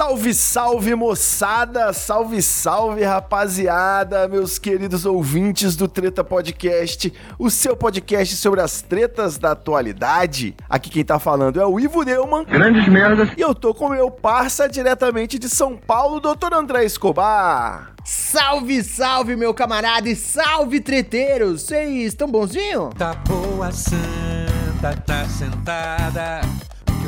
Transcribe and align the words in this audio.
Salve, 0.00 0.32
salve 0.32 0.94
moçada, 0.94 1.92
salve, 1.92 2.40
salve 2.40 3.04
rapaziada, 3.04 4.26
meus 4.28 4.58
queridos 4.58 5.04
ouvintes 5.04 5.76
do 5.76 5.86
Treta 5.86 6.24
Podcast, 6.24 7.12
o 7.38 7.50
seu 7.50 7.76
podcast 7.76 8.34
sobre 8.36 8.62
as 8.62 8.80
tretas 8.80 9.36
da 9.36 9.50
atualidade. 9.50 10.56
Aqui 10.70 10.88
quem 10.88 11.04
tá 11.04 11.18
falando 11.18 11.60
é 11.60 11.66
o 11.66 11.78
Ivo 11.78 12.02
Neumann. 12.02 12.46
Grandes 12.46 12.88
merdas. 12.88 13.28
E 13.36 13.42
eu 13.42 13.54
tô 13.54 13.74
com 13.74 13.90
meu 13.90 14.10
parça 14.10 14.66
diretamente 14.66 15.38
de 15.38 15.50
São 15.50 15.76
Paulo, 15.76 16.18
Dr. 16.18 16.54
André 16.54 16.86
Escobar. 16.86 17.92
Salve, 18.02 18.82
salve, 18.82 19.36
meu 19.36 19.52
camarada, 19.52 20.08
e 20.08 20.16
salve, 20.16 20.80
treteiros! 20.80 21.64
Vocês 21.64 22.06
estão 22.06 22.26
bonzinho? 22.26 22.88
Tá 22.96 23.12
boa 23.28 23.70
santa, 23.70 24.96
tá 25.04 25.26
sentada, 25.26 26.40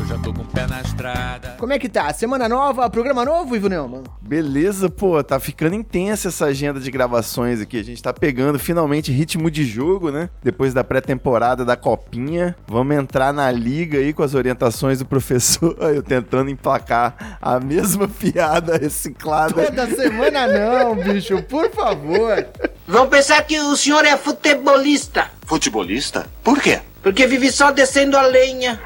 eu 0.02 0.06
já 0.06 0.18
tô 0.18 0.32
com 0.32 0.42
o 0.42 0.44
pé 0.44 0.66
na 0.66 0.80
estrada. 0.80 1.54
Como 1.58 1.72
é 1.72 1.78
que 1.78 1.88
tá? 1.88 2.12
Semana 2.12 2.48
nova, 2.48 2.90
programa 2.90 3.24
novo, 3.24 3.54
Ivo 3.54 3.68
Neumann? 3.68 4.02
Beleza, 4.20 4.90
pô, 4.90 5.22
tá 5.22 5.38
ficando 5.38 5.76
intensa 5.76 6.28
essa 6.28 6.46
agenda 6.46 6.80
de 6.80 6.90
gravações 6.90 7.60
aqui. 7.60 7.78
A 7.78 7.84
gente 7.84 8.02
tá 8.02 8.12
pegando 8.12 8.58
finalmente 8.58 9.12
ritmo 9.12 9.50
de 9.50 9.64
jogo, 9.64 10.10
né? 10.10 10.28
Depois 10.42 10.74
da 10.74 10.82
pré-temporada 10.82 11.64
da 11.64 11.76
Copinha. 11.76 12.56
Vamos 12.66 12.96
entrar 12.96 13.32
na 13.32 13.50
liga 13.50 13.98
aí 13.98 14.12
com 14.12 14.24
as 14.24 14.34
orientações 14.34 14.98
do 14.98 15.06
professor. 15.06 15.76
Eu 15.94 16.02
tentando 16.02 16.50
emplacar 16.50 17.38
a 17.40 17.60
mesma 17.60 18.08
piada 18.18 18.76
reciclada. 18.76 19.66
Toda 19.66 19.86
semana 19.94 20.48
não, 20.48 20.96
bicho, 20.96 21.40
por 21.44 21.70
favor. 21.70 22.44
Vão 22.88 23.06
pensar 23.08 23.40
que 23.44 23.58
o 23.60 23.76
senhor 23.76 24.04
é 24.04 24.16
futebolista, 24.16 25.30
Futebolista? 25.46 26.26
Por 26.42 26.60
quê? 26.60 26.80
porque 27.02 27.26
vive 27.26 27.50
só 27.50 27.72
descendo 27.72 28.16
a 28.16 28.22
lenha. 28.22 28.80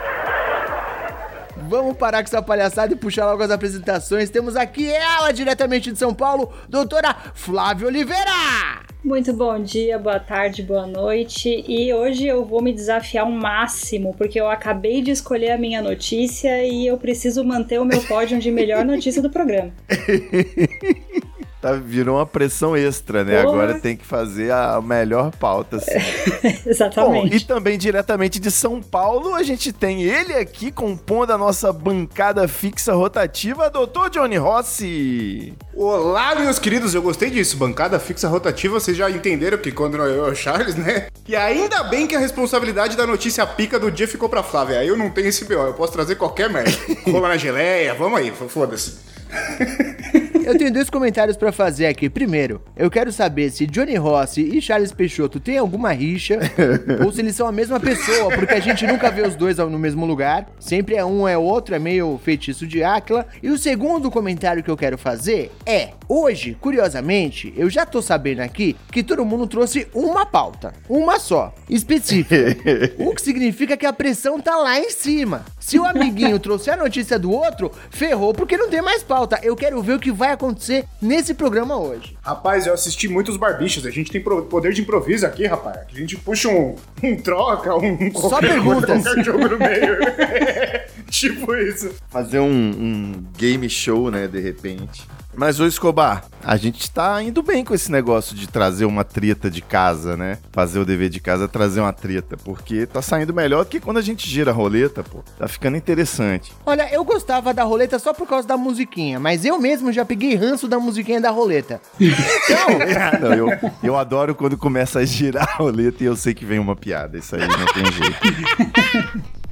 Vamos 1.68 1.96
parar 1.96 2.22
com 2.22 2.28
essa 2.28 2.40
palhaçada 2.40 2.92
e 2.92 2.96
puxar 2.96 3.26
logo 3.26 3.42
as 3.42 3.50
apresentações. 3.50 4.30
Temos 4.30 4.54
aqui 4.54 4.88
ela, 4.88 5.32
diretamente 5.32 5.90
de 5.90 5.98
São 5.98 6.14
Paulo, 6.14 6.52
doutora 6.68 7.14
Flávia 7.34 7.88
Oliveira! 7.88 8.86
Muito 9.02 9.32
bom 9.32 9.60
dia, 9.60 9.98
boa 9.98 10.18
tarde, 10.18 10.62
boa 10.62 10.86
noite. 10.86 11.64
E 11.68 11.92
hoje 11.92 12.26
eu 12.26 12.44
vou 12.44 12.62
me 12.62 12.72
desafiar 12.72 13.24
ao 13.24 13.30
máximo, 13.30 14.14
porque 14.16 14.40
eu 14.40 14.48
acabei 14.48 15.02
de 15.02 15.10
escolher 15.10 15.52
a 15.52 15.58
minha 15.58 15.82
notícia 15.82 16.64
e 16.64 16.86
eu 16.86 16.96
preciso 16.98 17.44
manter 17.44 17.80
o 17.80 17.84
meu 17.84 18.00
pódio 18.02 18.38
de 18.38 18.50
melhor 18.50 18.84
notícia 18.84 19.20
do 19.20 19.30
programa. 19.30 19.72
Tá, 21.60 21.72
virou 21.72 22.16
uma 22.16 22.26
pressão 22.26 22.76
extra, 22.76 23.24
né? 23.24 23.42
Porra. 23.42 23.54
Agora 23.54 23.80
tem 23.80 23.96
que 23.96 24.04
fazer 24.04 24.52
a 24.52 24.80
melhor 24.82 25.30
pauta. 25.32 25.76
Assim. 25.76 25.90
Bom, 26.42 26.70
Exatamente. 26.70 27.36
e 27.36 27.40
também 27.40 27.78
diretamente 27.78 28.38
de 28.38 28.50
São 28.50 28.82
Paulo, 28.82 29.34
a 29.34 29.42
gente 29.42 29.72
tem 29.72 30.02
ele 30.02 30.34
aqui 30.34 30.70
compondo 30.70 31.32
a 31.32 31.38
nossa 31.38 31.72
bancada 31.72 32.46
fixa 32.46 32.92
rotativa, 32.92 33.70
doutor 33.70 34.10
Johnny 34.10 34.36
Rossi. 34.36 35.54
Olá, 35.74 36.34
meus 36.34 36.58
queridos, 36.58 36.94
eu 36.94 37.00
gostei 37.00 37.30
disso. 37.30 37.56
Bancada 37.56 37.98
fixa 37.98 38.28
rotativa, 38.28 38.78
vocês 38.78 38.96
já 38.96 39.10
entenderam 39.10 39.56
que 39.56 39.72
quando 39.72 39.96
é 39.96 40.10
eu 40.10 40.26
é 40.26 40.30
o 40.30 40.34
Charles, 40.34 40.74
né? 40.74 41.06
E 41.26 41.34
ainda 41.34 41.82
bem 41.84 42.06
que 42.06 42.14
a 42.14 42.18
responsabilidade 42.18 42.96
da 42.96 43.06
notícia 43.06 43.46
pica 43.46 43.78
do 43.78 43.90
dia 43.90 44.06
ficou 44.06 44.28
pra 44.28 44.42
Flávia. 44.42 44.80
Aí 44.80 44.88
eu 44.88 44.96
não 44.96 45.10
tenho 45.10 45.28
esse 45.28 45.44
BO, 45.46 45.54
eu 45.54 45.74
posso 45.74 45.92
trazer 45.92 46.16
qualquer 46.16 46.50
merda. 46.50 46.70
Rola 47.10 47.28
na 47.28 47.36
geleia, 47.36 47.94
vamos 47.94 48.18
aí, 48.18 48.30
foda-se. 48.30 48.98
Eu 50.46 50.56
tenho 50.56 50.72
dois 50.72 50.88
comentários 50.88 51.36
pra 51.36 51.50
fazer 51.50 51.86
aqui. 51.86 52.08
Primeiro, 52.08 52.62
eu 52.76 52.88
quero 52.88 53.10
saber 53.10 53.50
se 53.50 53.66
Johnny 53.66 53.96
Rossi 53.96 54.42
e 54.56 54.62
Charles 54.62 54.92
Peixoto 54.92 55.40
têm 55.40 55.58
alguma 55.58 55.90
rixa 55.90 56.38
ou 57.04 57.10
se 57.10 57.20
eles 57.20 57.34
são 57.34 57.48
a 57.48 57.52
mesma 57.52 57.80
pessoa, 57.80 58.32
porque 58.32 58.54
a 58.54 58.60
gente 58.60 58.86
nunca 58.86 59.10
vê 59.10 59.22
os 59.22 59.34
dois 59.34 59.58
no 59.58 59.76
mesmo 59.76 60.06
lugar. 60.06 60.46
Sempre 60.60 60.94
é 60.94 61.04
um 61.04 61.26
é 61.26 61.36
outro, 61.36 61.74
é 61.74 61.80
meio 61.80 62.16
feitiço 62.22 62.64
de 62.64 62.84
Áquila. 62.84 63.26
E 63.42 63.50
o 63.50 63.58
segundo 63.58 64.08
comentário 64.08 64.62
que 64.62 64.70
eu 64.70 64.76
quero 64.76 64.96
fazer 64.96 65.50
é: 65.66 65.90
hoje, 66.08 66.56
curiosamente, 66.60 67.52
eu 67.56 67.68
já 67.68 67.84
tô 67.84 68.00
sabendo 68.00 68.38
aqui 68.38 68.76
que 68.92 69.02
todo 69.02 69.24
mundo 69.24 69.48
trouxe 69.48 69.88
uma 69.92 70.24
pauta, 70.24 70.72
uma 70.88 71.18
só, 71.18 71.52
específica. 71.68 72.56
o 72.98 73.12
que 73.12 73.20
significa 73.20 73.76
que 73.76 73.84
a 73.84 73.92
pressão 73.92 74.40
tá 74.40 74.56
lá 74.56 74.78
em 74.78 74.90
cima. 74.90 75.44
Se 75.66 75.80
o 75.80 75.84
amiguinho 75.84 76.38
trouxer 76.38 76.74
a 76.74 76.76
notícia 76.76 77.18
do 77.18 77.28
outro, 77.32 77.72
ferrou 77.90 78.32
porque 78.32 78.56
não 78.56 78.70
tem 78.70 78.80
mais 78.80 79.02
pauta. 79.02 79.40
Eu 79.42 79.56
quero 79.56 79.82
ver 79.82 79.94
o 79.94 79.98
que 79.98 80.12
vai 80.12 80.30
acontecer 80.30 80.84
nesse 81.02 81.34
programa 81.34 81.76
hoje. 81.76 82.16
Rapaz, 82.22 82.68
eu 82.68 82.72
assisti 82.72 83.08
muitos 83.08 83.36
barbichos, 83.36 83.84
a 83.84 83.90
gente 83.90 84.12
tem 84.12 84.20
poder 84.20 84.72
de 84.72 84.82
improviso 84.82 85.26
aqui, 85.26 85.44
rapaz. 85.44 85.78
A 85.92 85.98
gente 85.98 86.16
puxa 86.18 86.48
um, 86.48 86.76
um 87.02 87.16
troca, 87.16 87.74
um 87.74 88.12
Só 88.12 88.38
coisa, 88.38 88.38
perguntas. 88.38 89.02
qualquer 89.02 89.24
jogo 89.24 89.48
no 89.48 89.58
meio. 89.58 89.98
tipo 91.20 91.54
isso. 91.54 91.94
Fazer 92.08 92.40
um, 92.40 92.46
um 92.48 93.24
game 93.36 93.68
show, 93.68 94.10
né, 94.10 94.26
de 94.26 94.40
repente. 94.40 95.06
Mas, 95.36 95.60
ô 95.60 95.66
Escobar, 95.66 96.24
a 96.42 96.56
gente 96.56 96.90
tá 96.90 97.22
indo 97.22 97.42
bem 97.42 97.62
com 97.62 97.74
esse 97.74 97.92
negócio 97.92 98.34
de 98.34 98.46
trazer 98.46 98.86
uma 98.86 99.04
treta 99.04 99.50
de 99.50 99.60
casa, 99.60 100.16
né? 100.16 100.38
Fazer 100.50 100.78
o 100.78 100.84
dever 100.84 101.10
de 101.10 101.20
casa, 101.20 101.46
trazer 101.46 101.80
uma 101.80 101.92
treta. 101.92 102.38
Porque 102.38 102.86
tá 102.86 103.02
saindo 103.02 103.34
melhor 103.34 103.64
do 103.64 103.68
que 103.68 103.78
quando 103.78 103.98
a 103.98 104.02
gente 104.02 104.26
gira 104.26 104.50
a 104.50 104.54
roleta, 104.54 105.04
pô. 105.04 105.22
Tá 105.38 105.46
ficando 105.46 105.76
interessante. 105.76 106.54
Olha, 106.64 106.90
eu 106.90 107.04
gostava 107.04 107.52
da 107.52 107.64
roleta 107.64 107.98
só 107.98 108.14
por 108.14 108.26
causa 108.26 108.48
da 108.48 108.56
musiquinha, 108.56 109.20
mas 109.20 109.44
eu 109.44 109.58
mesmo 109.58 109.92
já 109.92 110.06
peguei 110.06 110.34
ranço 110.34 110.66
da 110.66 110.78
musiquinha 110.78 111.20
da 111.20 111.30
roleta. 111.30 111.82
Não, 113.20 113.34
eu, 113.34 113.48
eu 113.82 113.96
adoro 113.96 114.34
quando 114.34 114.56
começa 114.56 115.00
a 115.00 115.04
girar 115.04 115.46
a 115.50 115.56
roleta 115.56 116.02
e 116.02 116.06
eu 116.06 116.16
sei 116.16 116.32
que 116.32 116.46
vem 116.46 116.58
uma 116.58 116.74
piada. 116.74 117.18
Isso 117.18 117.36
aí 117.36 117.42
não 117.46 117.66
tem 117.66 117.92
jeito. 117.92 119.36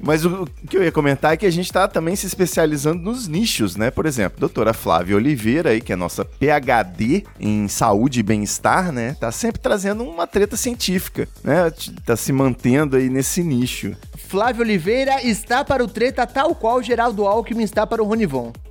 Mas 0.00 0.24
o 0.24 0.40
o 0.40 0.66
que 0.68 0.76
eu 0.76 0.82
ia 0.82 0.92
comentar 0.92 1.32
é 1.32 1.36
que 1.36 1.46
a 1.46 1.50
gente 1.50 1.72
tá 1.72 1.86
também 1.86 2.16
se 2.16 2.26
especializando 2.26 3.02
nos 3.02 3.28
nichos, 3.28 3.76
né? 3.76 3.90
Por 3.90 4.06
exemplo, 4.06 4.38
a 4.38 4.40
doutora 4.40 4.72
Flávia 4.72 5.16
Oliveira 5.16 5.70
aí, 5.70 5.80
que 5.80 5.92
é 5.92 5.94
a 5.94 5.98
nossa 5.98 6.24
PhD 6.24 7.24
em 7.38 7.68
saúde 7.68 8.20
e 8.20 8.22
bem-estar, 8.22 8.92
né? 8.92 9.16
Tá 9.18 9.30
sempre 9.32 9.60
trazendo 9.60 10.04
uma 10.04 10.26
treta 10.26 10.56
científica, 10.56 11.28
né? 11.42 11.70
Tá 12.04 12.16
se 12.16 12.32
mantendo 12.32 12.96
aí 12.96 13.08
nesse 13.08 13.42
nicho. 13.42 13.94
Flávio 14.16 14.62
Oliveira 14.62 15.22
está 15.26 15.64
para 15.64 15.82
o 15.82 15.88
treta 15.88 16.26
tal 16.26 16.54
qual 16.54 16.82
Geraldo 16.82 17.26
Alckmin 17.26 17.64
está 17.64 17.86
para 17.86 18.02
o 18.02 18.06
Ronivon. 18.06 18.52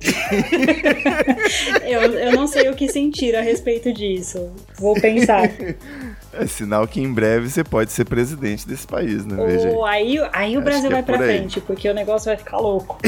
Eu, 1.82 2.02
eu 2.02 2.32
não 2.32 2.46
sei 2.46 2.68
o 2.70 2.74
que 2.74 2.88
sentir 2.88 3.34
a 3.34 3.40
respeito 3.40 3.92
disso. 3.92 4.52
Vou 4.78 4.94
pensar. 4.94 5.50
É 6.32 6.46
sinal 6.46 6.86
que 6.86 7.00
em 7.00 7.12
breve 7.12 7.50
você 7.50 7.64
pode 7.64 7.92
ser 7.92 8.04
presidente 8.04 8.66
desse 8.66 8.86
país, 8.86 9.26
né? 9.26 9.44
Veja 9.44 9.68
aí. 9.68 9.76
Aí, 9.84 10.30
aí 10.32 10.58
o 10.58 10.62
Brasil 10.62 10.86
é 10.86 10.92
vai 10.92 11.02
pra 11.02 11.16
por 11.16 11.24
aí. 11.24 11.38
frente, 11.38 11.60
porque 11.60 11.88
o 11.88 11.94
negócio 11.94 12.26
vai 12.26 12.36
ficar 12.36 12.58
louco. 12.58 12.98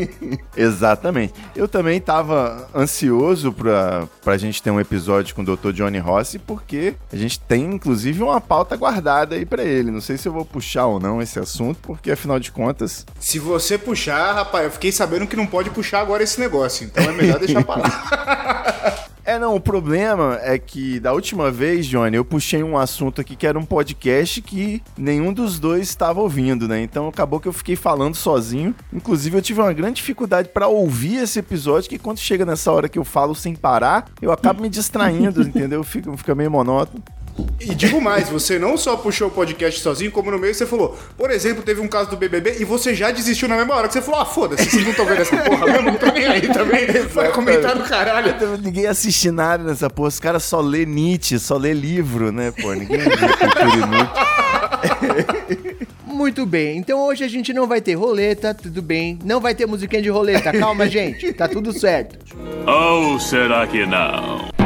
Exatamente. 0.56 1.34
Eu 1.54 1.68
também 1.68 2.00
tava 2.00 2.68
ansioso 2.74 3.52
pra, 3.52 4.08
pra 4.22 4.36
gente 4.38 4.62
ter 4.62 4.70
um 4.70 4.80
episódio 4.80 5.34
com 5.34 5.42
o 5.42 5.44
Dr. 5.56 5.72
Johnny 5.72 5.98
Rossi, 5.98 6.38
porque 6.38 6.94
a 7.12 7.16
gente 7.16 7.38
tem, 7.40 7.64
inclusive, 7.64 8.22
uma 8.22 8.40
pauta 8.40 8.76
guardada 8.76 9.34
aí 9.34 9.44
pra 9.44 9.62
ele. 9.62 9.90
Não 9.90 10.00
sei 10.00 10.16
se 10.16 10.26
eu 10.26 10.32
vou 10.32 10.44
puxar 10.44 10.86
ou 10.86 10.98
não 10.98 11.20
esse 11.20 11.38
assunto, 11.38 11.78
porque 11.82 12.10
afinal 12.10 12.38
de 12.40 12.50
contas. 12.50 13.04
Se 13.18 13.38
você 13.38 13.76
puxar, 13.76 14.32
rapaz, 14.32 14.64
eu 14.64 14.70
fiquei 14.70 14.90
sabendo 14.92 15.26
que 15.26 15.36
não 15.36 15.46
pode 15.46 15.70
puxar 15.70 16.00
agora 16.00 16.22
esse 16.22 16.40
negócio, 16.40 16.84
então 16.84 17.04
é 17.04 17.12
melhor 17.12 17.38
deixar 17.40 17.64
pra 17.64 17.76
lá. 17.76 19.09
É, 19.30 19.38
não, 19.38 19.54
o 19.54 19.60
problema 19.60 20.40
é 20.42 20.58
que 20.58 20.98
da 20.98 21.12
última 21.12 21.52
vez, 21.52 21.86
Johnny, 21.86 22.16
eu 22.16 22.24
puxei 22.24 22.64
um 22.64 22.76
assunto 22.76 23.20
aqui 23.20 23.36
que 23.36 23.46
era 23.46 23.56
um 23.56 23.64
podcast 23.64 24.42
que 24.42 24.82
nenhum 24.98 25.32
dos 25.32 25.60
dois 25.60 25.88
estava 25.88 26.20
ouvindo, 26.20 26.66
né? 26.66 26.82
Então 26.82 27.06
acabou 27.06 27.38
que 27.38 27.46
eu 27.46 27.52
fiquei 27.52 27.76
falando 27.76 28.16
sozinho. 28.16 28.74
Inclusive, 28.92 29.38
eu 29.38 29.40
tive 29.40 29.60
uma 29.60 29.72
grande 29.72 29.98
dificuldade 29.98 30.48
pra 30.48 30.66
ouvir 30.66 31.18
esse 31.18 31.38
episódio, 31.38 31.88
que 31.88 31.96
quando 31.96 32.18
chega 32.18 32.44
nessa 32.44 32.72
hora 32.72 32.88
que 32.88 32.98
eu 32.98 33.04
falo 33.04 33.32
sem 33.32 33.54
parar, 33.54 34.10
eu 34.20 34.32
acabo 34.32 34.62
me 34.62 34.68
distraindo, 34.68 35.42
entendeu? 35.46 35.84
Fica, 35.84 36.12
fica 36.16 36.34
meio 36.34 36.50
monótono. 36.50 37.00
E 37.60 37.74
digo 37.74 38.00
mais, 38.00 38.28
você 38.28 38.58
não 38.58 38.76
só 38.76 38.96
puxou 38.96 39.28
o 39.28 39.30
podcast 39.30 39.80
sozinho, 39.80 40.10
como 40.10 40.30
no 40.30 40.38
meio 40.38 40.54
você 40.54 40.66
falou, 40.66 40.98
por 41.16 41.30
exemplo, 41.30 41.62
teve 41.62 41.80
um 41.80 41.88
caso 41.88 42.10
do 42.10 42.16
BBB 42.16 42.56
e 42.58 42.64
você 42.64 42.94
já 42.94 43.10
desistiu 43.10 43.48
na 43.48 43.56
mesma 43.56 43.74
hora 43.74 43.86
que 43.86 43.94
você 43.94 44.02
falou, 44.02 44.20
ah, 44.20 44.24
foda-se, 44.24 44.64
vocês 44.68 44.82
não 44.82 44.90
estão 44.90 45.06
vendo 45.06 45.20
essa 45.20 45.36
porra 45.36 45.66
mesmo, 45.66 45.82
não 45.82 45.94
tô 45.94 46.06
nem 46.06 46.26
aí 46.26 46.48
também. 46.48 46.86
Vai 47.12 47.30
comentar 47.32 47.76
do 47.76 47.84
caralho. 47.84 48.34
Ninguém 48.62 48.86
assiste 48.86 49.30
nada 49.30 49.62
nessa 49.64 49.88
porra. 49.90 50.08
Os 50.08 50.20
caras 50.20 50.42
só 50.44 50.60
lê 50.60 50.84
Nietzsche, 50.86 51.38
só 51.38 51.56
lê 51.56 51.72
livro, 51.72 52.32
né, 52.32 52.50
pô? 52.50 52.72
Ninguém 52.72 52.98
vê 52.98 53.10
cultura 53.10 53.76
inútil. 53.76 54.10
Muito 56.06 56.44
bem, 56.44 56.76
então 56.76 57.00
hoje 57.00 57.24
a 57.24 57.28
gente 57.28 57.52
não 57.52 57.66
vai 57.66 57.80
ter 57.80 57.94
roleta, 57.94 58.52
tudo 58.52 58.82
bem. 58.82 59.18
Não 59.24 59.40
vai 59.40 59.54
ter 59.54 59.66
musiquinha 59.66 60.02
de 60.02 60.10
roleta, 60.10 60.52
calma, 60.52 60.86
gente. 60.90 61.32
Tá 61.32 61.48
tudo 61.48 61.72
certo. 61.72 62.18
Ou 62.66 63.18
será 63.18 63.66
que 63.66 63.86
não? 63.86 64.59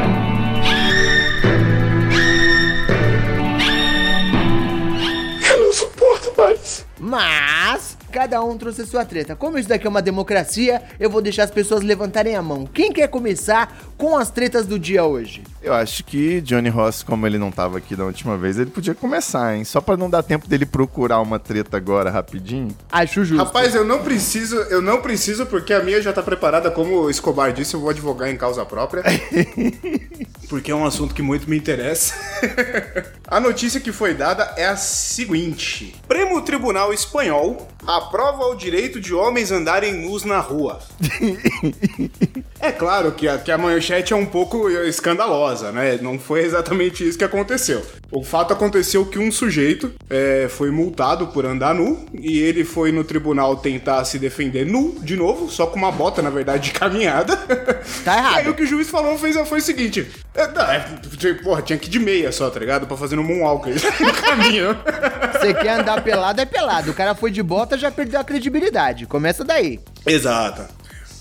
Mais. 6.37 6.85
Mas 6.99 7.94
cada 8.15 8.41
um 8.41 8.57
trouxe 8.57 8.83
a 8.83 8.85
sua 8.85 9.03
treta. 9.03 9.35
Como 9.35 9.59
isso 9.59 9.67
daqui 9.67 9.85
é 9.85 9.89
uma 9.89 10.01
democracia, 10.01 10.81
eu 10.97 11.09
vou 11.09 11.21
deixar 11.21 11.43
as 11.43 11.51
pessoas 11.51 11.83
levantarem 11.83 12.33
a 12.33 12.41
mão. 12.41 12.65
Quem 12.65 12.89
quer 12.93 13.09
começar 13.09 13.77
com 13.97 14.17
as 14.17 14.29
tretas 14.29 14.65
do 14.65 14.79
dia 14.79 15.03
hoje? 15.03 15.43
Eu 15.61 15.73
acho 15.73 16.01
que 16.05 16.39
Johnny 16.39 16.69
Ross, 16.69 17.03
como 17.03 17.27
ele 17.27 17.37
não 17.37 17.51
tava 17.51 17.77
aqui 17.77 17.93
da 17.93 18.05
última 18.05 18.37
vez, 18.37 18.57
ele 18.57 18.69
podia 18.69 18.95
começar, 18.95 19.57
hein? 19.57 19.65
Só 19.65 19.81
pra 19.81 19.97
não 19.97 20.09
dar 20.09 20.23
tempo 20.23 20.47
dele 20.47 20.65
procurar 20.65 21.19
uma 21.19 21.37
treta 21.37 21.75
agora 21.75 22.09
rapidinho. 22.09 22.69
Acho 22.89 23.25
justo. 23.25 23.43
Rapaz, 23.43 23.75
eu 23.75 23.83
não 23.83 24.01
preciso, 24.01 24.55
eu 24.55 24.81
não 24.81 25.01
preciso, 25.01 25.45
porque 25.47 25.73
a 25.73 25.83
minha 25.83 26.01
já 26.01 26.13
tá 26.13 26.23
preparada, 26.23 26.71
como 26.71 27.01
o 27.01 27.09
Escobar 27.09 27.51
disse, 27.51 27.73
eu 27.73 27.81
vou 27.81 27.89
advogar 27.89 28.29
em 28.29 28.37
causa 28.37 28.63
própria. 28.65 29.03
porque 30.47 30.71
é 30.71 30.75
um 30.75 30.85
assunto 30.85 31.13
que 31.13 31.21
muito 31.21 31.49
me 31.49 31.57
interessa. 31.57 32.13
a 33.27 33.41
notícia 33.41 33.81
que 33.81 33.91
foi 33.91 34.13
dada 34.13 34.53
é 34.55 34.67
a 34.67 34.77
seguinte: 34.77 35.93
Prêmio 36.07 36.41
Tribunal 36.43 36.93
Espanhol 36.93 37.67
aprova 37.87 38.45
o 38.45 38.55
direito 38.55 38.99
de 38.99 39.13
homens 39.13 39.51
andarem 39.51 39.93
nus 39.93 40.23
na 40.23 40.39
rua. 40.39 40.79
É 42.59 42.71
claro 42.71 43.11
que 43.11 43.27
a, 43.27 43.37
que 43.37 43.51
a 43.51 43.57
manchete 43.57 44.13
é 44.13 44.15
um 44.15 44.25
pouco 44.25 44.69
escandalosa, 44.69 45.71
né? 45.71 45.99
Não 46.01 46.17
foi 46.17 46.43
exatamente 46.43 47.07
isso 47.07 47.17
que 47.17 47.23
aconteceu. 47.23 47.85
O 48.11 48.23
fato 48.23 48.53
aconteceu 48.53 49.05
que 49.05 49.19
um 49.19 49.31
sujeito 49.31 49.93
é, 50.09 50.47
foi 50.49 50.71
multado 50.71 51.27
por 51.27 51.45
andar 51.45 51.75
nu 51.75 52.05
e 52.13 52.39
ele 52.39 52.63
foi 52.63 52.91
no 52.91 53.03
tribunal 53.03 53.57
tentar 53.57 54.03
se 54.05 54.17
defender 54.17 54.65
nu, 54.65 54.95
de 55.01 55.15
novo, 55.15 55.49
só 55.49 55.67
com 55.67 55.77
uma 55.77 55.91
bota, 55.91 56.21
na 56.21 56.29
verdade, 56.29 56.71
de 56.71 56.79
caminhada. 56.79 57.35
Tá 58.03 58.17
errado. 58.17 58.35
E 58.35 58.39
aí 58.39 58.49
o 58.49 58.53
que 58.55 58.63
o 58.63 58.67
juiz 58.67 58.89
falou 58.89 59.17
foi 59.17 59.31
o 59.31 59.61
seguinte: 59.61 60.07
é, 60.35 60.47
não, 60.47 60.61
é, 60.63 61.33
porra, 61.41 61.61
tinha 61.61 61.79
que 61.79 61.87
ir 61.87 61.91
de 61.91 61.99
meia 61.99 62.31
só, 62.31 62.49
tá 62.49 62.59
ligado? 62.59 62.85
Pra 62.85 62.97
fazer 62.97 63.15
no 63.15 63.23
moonwalk 63.23 63.69
aí, 63.69 63.75
no 64.05 64.13
caminho. 64.13 64.77
Você 65.33 65.53
quer 65.53 65.79
andar 65.79 66.01
pelado, 66.01 66.41
é 66.41 66.45
pelado. 66.45 66.91
O 66.91 66.93
cara 66.93 67.15
foi 67.15 67.31
de 67.31 67.41
bota, 67.41 67.77
já 67.77 67.89
perdeu 67.89 68.19
a 68.19 68.23
credibilidade. 68.23 69.05
Começa 69.05 69.43
daí. 69.43 69.79
Exato. 70.05 70.63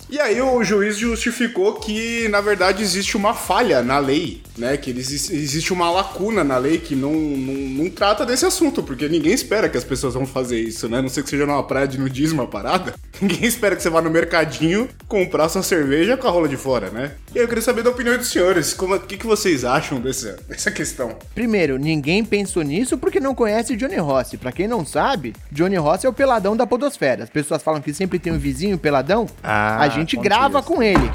E 0.08 0.20
aí 0.20 0.40
o 0.40 0.62
juiz 0.62 0.96
justificou 0.96 1.74
que, 1.74 2.28
na 2.28 2.40
verdade, 2.40 2.82
existe 2.82 3.16
uma 3.16 3.34
falha 3.34 3.82
na 3.82 3.98
lei, 3.98 4.42
né? 4.56 4.76
Que 4.76 4.90
existe 4.90 5.72
uma 5.72 5.90
lacuna 5.90 6.44
na 6.44 6.58
lei 6.58 6.78
que 6.78 6.94
não, 6.94 7.12
não, 7.12 7.54
não 7.84 7.90
trata 7.90 8.26
desse 8.26 8.44
assunto, 8.44 8.82
porque 8.82 9.08
ninguém 9.08 9.32
espera 9.32 9.68
que 9.68 9.78
as 9.78 9.84
pessoas 9.84 10.14
vão 10.14 10.26
fazer 10.26 10.60
isso, 10.60 10.88
né? 10.88 10.98
A 10.98 11.02
Não 11.02 11.08
sei 11.08 11.22
que 11.22 11.30
seja 11.30 11.46
numa 11.46 11.62
praia 11.62 11.88
de 11.88 11.98
nudismo 11.98 12.42
a 12.42 12.46
parada. 12.46 12.94
Ninguém 13.20 13.44
espera 13.44 13.76
que 13.76 13.82
você 13.82 13.88
vá 13.88 14.02
no 14.02 14.10
mercadinho 14.10 14.88
comprar 15.08 15.48
sua 15.48 15.62
cerveja 15.62 16.16
com 16.16 16.26
a 16.26 16.30
rola 16.30 16.48
de 16.48 16.56
fora, 16.56 16.90
né? 16.90 17.12
E 17.34 17.38
aí 17.38 17.44
eu 17.44 17.48
queria 17.48 17.62
saber 17.62 17.82
da 17.82 17.90
opinião 17.90 18.16
dos 18.16 18.28
senhores. 18.28 18.74
Como, 18.74 18.94
o 18.94 19.00
que, 19.00 19.16
que 19.16 19.26
vocês 19.26 19.64
acham 19.64 20.00
dessa, 20.00 20.36
dessa 20.48 20.70
questão? 20.70 21.16
Primeiro, 21.34 21.78
ninguém 21.78 22.24
pensou 22.24 22.62
nisso 22.62 22.98
porque 22.98 23.20
não 23.20 23.34
conhece 23.34 23.76
Johnny 23.76 23.96
Rossi. 23.96 24.36
Pra 24.36 24.52
quem 24.52 24.66
não 24.66 24.84
sabe, 24.84 25.32
Johnny 25.50 25.76
Rossi 25.76 26.06
é 26.06 26.08
o 26.08 26.12
peladão 26.12 26.56
da 26.56 26.66
podosfera. 26.66 27.24
As 27.24 27.30
pessoas 27.30 27.62
falam 27.62 27.80
que 27.80 27.94
sempre 27.94 28.18
tem 28.18 28.32
um 28.32 28.38
vizinho 28.38 28.76
peladão. 28.76 29.26
Ah, 29.42 29.82
a 29.82 29.88
gente 29.94 30.17
grava 30.17 30.62
com 30.62 30.82
ele. 30.82 31.11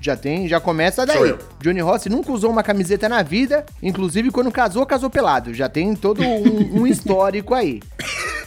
Já 0.00 0.14
tem, 0.16 0.46
já 0.46 0.60
começa 0.60 1.06
daí. 1.06 1.34
Johnny 1.60 1.80
Rossi 1.80 2.10
nunca 2.10 2.30
usou 2.30 2.50
uma 2.50 2.62
camiseta 2.62 3.08
na 3.08 3.22
vida, 3.22 3.64
inclusive 3.82 4.30
quando 4.30 4.52
casou, 4.52 4.84
casou 4.84 5.08
pelado. 5.08 5.54
Já 5.54 5.66
tem 5.68 5.94
todo 5.96 6.22
um, 6.22 6.82
um 6.82 6.86
histórico 6.88 7.54
aí. 7.54 7.80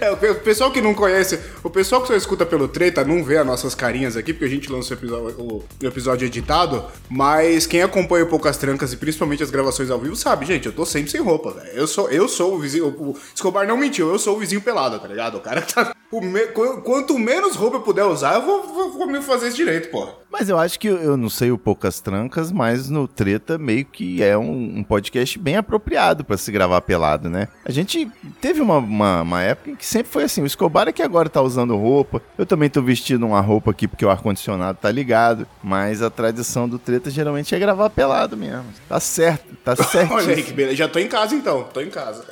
É, 0.00 0.10
o 0.10 0.16
pe- 0.16 0.30
o 0.30 0.34
pessoal 0.36 0.70
que 0.70 0.80
não 0.80 0.94
conhece, 0.94 1.38
o 1.62 1.70
pessoal 1.70 2.00
que 2.00 2.08
só 2.08 2.14
escuta 2.14 2.44
pelo 2.46 2.66
treta 2.68 3.04
não 3.04 3.22
vê 3.22 3.36
as 3.38 3.46
nossas 3.46 3.74
carinhas 3.74 4.16
aqui, 4.16 4.32
porque 4.32 4.44
a 4.46 4.48
gente 4.48 4.70
lança 4.70 4.94
o 4.94 4.96
episódio, 4.96 5.40
o- 5.40 5.64
episódio 5.82 6.26
editado, 6.26 6.84
mas 7.08 7.66
quem 7.66 7.82
acompanha 7.82 8.24
Poucas 8.26 8.56
Trancas 8.56 8.92
e 8.92 8.96
principalmente 8.96 9.42
as 9.42 9.50
gravações 9.50 9.90
ao 9.90 9.98
vivo 9.98 10.16
sabe, 10.16 10.46
gente, 10.46 10.66
eu 10.66 10.72
tô 10.72 10.84
sempre 10.86 11.10
sem 11.10 11.20
roupa, 11.20 11.50
velho. 11.52 11.68
Eu 11.74 11.86
sou, 11.86 12.08
eu 12.10 12.28
sou 12.28 12.54
o 12.54 12.58
vizinho, 12.58 12.86
o 12.88 13.16
Escobar 13.34 13.66
não 13.66 13.76
mentiu, 13.76 14.08
eu 14.10 14.18
sou 14.18 14.36
o 14.36 14.38
vizinho 14.38 14.60
pelado, 14.60 14.98
tá 14.98 15.08
ligado? 15.08 15.36
O 15.36 15.40
cara 15.40 15.62
tá... 15.62 15.94
o 16.12 16.20
me- 16.20 16.46
qu- 16.48 16.80
quanto 16.82 17.18
menos 17.18 17.56
roupa 17.56 17.76
eu 17.78 17.82
puder 17.82 18.04
usar, 18.04 18.34
eu 18.34 18.42
vou, 18.42 18.62
vou, 18.62 18.92
vou 18.92 19.06
me 19.06 19.20
fazer 19.22 19.48
isso 19.48 19.56
direito, 19.56 19.90
pô. 19.90 20.08
Mas 20.30 20.48
eu 20.50 20.58
acho 20.58 20.78
que 20.78 20.86
eu, 20.88 21.16
não 21.16 21.30
sei 21.30 21.50
o 21.50 21.56
Poucas 21.56 21.98
Trancas, 22.00 22.52
mas 22.52 22.90
no 22.90 23.08
Treta 23.08 23.56
meio 23.56 23.84
que 23.86 24.22
é 24.22 24.36
um, 24.36 24.78
um 24.78 24.82
podcast 24.84 25.38
bem 25.38 25.56
apropriado 25.56 26.24
pra 26.24 26.36
se 26.36 26.52
gravar 26.52 26.80
pelado, 26.82 27.30
né? 27.30 27.48
A 27.64 27.72
gente 27.72 28.10
teve 28.40 28.60
uma, 28.60 28.76
uma, 28.78 29.22
uma 29.22 29.42
época 29.42 29.70
em 29.70 29.76
que 29.76 29.86
sempre 29.86 30.12
foi 30.12 30.24
assim, 30.24 30.42
o 30.42 30.46
Escobar 30.46 30.88
é 30.88 30.92
que 30.92 31.02
agora 31.02 31.28
tá 31.30 31.40
usando 31.40 31.74
roupa, 31.76 32.20
eu 32.36 32.44
também 32.44 32.68
tô 32.68 32.82
vestindo 32.82 33.24
uma 33.24 33.40
roupa 33.40 33.70
aqui 33.70 33.88
porque 33.88 34.04
o 34.04 34.10
ar-condicionado 34.10 34.78
tá 34.80 34.90
ligado, 34.90 35.46
mas 35.62 36.02
a 36.02 36.10
tradição 36.10 36.68
do 36.68 36.78
Treta 36.78 37.08
geralmente 37.08 37.54
é 37.54 37.58
gravar 37.58 37.88
pelado 37.88 38.36
mesmo. 38.36 38.66
Tá 38.88 39.00
certo, 39.00 39.56
tá 39.64 39.74
certo. 39.74 40.12
Olha 40.14 40.34
aí 40.34 40.42
que 40.42 40.52
beleza, 40.52 40.76
já 40.76 40.88
tô 40.88 40.98
em 40.98 41.08
casa 41.08 41.34
então, 41.34 41.64
tô 41.72 41.80
em 41.80 41.88
casa. 41.90 42.24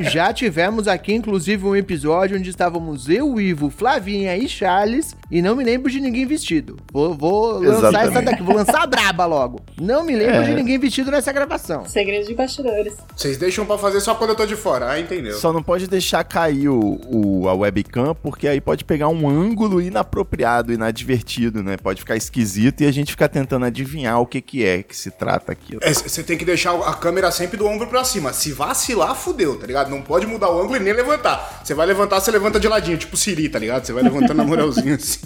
Já 0.00 0.32
tivemos 0.32 0.88
aqui, 0.88 1.14
inclusive, 1.14 1.64
um 1.64 1.76
episódio 1.76 2.36
onde 2.36 2.50
estávamos 2.70 3.08
eu, 3.08 3.40
Ivo, 3.40 3.70
Flavinha 3.70 4.36
e 4.36 4.48
Charles, 4.48 5.14
e 5.30 5.40
não 5.40 5.54
me 5.54 5.62
lembro 5.62 5.88
de 5.90 6.00
ninguém 6.00 6.26
vestido. 6.26 6.76
Vou, 6.92 7.14
vou 7.14 7.60
lançar 7.60 8.08
essa 8.08 8.20
daqui, 8.20 8.42
vou 8.42 8.56
lançar 8.56 8.82
a 8.82 8.86
braba 8.86 9.24
logo. 9.24 9.60
Não 9.80 10.02
me 10.02 10.16
lembro 10.16 10.34
É. 10.36 10.42
de 10.42 10.54
ninguém 10.54 10.76
vestido 10.76 11.10
nessa 11.12 11.32
gravação. 11.32 11.84
Segredos 11.86 12.26
de 12.26 12.34
bastidores. 12.34 12.94
Vocês 13.16 13.38
deixam 13.38 13.64
pra 13.64 13.78
fazer 13.78 14.00
só 14.00 14.16
quando 14.16 14.30
eu 14.30 14.36
tô 14.36 14.44
de 14.44 14.56
fora, 14.56 14.90
ah, 14.90 14.98
entendeu? 15.00 15.36
Só 15.36 15.52
não 15.52 15.62
pode 15.62 15.86
deixar 15.86 16.24
cair 16.24 16.68
o, 16.68 17.00
o- 17.08 17.48
a 17.48 17.54
webcam, 17.54 18.16
porque 18.20 18.48
aí 18.48 18.60
pode 18.60 18.84
pegar 18.84 19.06
um 19.08 19.28
ângulo 19.28 19.80
inapropriado, 19.80 20.72
inadvertido, 20.72 21.62
né? 21.62 21.76
Pode 21.76 22.00
ficar 22.00 22.16
esquisito 22.16 22.80
e 22.82 22.86
a 22.86 22.92
gente 22.92 23.12
ficar 23.12 23.28
tentando 23.28 23.64
adivinhar 23.64 24.20
o 24.20 24.26
que 24.26 24.40
que 24.40 24.64
é 24.64 24.82
que 24.82 24.96
se 24.96 25.12
trata 25.12 25.52
aquilo. 25.52 25.78
É, 25.84 25.92
Você 25.92 26.22
tem 26.24 26.36
que 26.36 26.44
deixar 26.44 26.74
a 26.74 26.94
câmera 26.94 27.30
sempre 27.30 27.56
do 27.56 27.64
ombro 27.66 27.86
pra 27.86 28.02
cima. 28.02 28.32
Se 28.32 28.50
vacilar, 28.52 29.14
fudeu, 29.14 29.56
tá 29.56 29.66
ligado? 29.68 29.88
Não 29.88 30.02
pode 30.02 30.26
mudar 30.26 30.50
o 30.50 30.60
ângulo 30.60 30.76
e 30.76 30.80
nem 30.80 30.92
levantar. 30.92 31.60
Você 31.62 31.74
vai 31.74 31.86
levantar, 31.86 32.18
você 32.20 32.30
levanta 32.32 32.55
de 32.58 32.68
ladinho, 32.68 32.96
tipo 32.98 33.16
Siri, 33.16 33.48
tá 33.48 33.58
ligado? 33.58 33.84
Você 33.84 33.92
vai 33.92 34.02
levantando 34.02 34.34
na 34.34 34.44
moralzinha 34.44 34.94
assim. 34.96 35.20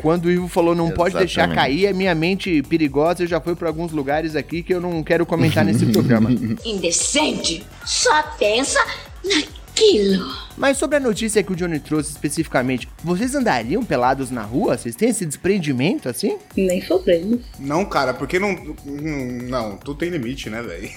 Quando 0.00 0.26
o 0.26 0.30
Ivo 0.30 0.48
falou 0.48 0.74
não 0.74 0.90
pode 0.90 1.14
deixar 1.16 1.42
Exatamente. 1.46 1.56
cair, 1.56 1.86
a 1.88 1.92
minha 1.92 2.14
mente 2.14 2.62
perigosa 2.62 3.26
já 3.26 3.40
foi 3.40 3.54
pra 3.54 3.68
alguns 3.68 3.92
lugares 3.92 4.36
aqui 4.36 4.62
que 4.62 4.72
eu 4.72 4.80
não 4.80 5.02
quero 5.02 5.24
comentar 5.26 5.64
nesse 5.64 5.86
programa. 5.86 6.30
Indecente. 6.64 7.64
Só 7.84 8.22
pensa 8.38 8.78
Mas 10.56 10.78
sobre 10.78 10.96
a 10.96 11.00
notícia 11.00 11.42
que 11.42 11.52
o 11.52 11.56
Johnny 11.56 11.78
trouxe 11.78 12.10
especificamente, 12.10 12.88
vocês 13.04 13.34
andariam 13.34 13.84
pelados 13.84 14.30
na 14.30 14.42
rua? 14.42 14.76
Vocês 14.78 14.96
têm 14.96 15.10
esse 15.10 15.26
desprendimento 15.26 16.08
assim? 16.08 16.38
Nem 16.56 16.80
fodendo. 16.80 17.40
Não, 17.58 17.84
cara, 17.84 18.14
porque 18.14 18.38
não. 18.38 18.56
Não, 18.86 19.76
tudo 19.76 19.98
tem 19.98 20.08
limite, 20.08 20.48
né, 20.48 20.62
velho? 20.62 20.88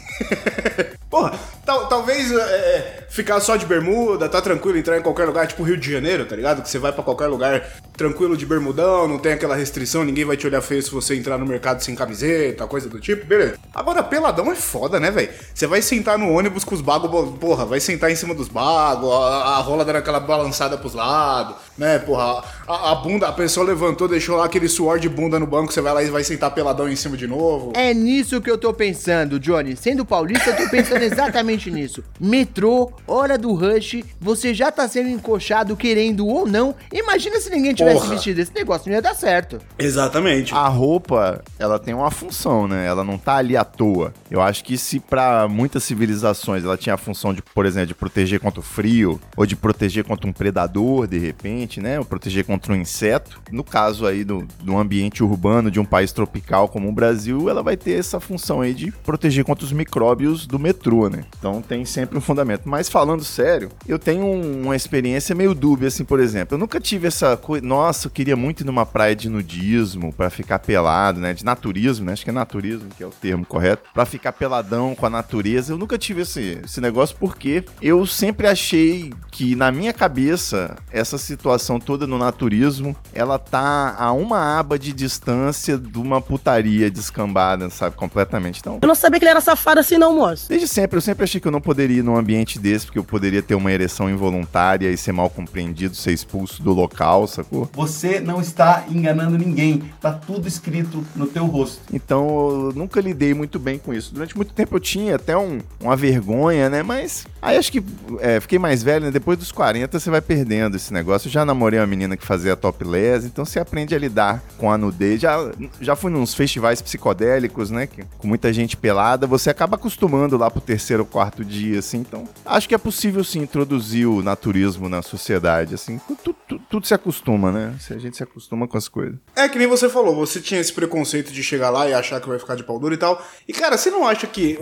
Porra, 1.09 1.38
tal- 1.65 1.88
talvez 1.89 2.31
é, 2.31 3.07
ficar 3.09 3.39
só 3.39 3.55
de 3.57 3.65
bermuda, 3.65 4.29
tá 4.29 4.39
tranquilo, 4.41 4.77
entrar 4.77 4.98
em 4.98 5.01
qualquer 5.01 5.25
lugar, 5.25 5.48
tipo 5.48 5.63
Rio 5.63 5.75
de 5.75 5.91
Janeiro, 5.91 6.24
tá 6.25 6.36
ligado? 6.36 6.62
Que 6.62 6.69
você 6.69 6.77
vai 6.77 6.91
pra 6.93 7.03
qualquer 7.03 7.25
lugar 7.27 7.67
tranquilo 7.98 8.38
de 8.38 8.45
bermudão, 8.45 9.07
não 9.07 9.17
tem 9.17 9.33
aquela 9.33 9.55
restrição, 9.55 10.03
ninguém 10.03 10.24
vai 10.24 10.38
te 10.38 10.45
olhar 10.45 10.62
feio 10.62 10.81
se 10.83 10.91
você 10.91 11.15
entrar 11.15 11.38
no 11.39 11.45
mercado 11.48 11.83
sem 11.83 11.95
camiseta, 11.95 12.65
coisa 12.67 12.88
do 12.88 13.00
tipo, 13.00 13.25
beleza. 13.25 13.57
Agora, 13.74 14.03
peladão 14.03 14.51
é 14.51 14.55
foda, 14.55 15.00
né, 15.00 15.09
velho? 15.09 15.29
Você 15.53 15.65
vai 15.65 15.81
sentar 15.81 16.17
no 16.17 16.29
ônibus 16.31 16.63
com 16.63 16.75
os 16.75 16.81
bagos, 16.81 17.09
porra, 17.39 17.65
vai 17.65 17.79
sentar 17.79 18.12
em 18.12 18.15
cima 18.15 18.36
dos 18.36 18.48
bagos, 18.48 18.68
a, 18.77 18.91
a 18.91 19.57
rola 19.59 19.85
dando 19.85 19.97
aquela 19.97 20.19
balançada 20.19 20.77
pros 20.77 20.93
lados, 20.93 21.55
né, 21.77 21.99
porra, 21.99 22.43
a, 22.67 22.91
a 22.91 22.95
bunda, 22.95 23.27
a 23.27 23.31
pessoa 23.31 23.65
levantou, 23.65 24.07
deixou 24.07 24.38
lá 24.38 24.45
aquele 24.45 24.67
suor 24.67 24.99
de 24.99 25.07
bunda 25.07 25.39
no 25.39 25.47
banco, 25.47 25.71
você 25.71 25.81
vai 25.81 25.93
lá 25.93 26.03
e 26.03 26.09
vai 26.09 26.23
sentar 26.23 26.51
peladão 26.51 26.89
em 26.89 26.95
cima 26.95 27.15
de 27.15 27.25
novo. 27.27 27.71
É 27.75 27.93
nisso 27.93 28.41
que 28.41 28.51
eu 28.51 28.57
tô 28.57 28.73
pensando, 28.73 29.39
Johnny. 29.39 29.75
Sendo 29.75 30.05
paulista, 30.05 30.49
eu 30.49 30.57
tô 30.57 30.69
pensando 30.69 31.01
exatamente 31.01 31.71
nisso. 31.71 32.03
Metrô, 32.19 32.91
hora 33.07 33.38
do 33.38 33.53
rush, 33.53 34.03
você 34.19 34.53
já 34.53 34.71
tá 34.71 34.88
sendo 34.88 35.09
encoxado 35.09 35.75
querendo 35.75 36.27
ou 36.27 36.45
não. 36.45 36.75
Imagina 36.91 37.39
se 37.39 37.49
ninguém 37.49 37.73
tivesse 37.73 38.01
Porra. 38.01 38.09
vestido 38.13 38.39
esse 38.39 38.53
negócio, 38.53 38.88
não 38.89 38.95
ia 38.95 39.01
dar 39.01 39.15
certo. 39.15 39.59
Exatamente. 39.77 40.53
A 40.53 40.67
roupa, 40.67 41.41
ela 41.57 41.79
tem 41.79 41.93
uma 41.93 42.11
função, 42.11 42.67
né? 42.67 42.85
Ela 42.85 43.03
não 43.03 43.17
tá 43.17 43.35
ali 43.38 43.55
à 43.55 43.63
toa. 43.63 44.13
Eu 44.29 44.41
acho 44.41 44.63
que 44.63 44.77
se 44.77 44.99
pra 44.99 45.47
muitas 45.47 45.83
civilizações 45.83 46.63
ela 46.63 46.77
tinha 46.77 46.95
a 46.95 46.97
função 46.97 47.33
de, 47.33 47.41
por 47.41 47.65
exemplo, 47.65 47.88
de 47.88 47.95
proteger 47.95 48.39
contra 48.39 48.59
o 48.60 48.62
frio, 48.62 49.20
ou 49.36 49.46
de 49.46 49.56
proteger 49.56 50.04
contra 50.04 50.28
um 50.30 50.34
predador, 50.34 51.08
de 51.08 51.18
repente, 51.18 51.80
né? 51.82 51.98
Ou 52.00 52.06
proteger 52.06 52.44
contra 52.46 52.74
um 52.74 52.75
inseto. 52.75 53.42
No 53.51 53.63
caso 53.63 54.06
aí 54.06 54.24
do, 54.24 54.48
do 54.62 54.78
ambiente 54.78 55.24
urbano 55.24 55.72
de 55.72 55.80
um 55.80 55.86
país 55.86 56.12
tropical 56.12 56.68
como 56.68 56.89
o 56.89 56.92
Brasil, 56.92 57.50
ela 57.50 57.63
vai 57.63 57.75
ter 57.78 57.98
essa 58.00 58.20
função 58.20 58.62
aí 58.62 58.74
de 58.74 58.92
proteger 58.92 59.44
contra 59.44 59.66
os 59.66 59.72
micróbios 59.72 60.46
do 60.46 60.60
metrô. 60.60 61.10
né? 61.10 61.24
Então 61.38 61.62
tem 61.62 61.86
sempre 61.86 62.18
um 62.18 62.22
fundamento. 62.22 62.63
Mas 62.68 62.89
falando 62.89 63.24
sério, 63.24 63.70
eu 63.88 63.98
tenho 63.98 64.25
um- 64.25 64.63
uma 64.63 64.75
experiência 64.75 65.34
meio 65.36 65.54
dúbia, 65.56 65.88
assim, 65.88 66.04
por 66.04 66.20
exemplo. 66.20 66.56
Eu 66.56 66.60
nunca 66.60 66.80
tive 66.80 67.08
essa 67.08 67.38
coisa. 67.38 67.66
Nossa, 67.66 68.08
eu 68.08 68.12
queria 68.12 68.36
muito 68.36 68.62
ir 68.62 68.66
numa 68.66 68.86
praia 68.86 69.16
de 69.16 69.30
nudismo 69.30 70.12
pra 70.13 70.30
ficar 70.30 70.60
pelado, 70.60 71.20
né? 71.20 71.34
De 71.34 71.44
naturismo, 71.46 72.06
né? 72.06 72.13
Acho 72.13 72.24
que 72.24 72.30
é 72.30 72.34
naturismo 72.34 72.89
que 72.98 73.04
é 73.04 73.08
o 73.08 73.12
termo 73.12 73.46
correto. 73.46 73.84
Pra 73.94 74.06
ficar 74.06 74.32
peladão 74.34 74.96
com 74.96 75.06
a 75.06 75.10
natureza. 75.10 75.74
Eu 75.74 75.78
nunca 75.78 75.98
tive 75.98 76.22
esse, 76.22 76.60
esse 76.63 76.82
negócio 76.82 77.16
porque 77.20 77.63
eu 77.82 78.06
sempre 78.06 78.48
achei 78.51 79.12
que 79.32 79.56
na 79.56 79.72
minha 79.72 79.94
cabeça 79.94 80.75
essa 80.91 81.18
situação 81.18 81.79
toda 81.79 82.06
no 82.06 82.18
naturismo 82.18 82.96
ela 83.13 83.39
tá 83.39 83.96
a 83.98 84.12
uma 84.12 84.60
aba 84.60 84.77
de 84.77 84.91
distância 84.91 85.77
de 85.77 85.98
uma 85.98 86.22
putaria 86.22 86.91
descambada, 86.91 87.70
sabe? 87.70 87.96
Completamente. 87.96 88.60
Então, 88.60 88.79
Eu 88.82 88.88
não 88.88 88.96
sabia 88.96 89.20
que 89.20 89.25
ele 89.25 89.32
era 89.32 89.41
safado 89.41 89.79
assim, 89.79 89.98
não, 89.98 90.15
moço. 90.15 90.50
Desde 90.50 90.68
sempre, 90.68 90.98
eu 90.98 91.01
sempre 91.01 91.24
achei 91.24 91.39
que 91.39 91.48
eu 91.48 91.51
não 91.51 91.62
poderia 91.62 92.00
ir 92.00 92.03
num 92.03 92.18
ambiente 92.18 92.60
desse, 92.60 92.86
porque 92.86 93.00
eu 93.00 93.03
poderia 93.03 93.41
ter 93.41 93.56
uma 93.56 93.72
ereção 93.72 94.10
involuntária 94.10 94.89
e 94.89 94.98
ser 94.98 95.12
mal 95.12 95.29
compreendido, 95.29 95.96
ser 95.96 96.12
expulso 96.12 96.62
do 96.62 96.74
local, 96.74 97.27
sacou? 97.27 97.70
Você 97.74 98.20
não 98.20 98.41
está 98.41 98.86
enganando 98.89 99.38
ninguém. 99.38 99.84
Tá 100.01 100.12
tudo 100.12 100.48
escrito 100.48 101.06
no 101.15 101.27
teu 101.27 101.46
rosto. 101.46 101.82
Então 101.94 102.27
eu 102.68 102.74
nunca 102.75 103.00
lidei 103.00 103.34
muito 103.34 103.60
bem 103.60 103.79
com 103.79 103.94
isso. 103.94 104.13
Durante 104.13 104.36
muito 104.36 104.53
tempo 104.53 104.75
eu 104.75 104.79
tinha 104.79 105.15
até 105.15 105.38
um, 105.38 105.60
uma 105.79 105.96
vergonha, 105.96 106.70
né? 106.70 106.84
Mas 106.84 107.25
aí 107.41 107.58
acho 107.58 107.72
que 107.72 107.84
é, 108.19 108.39
fiquei 108.39 108.60
mais 108.60 108.84
velho, 108.84 109.05
né? 109.05 109.12
Depois 109.12 109.38
dos 109.38 109.51
40 109.51 110.00
você 110.00 110.10
vai 110.10 110.22
perdendo 110.22 110.75
esse 110.75 110.93
negócio. 110.93 111.27
Eu 111.27 111.31
já 111.31 111.46
namorei 111.46 111.79
uma 111.79 111.88
menina 111.88 112.15
que 112.17 112.25
fazia 112.25 112.55
topless, 112.55 113.25
então 113.25 113.46
você 113.46 113.60
aprende 113.60 113.93
a 113.96 113.98
lidar 114.00 114.43
com 114.58 114.72
a 114.72 114.77
nudez. 114.77 115.22
Já, 115.22 115.38
já 115.81 115.96
fui 115.96 116.12
nos 116.12 116.34
festivais 116.34 116.81
psicodélicos, 116.81 117.69
né? 117.72 117.88
que- 117.88 118.03
com 118.17 118.27
muita 118.27 118.51
gente 118.53 118.75
pelada. 118.77 119.25
Você 119.27 119.50
acaba 119.50 119.75
acostumando 119.75 120.38
lá 120.38 120.50
pro 120.51 120.62
terceiro 120.62 121.03
ou 121.03 121.08
quarto 121.08 121.43
dia, 121.43 121.79
assim. 121.79 121.98
Então 122.00 122.24
acho 122.46 122.67
que 122.67 122.75
é 122.75 122.77
possível 122.77 123.24
sim 123.24 123.39
introduzir 123.39 124.05
o 124.08 124.22
naturismo 124.22 124.88
na 124.89 125.01
sociedade, 125.01 125.74
assim. 125.75 126.00
Tudo, 126.08 126.36
tudo- 126.69 126.85
se 126.88 126.93
acostuma, 126.93 127.51
né? 127.51 127.75
Se 127.79 127.93
a 127.93 127.97
gente 127.97 128.15
se 128.17 128.23
acostuma 128.23 128.67
com 128.67 128.77
as 128.77 128.88
coisas. 128.88 129.15
É 129.35 129.47
que 129.47 129.57
nem 129.57 129.67
você 129.67 129.89
falou, 129.89 130.15
você 130.15 130.39
tinha 130.39 130.59
esse 130.59 130.71
preconceito 130.73 131.31
de 131.31 131.43
chegar 131.43 131.69
lá 131.69 131.88
e 131.89 131.93
achar 131.93 132.19
que 132.21 132.27
vai 132.27 132.39
ficar 132.39 132.55
de 132.55 132.63
pau 132.63 132.79
duro 132.79 132.93
e 132.93 132.97
tal. 132.97 133.21
E 133.47 133.53
cara, 133.53 133.77
você 133.77 133.89
não 133.89 134.07
acha 134.07 134.27
que 134.27 134.57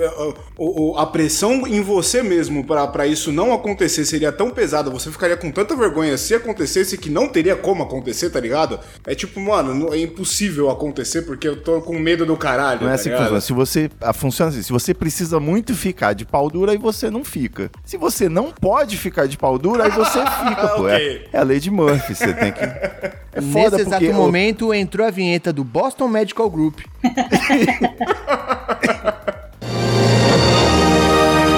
uh, 0.57 0.93
uh, 0.93 0.97
a 0.97 1.05
pressão 1.05 1.67
em 1.67 1.81
você 1.81 2.21
mesmo 2.23 2.65
pra 2.65 2.87
pra 2.87 3.05
isso 3.07 3.31
não 3.31 3.53
acontecer 3.53 4.05
seria 4.05 4.31
tão 4.31 4.49
pesada? 4.49 4.89
Você 4.89 5.11
ficaria 5.11 5.37
com 5.37 5.51
tanta 5.51 5.75
vergonha 5.75 6.17
se 6.17 6.33
acontecesse 6.35 6.97
que 6.97 7.09
não 7.09 7.27
teria 7.27 7.55
como 7.55 7.83
acontecer, 7.83 8.29
tá 8.29 8.39
ligado? 8.39 8.79
É 9.05 9.13
tipo, 9.15 9.39
mano, 9.39 9.93
é 9.93 9.97
impossível 9.99 10.69
acontecer 10.69 11.23
porque 11.23 11.47
eu 11.47 11.55
tô 11.61 11.81
com 11.81 11.97
medo 11.99 12.25
do 12.25 12.37
caralho. 12.37 12.81
Não 12.81 12.87
é 12.87 12.91
tá 12.91 12.95
assim 12.95 13.09
que 13.09 13.17
funciona. 13.17 13.41
Se 13.41 13.53
você. 13.53 13.89
A, 14.01 14.13
funciona 14.13 14.51
assim. 14.51 14.61
Se 14.63 14.71
você 14.71 14.93
precisa 14.93 15.39
muito 15.39 15.75
ficar 15.75 16.13
de 16.13 16.25
pau 16.25 16.49
dura, 16.49 16.71
aí 16.71 16.77
você 16.77 17.09
não 17.09 17.23
fica. 17.23 17.69
Se 17.85 17.97
você 17.97 18.29
não 18.29 18.51
pode 18.51 18.97
ficar 18.97 19.27
de 19.27 19.37
pau 19.37 19.57
dura, 19.57 19.85
aí 19.85 19.91
você 19.91 20.19
fica, 20.47 20.67
pô. 20.75 20.83
Ok. 20.83 20.91
É, 20.93 21.29
é 21.33 21.39
a 21.39 21.43
lei 21.43 21.59
de 21.59 21.69
Murphy. 21.71 21.96
Você 22.07 22.33
tem 22.33 22.51
que. 22.51 22.63
É 22.63 23.41
foda 23.51 23.77
Nesse 23.77 23.89
exato 23.89 24.05
o- 24.09 24.13
momento 24.13 24.73
entrou 24.73 25.05
a 25.07 25.11
vinheta 25.11 25.51
do 25.53 25.63
Boston 25.63 26.07
Medical 26.07 26.49
Group. 26.49 26.79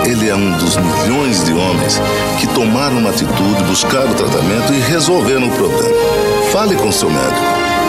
Ele 0.05 0.29
é 0.29 0.35
um 0.35 0.57
dos 0.57 0.75
milhões 0.77 1.43
de 1.45 1.53
homens 1.53 1.99
que 2.39 2.47
tomaram 2.47 2.97
uma 2.97 3.09
atitude, 3.11 3.63
buscaram 3.67 4.13
tratamento 4.13 4.73
e 4.73 4.79
resolveram 4.79 5.47
o 5.47 5.51
problema. 5.51 5.89
Fale 6.51 6.75
com 6.75 6.91
seu 6.91 7.09
médico. 7.09 7.41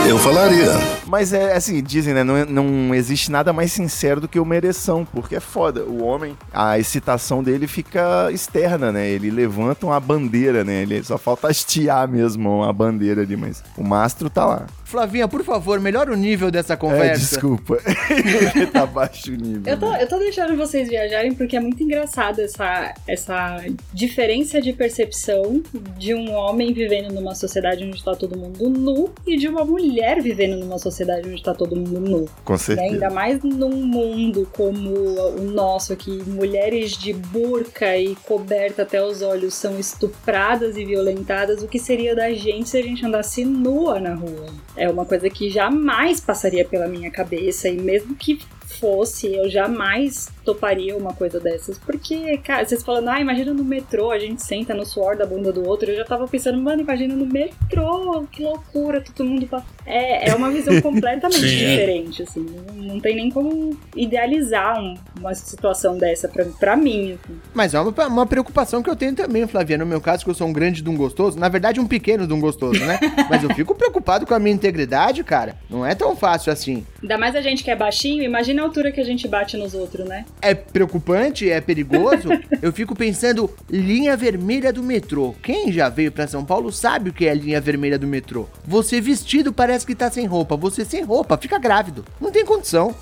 Eu 0.07 0.19
falaria. 0.19 1.00
Mas 1.11 1.33
é 1.33 1.55
assim, 1.57 1.83
dizem, 1.83 2.15
né? 2.15 2.23
Não, 2.23 2.37
é- 2.37 2.45
não 2.45 2.95
existe 2.95 3.33
nada 3.33 3.53
mais 3.53 3.73
sincero 3.73 4.21
do 4.21 4.29
que 4.29 4.39
uma 4.39 4.55
ereção, 4.55 5.05
porque 5.05 5.35
é 5.35 5.41
foda. 5.41 5.83
O 5.85 6.05
homem, 6.05 6.37
a 6.53 6.79
excitação 6.79 7.43
dele 7.43 7.67
fica 7.67 8.31
externa, 8.31 8.93
né? 8.93 9.09
Ele 9.11 9.29
levanta 9.29 9.87
uma 9.87 9.99
bandeira, 9.99 10.63
né? 10.63 10.83
Ele 10.83 11.03
só 11.03 11.19
falta 11.19 11.49
hastear 11.49 12.07
mesmo 12.09 12.59
uma 12.59 12.73
bandeira 12.73 13.23
ali, 13.23 13.37
mas 13.37 13.61
o 13.77 13.83
mastro 13.83 14.31
tá 14.31 14.47
lá. 14.47 14.67
Flavinha, 14.85 15.27
por 15.29 15.45
favor, 15.45 15.79
melhora 15.81 16.13
o 16.13 16.17
nível 16.17 16.51
dessa 16.51 16.75
É, 16.75 16.77
conversa. 16.77 17.21
desculpa. 17.37 17.79
Ele 18.55 18.67
tá 18.67 18.85
baixo 18.85 19.33
o 19.33 19.37
nível. 19.37 19.63
Eu 19.73 19.79
tô, 19.79 19.95
eu 19.95 20.09
tô 20.09 20.19
deixando 20.19 20.57
vocês 20.57 20.89
viajarem 20.89 21.33
porque 21.33 21.57
é 21.57 21.61
muito 21.61 21.81
engraçado 21.81 22.41
essa, 22.41 22.93
essa 23.07 23.65
diferença 23.95 24.61
de 24.61 24.73
percepção 24.73 25.63
de 25.97 26.13
um 26.13 26.33
homem 26.33 26.73
vivendo 26.73 27.13
numa 27.15 27.37
sociedade 27.37 27.85
onde 27.85 28.03
tá 28.03 28.17
todo 28.17 28.37
mundo 28.37 28.69
nu 28.69 29.11
e 29.25 29.37
de 29.37 29.47
uma 29.47 29.65
mulher 29.65 30.21
vivendo 30.21 30.57
numa 30.59 30.77
sociedade 30.79 31.00
onde 31.05 31.43
tá 31.43 31.55
todo 31.55 31.77
mundo 31.77 32.01
nu. 32.01 32.29
Com 32.45 32.53
Né? 32.55 32.59
certeza. 32.59 32.93
Ainda 32.93 33.11
mais 33.11 33.43
num 33.43 33.71
mundo 33.87 34.49
como 34.53 34.91
o 34.91 35.43
nosso 35.51 35.93
aqui, 35.93 36.11
mulheres 36.27 36.93
de 36.93 37.13
burca 37.13 37.97
e 37.97 38.15
coberta 38.27 38.83
até 38.83 39.03
os 39.05 39.23
olhos 39.23 39.55
são 39.55 39.79
estupradas 39.79 40.77
e 40.77 40.85
violentadas, 40.85 41.63
o 41.63 41.69
que 41.69 41.79
seria 41.79 42.15
da 42.15 42.33
gente 42.33 42.69
se 42.71 42.79
a 42.79 42.83
gente 42.83 43.05
andasse 43.05 43.45
nua 43.45 43.99
na 43.99 44.15
rua? 44.15 44.47
É 44.77 44.89
uma 44.89 45.05
coisa 45.05 45.29
que 45.31 45.51
jamais 45.51 46.21
passaria 46.21 46.65
pela 46.65 46.87
minha 46.89 47.11
cabeça 47.11 47.69
e 47.69 47.77
mesmo 47.81 48.15
que 48.15 48.41
fosse, 48.79 49.33
eu 49.35 49.49
jamais 49.51 50.29
toparia 50.45 50.97
uma 50.97 51.13
coisa 51.13 51.39
dessas. 51.41 51.79
Porque, 51.79 52.39
cara, 52.39 52.65
vocês 52.65 52.83
falando, 52.83 53.09
ah, 53.09 53.21
imagina 53.21 53.53
no 53.53 53.65
metrô, 53.65 54.11
a 54.11 54.19
gente 54.19 54.43
senta 54.43 54.75
no 54.75 54.85
suor 54.87 55.17
da 55.17 55.27
bunda 55.27 55.53
do 55.53 55.67
outro. 55.69 55.91
Eu 55.91 55.97
já 55.97 56.05
tava 56.05 56.27
pensando, 56.27 56.61
mano, 56.61 56.83
imagina 56.83 57.15
no 57.15 57.27
metrô, 57.27 58.25
que 58.31 58.43
loucura, 58.43 59.01
todo 59.03 59.27
mundo 59.29 59.47
tá. 59.47 59.63
É, 59.87 60.31
é 60.31 60.35
uma 60.35 60.51
visão 60.51 60.79
completamente 60.83 61.41
Sim. 61.41 61.57
diferente, 61.57 62.23
assim. 62.23 62.47
Não, 62.75 62.75
não 62.95 63.01
tem 63.01 63.17
nem 63.17 63.31
como 63.31 63.77
idealizar 63.95 64.81
um- 64.81 64.95
uma 65.19 65.35
situação 65.35 65.97
dessa 65.99 66.29
pra, 66.29 66.45
pra 66.45 66.77
mim. 66.77 67.13
assim. 67.23 67.39
Mas 67.55 67.75
é 67.75 67.81
uma, 67.81 68.07
uma 68.07 68.27
preocupação 68.27 68.83
que 68.83 68.91
eu 68.91 68.97
tenho 68.97 69.15
também, 69.15 69.47
Flavia. 69.47 69.77
No 69.79 69.87
meu 69.87 70.01
caso, 70.01 70.25
que 70.25 70.31
eu 70.31 70.35
sou 70.35 70.47
um 70.49 70.53
grande 70.53 70.83
de 70.83 70.89
um 70.89 70.97
gostoso, 70.97 71.39
na 71.39 71.49
verdade, 71.49 71.79
um 71.81 71.87
pequeno 71.87 72.27
de 72.27 72.33
um 72.33 72.41
gostoso, 72.41 72.81
né? 72.85 72.99
Mas 73.29 73.43
eu 73.43 73.51
fico 73.55 73.75
preocupado 73.75 74.27
com 74.27 74.35
a 74.35 74.39
minha 74.39 74.55
integridade, 74.55 75.23
cara. 75.23 75.57
Não 75.69 75.85
é 75.85 75.95
tão 75.95 76.17
fácil 76.17 76.53
assim. 76.53 76.85
Ainda 77.03 77.19
mais 77.19 77.37
a 77.37 77.41
gente 77.41 77.63
que 77.63 77.71
é 77.71 77.77
baixinho, 77.77 78.23
imagina 78.23 78.60
a 78.61 78.65
altura 78.65 78.93
que 78.93 79.01
a 79.01 79.05
gente 79.05 79.27
bate 79.27 79.57
nos 79.57 79.75
outros, 79.75 80.07
né? 80.07 80.25
É 80.41 80.55
preocupante, 80.55 81.51
é 81.51 81.61
perigoso. 81.61 82.29
eu 82.63 82.73
fico 82.73 82.95
pensando, 82.95 83.51
linha 83.69 84.17
vermelha 84.17 84.73
do 84.73 84.83
metrô. 84.83 85.35
Quem 85.43 85.73
já 85.73 85.89
veio 85.89 86.13
pra 86.13 86.27
São 86.27 86.45
Paulo 86.45 86.71
sabe 86.71 87.11
o 87.11 87.13
que 87.13 87.27
é 87.27 87.31
a 87.31 87.35
linha 87.35 87.61
vermelha 87.61 87.99
do 87.99 88.07
metrô. 88.07 88.47
Você 88.65 89.01
vestido 89.01 89.53
parece 89.53 89.87
que 89.87 89.95
tá 89.95 90.11
sem 90.11 90.27
roupa. 90.27 90.57
Você 90.57 90.85
sem 90.85 91.03
roupa, 91.03 91.37
fica 91.37 91.59
grávido. 91.59 92.05
Não 92.21 92.31
tem 92.31 92.45
condição. 92.45 92.95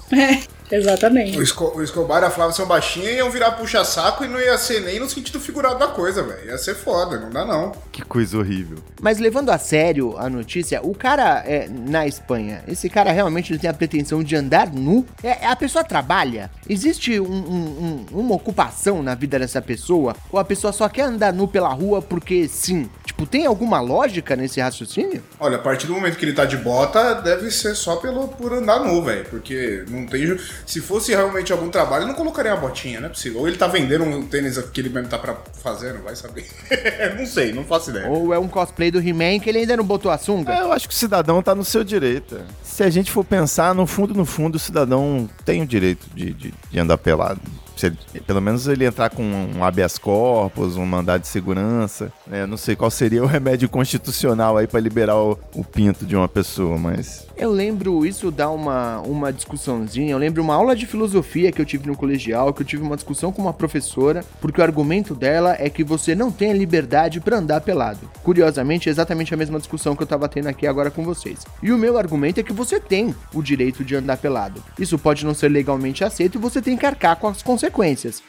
Exatamente. 0.70 1.38
O, 1.38 1.42
Esco- 1.42 1.72
o 1.76 1.82
Escobar 1.82 2.22
e 2.22 2.26
a 2.26 2.30
Flávia 2.30 2.54
são 2.54 2.66
baixinhos 2.66 3.08
e 3.08 3.16
iam 3.16 3.30
virar 3.30 3.52
puxa-saco 3.52 4.24
e 4.24 4.28
não 4.28 4.40
ia 4.40 4.56
ser 4.58 4.80
nem 4.80 4.98
no 5.00 5.08
sentido 5.08 5.40
figurado 5.40 5.78
da 5.78 5.88
coisa, 5.88 6.22
velho. 6.22 6.46
Ia 6.50 6.58
ser 6.58 6.74
foda, 6.74 7.18
não 7.18 7.30
dá 7.30 7.44
não. 7.44 7.72
Que 7.92 8.02
coisa 8.04 8.38
horrível. 8.38 8.78
Mas 9.00 9.18
levando 9.18 9.50
a 9.50 9.58
sério 9.58 10.16
a 10.18 10.28
notícia, 10.28 10.80
o 10.82 10.94
cara 10.94 11.42
é, 11.46 11.68
na 11.68 12.06
Espanha, 12.06 12.62
esse 12.68 12.88
cara 12.88 13.10
realmente 13.12 13.52
ele 13.52 13.58
tem 13.58 13.70
a 13.70 13.74
pretensão 13.74 14.22
de 14.22 14.36
andar 14.36 14.72
nu? 14.72 15.06
É, 15.22 15.46
a 15.46 15.56
pessoa 15.56 15.82
trabalha? 15.84 16.50
Existe 16.68 17.18
um- 17.18 17.24
um- 17.26 18.06
um- 18.12 18.20
uma 18.20 18.34
ocupação 18.34 19.02
na 19.02 19.14
vida 19.14 19.38
dessa 19.38 19.62
pessoa? 19.62 20.14
Ou 20.30 20.38
a 20.38 20.44
pessoa 20.44 20.72
só 20.72 20.88
quer 20.88 21.02
andar 21.02 21.32
nu 21.32 21.48
pela 21.48 21.68
rua 21.72 22.02
porque 22.02 22.46
sim? 22.48 22.88
Tipo, 23.04 23.26
tem 23.26 23.46
alguma 23.46 23.80
lógica 23.80 24.36
nesse 24.36 24.60
raciocínio? 24.60 25.22
Olha, 25.40 25.56
a 25.56 25.60
partir 25.60 25.86
do 25.86 25.94
momento 25.94 26.16
que 26.16 26.24
ele 26.24 26.32
tá 26.34 26.44
de 26.44 26.56
bota, 26.56 27.14
deve 27.14 27.50
ser 27.50 27.74
só 27.74 27.96
pelo, 27.96 28.28
por 28.28 28.52
andar 28.52 28.80
nu, 28.80 29.02
velho. 29.02 29.24
Porque 29.30 29.84
não 29.88 30.06
tem. 30.06 30.36
Se 30.66 30.80
fosse 30.80 31.12
realmente 31.12 31.52
algum 31.52 31.68
trabalho, 31.68 32.06
não 32.06 32.14
colocaria 32.14 32.52
uma 32.54 32.60
botinha, 32.60 33.00
não 33.00 33.06
é 33.06 33.10
possível. 33.10 33.40
Ou 33.40 33.48
ele 33.48 33.56
tá 33.56 33.66
vendendo 33.66 34.04
um 34.04 34.26
tênis 34.26 34.58
que 34.58 34.80
ele 34.80 34.88
mesmo 34.88 35.08
tá 35.08 35.18
pra 35.18 35.36
fazer, 35.62 35.94
não 35.94 36.02
vai 36.02 36.14
saber. 36.16 36.46
não 37.18 37.26
sei, 37.26 37.52
não 37.52 37.64
faço 37.64 37.90
ideia. 37.90 38.08
Ou 38.08 38.32
é 38.32 38.38
um 38.38 38.48
cosplay 38.48 38.90
do 38.90 38.98
He-Man 38.98 39.40
que 39.40 39.48
ele 39.48 39.58
ainda 39.58 39.76
não 39.76 39.84
botou 39.84 40.10
a 40.10 40.18
sunga? 40.18 40.52
É, 40.52 40.60
eu 40.60 40.72
acho 40.72 40.88
que 40.88 40.94
o 40.94 40.96
cidadão 40.96 41.42
tá 41.42 41.54
no 41.54 41.64
seu 41.64 41.82
direito. 41.84 42.36
é. 42.36 42.42
Se 42.62 42.82
a 42.84 42.90
gente 42.90 43.10
for 43.10 43.24
pensar, 43.24 43.74
no 43.74 43.86
fundo, 43.86 44.14
no 44.14 44.24
fundo, 44.24 44.54
o 44.54 44.58
cidadão 44.58 45.28
tem 45.44 45.62
o 45.62 45.66
direito 45.66 46.06
de, 46.14 46.32
de, 46.32 46.54
de 46.70 46.78
andar 46.78 46.96
pelado. 46.98 47.40
Se 47.78 47.86
ele- 47.86 47.96
pelo 48.26 48.40
menos 48.40 48.66
ele 48.66 48.84
entrar 48.84 49.10
com 49.10 49.22
um 49.22 49.62
habeas 49.64 49.96
corpus, 49.98 50.76
um 50.76 50.84
mandado 50.84 51.22
de 51.22 51.28
segurança. 51.28 52.12
né? 52.26 52.44
Não 52.46 52.56
sei 52.56 52.74
qual 52.76 52.90
seria 52.90 53.22
o 53.22 53.26
remédio 53.28 53.68
constitucional 53.68 54.56
aí 54.56 54.66
pra 54.66 54.80
liberar 54.80 55.16
o, 55.16 55.38
o 55.54 55.64
pinto 55.64 56.04
de 56.04 56.16
uma 56.16 56.28
pessoa, 56.28 56.76
mas. 56.78 57.26
Eu 57.36 57.52
lembro, 57.52 58.04
isso 58.04 58.30
dá 58.32 58.50
uma, 58.50 58.98
uma 59.00 59.32
discussãozinha. 59.32 60.10
Eu 60.12 60.18
lembro 60.18 60.42
uma 60.42 60.54
aula 60.54 60.74
de 60.74 60.86
filosofia 60.86 61.52
que 61.52 61.60
eu 61.62 61.64
tive 61.66 61.86
no 61.86 61.96
colegial, 61.96 62.52
que 62.52 62.62
eu 62.62 62.66
tive 62.66 62.82
uma 62.82 62.96
discussão 62.96 63.30
com 63.30 63.40
uma 63.42 63.52
professora, 63.52 64.24
porque 64.40 64.60
o 64.60 64.64
argumento 64.64 65.14
dela 65.14 65.54
é 65.58 65.70
que 65.70 65.84
você 65.84 66.14
não 66.16 66.32
tem 66.32 66.50
a 66.50 66.54
liberdade 66.54 67.20
pra 67.20 67.38
andar 67.38 67.60
pelado. 67.60 68.00
Curiosamente, 68.24 68.88
é 68.88 68.92
exatamente 68.92 69.32
a 69.32 69.36
mesma 69.36 69.58
discussão 69.58 69.94
que 69.94 70.02
eu 70.02 70.06
tava 70.06 70.28
tendo 70.28 70.48
aqui 70.48 70.66
agora 70.66 70.90
com 70.90 71.04
vocês. 71.04 71.38
E 71.62 71.70
o 71.70 71.78
meu 71.78 71.96
argumento 71.96 72.40
é 72.40 72.42
que 72.42 72.52
você 72.52 72.80
tem 72.80 73.14
o 73.32 73.40
direito 73.40 73.84
de 73.84 73.94
andar 73.94 74.16
pelado. 74.16 74.60
Isso 74.78 74.98
pode 74.98 75.24
não 75.24 75.32
ser 75.34 75.48
legalmente 75.48 76.02
aceito 76.02 76.38
e 76.38 76.40
você 76.40 76.60
tem 76.60 76.76
que 76.76 76.86
arcar 76.86 77.16
com 77.16 77.28
as 77.28 77.40
consequências. 77.42 77.67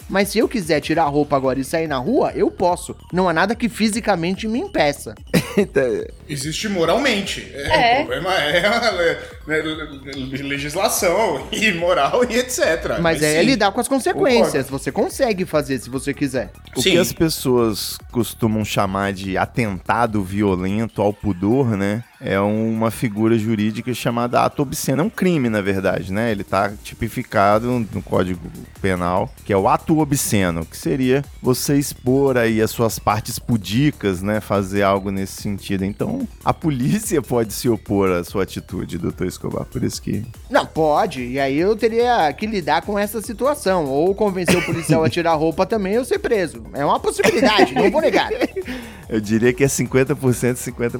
Mas 0.09 0.29
se 0.29 0.37
eu 0.39 0.47
quiser 0.47 0.79
tirar 0.81 1.03
a 1.03 1.07
roupa 1.07 1.35
agora 1.35 1.59
e 1.59 1.63
sair 1.63 1.87
na 1.87 1.97
rua, 1.97 2.31
eu 2.35 2.49
posso. 2.51 2.95
Não 3.13 3.27
há 3.29 3.33
nada 3.33 3.55
que 3.55 3.69
fisicamente 3.69 4.47
me 4.47 4.59
impeça. 4.59 5.15
Existe 6.27 6.69
moralmente. 6.69 7.49
É. 7.53 7.93
O 8.01 8.05
problema 8.05 8.33
é 8.35 8.65
a 8.65 8.91
le- 9.45 10.43
legislação 10.43 11.47
e 11.51 11.71
moral 11.73 12.23
e 12.29 12.37
etc. 12.37 12.99
Mas 13.01 13.21
é 13.21 13.39
sim, 13.39 13.45
lidar 13.45 13.71
com 13.71 13.79
as 13.81 13.87
consequências. 13.87 14.65
concordo. 14.65 14.69
Você 14.79 14.91
consegue 14.91 15.45
fazer 15.45 15.79
se 15.79 15.89
você 15.89 16.13
quiser. 16.13 16.51
O 16.75 16.81
Sim. 16.81 16.91
que 16.91 16.97
as 16.97 17.11
pessoas 17.11 17.97
costumam 18.11 18.63
chamar 18.63 19.13
de 19.13 19.37
atentado 19.37 20.23
violento 20.23 21.01
ao 21.01 21.11
pudor, 21.13 21.75
né? 21.75 22.03
É 22.21 22.39
uma 22.39 22.91
figura 22.91 23.37
jurídica 23.37 23.93
chamada 23.93 24.41
ato 24.43 24.61
obsceno. 24.61 25.01
É 25.01 25.05
um 25.05 25.09
crime, 25.09 25.49
na 25.49 25.61
verdade, 25.61 26.11
né? 26.11 26.31
Ele 26.31 26.43
tá 26.43 26.71
tipificado 26.83 27.85
no 27.93 28.01
Código 28.01 28.41
Penal, 28.81 29.31
que 29.45 29.53
é 29.53 29.57
o 29.57 29.67
ato 29.67 29.99
obsceno, 29.99 30.65
que 30.65 30.77
seria 30.77 31.23
você 31.41 31.77
expor 31.77 32.37
aí 32.37 32.61
as 32.61 32.71
suas 32.71 32.99
partes 32.99 33.39
pudicas, 33.39 34.21
né? 34.21 34.41
Fazer 34.41 34.83
algo 34.83 35.11
nesse 35.11 35.41
sentido. 35.41 35.85
Então, 35.85 36.27
a 36.43 36.53
polícia 36.53 37.21
pode 37.21 37.53
se 37.53 37.69
opor 37.69 38.11
à 38.11 38.23
sua 38.23 38.43
atitude, 38.43 38.97
doutor 38.97 39.27
Escobar. 39.27 39.65
Por 39.65 39.83
isso 39.83 40.01
que 40.01 40.25
Não, 40.49 40.65
pode. 40.65 41.23
E 41.23 41.39
aí 41.39 41.57
eu 41.57 41.75
teria 41.75 42.31
que 42.33 42.45
lidar 42.45 42.81
com 42.81 42.99
essa 42.99 43.21
situação. 43.21 43.85
Ou 43.85 44.13
convencer 44.13 44.57
o 44.57 44.65
policial 44.65 45.03
a 45.03 45.09
tirar 45.09 45.31
a 45.31 45.35
roupa 45.35 45.65
também 45.65 45.97
ou 45.97 46.03
ser 46.03 46.19
preso. 46.19 46.63
É 46.73 46.83
uma 46.83 46.99
possibilidade, 46.99 47.73
não 47.73 47.89
vou 47.89 48.01
negar. 48.01 48.29
eu 49.07 49.21
diria 49.21 49.53
que 49.53 49.63
é 49.63 49.67
50%, 49.67 50.15
50%. 50.15 50.99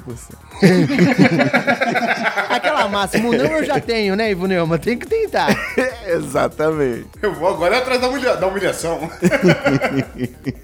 Aquela 2.50 2.88
máxima, 2.88 3.30
não 3.36 3.46
eu 3.46 3.64
já 3.64 3.80
tenho, 3.80 4.16
né, 4.16 4.32
Ivo 4.32 4.48
Neumann? 4.48 4.80
Tem 4.80 4.98
que 4.98 5.08
tentar. 5.08 5.50
Exatamente. 6.08 7.08
Eu 7.22 7.34
vou 7.34 7.48
agora 7.50 7.78
atrás 7.78 8.02
da, 8.02 8.08
humilha- 8.10 8.36
da 8.36 8.48
humilhação. 8.48 9.10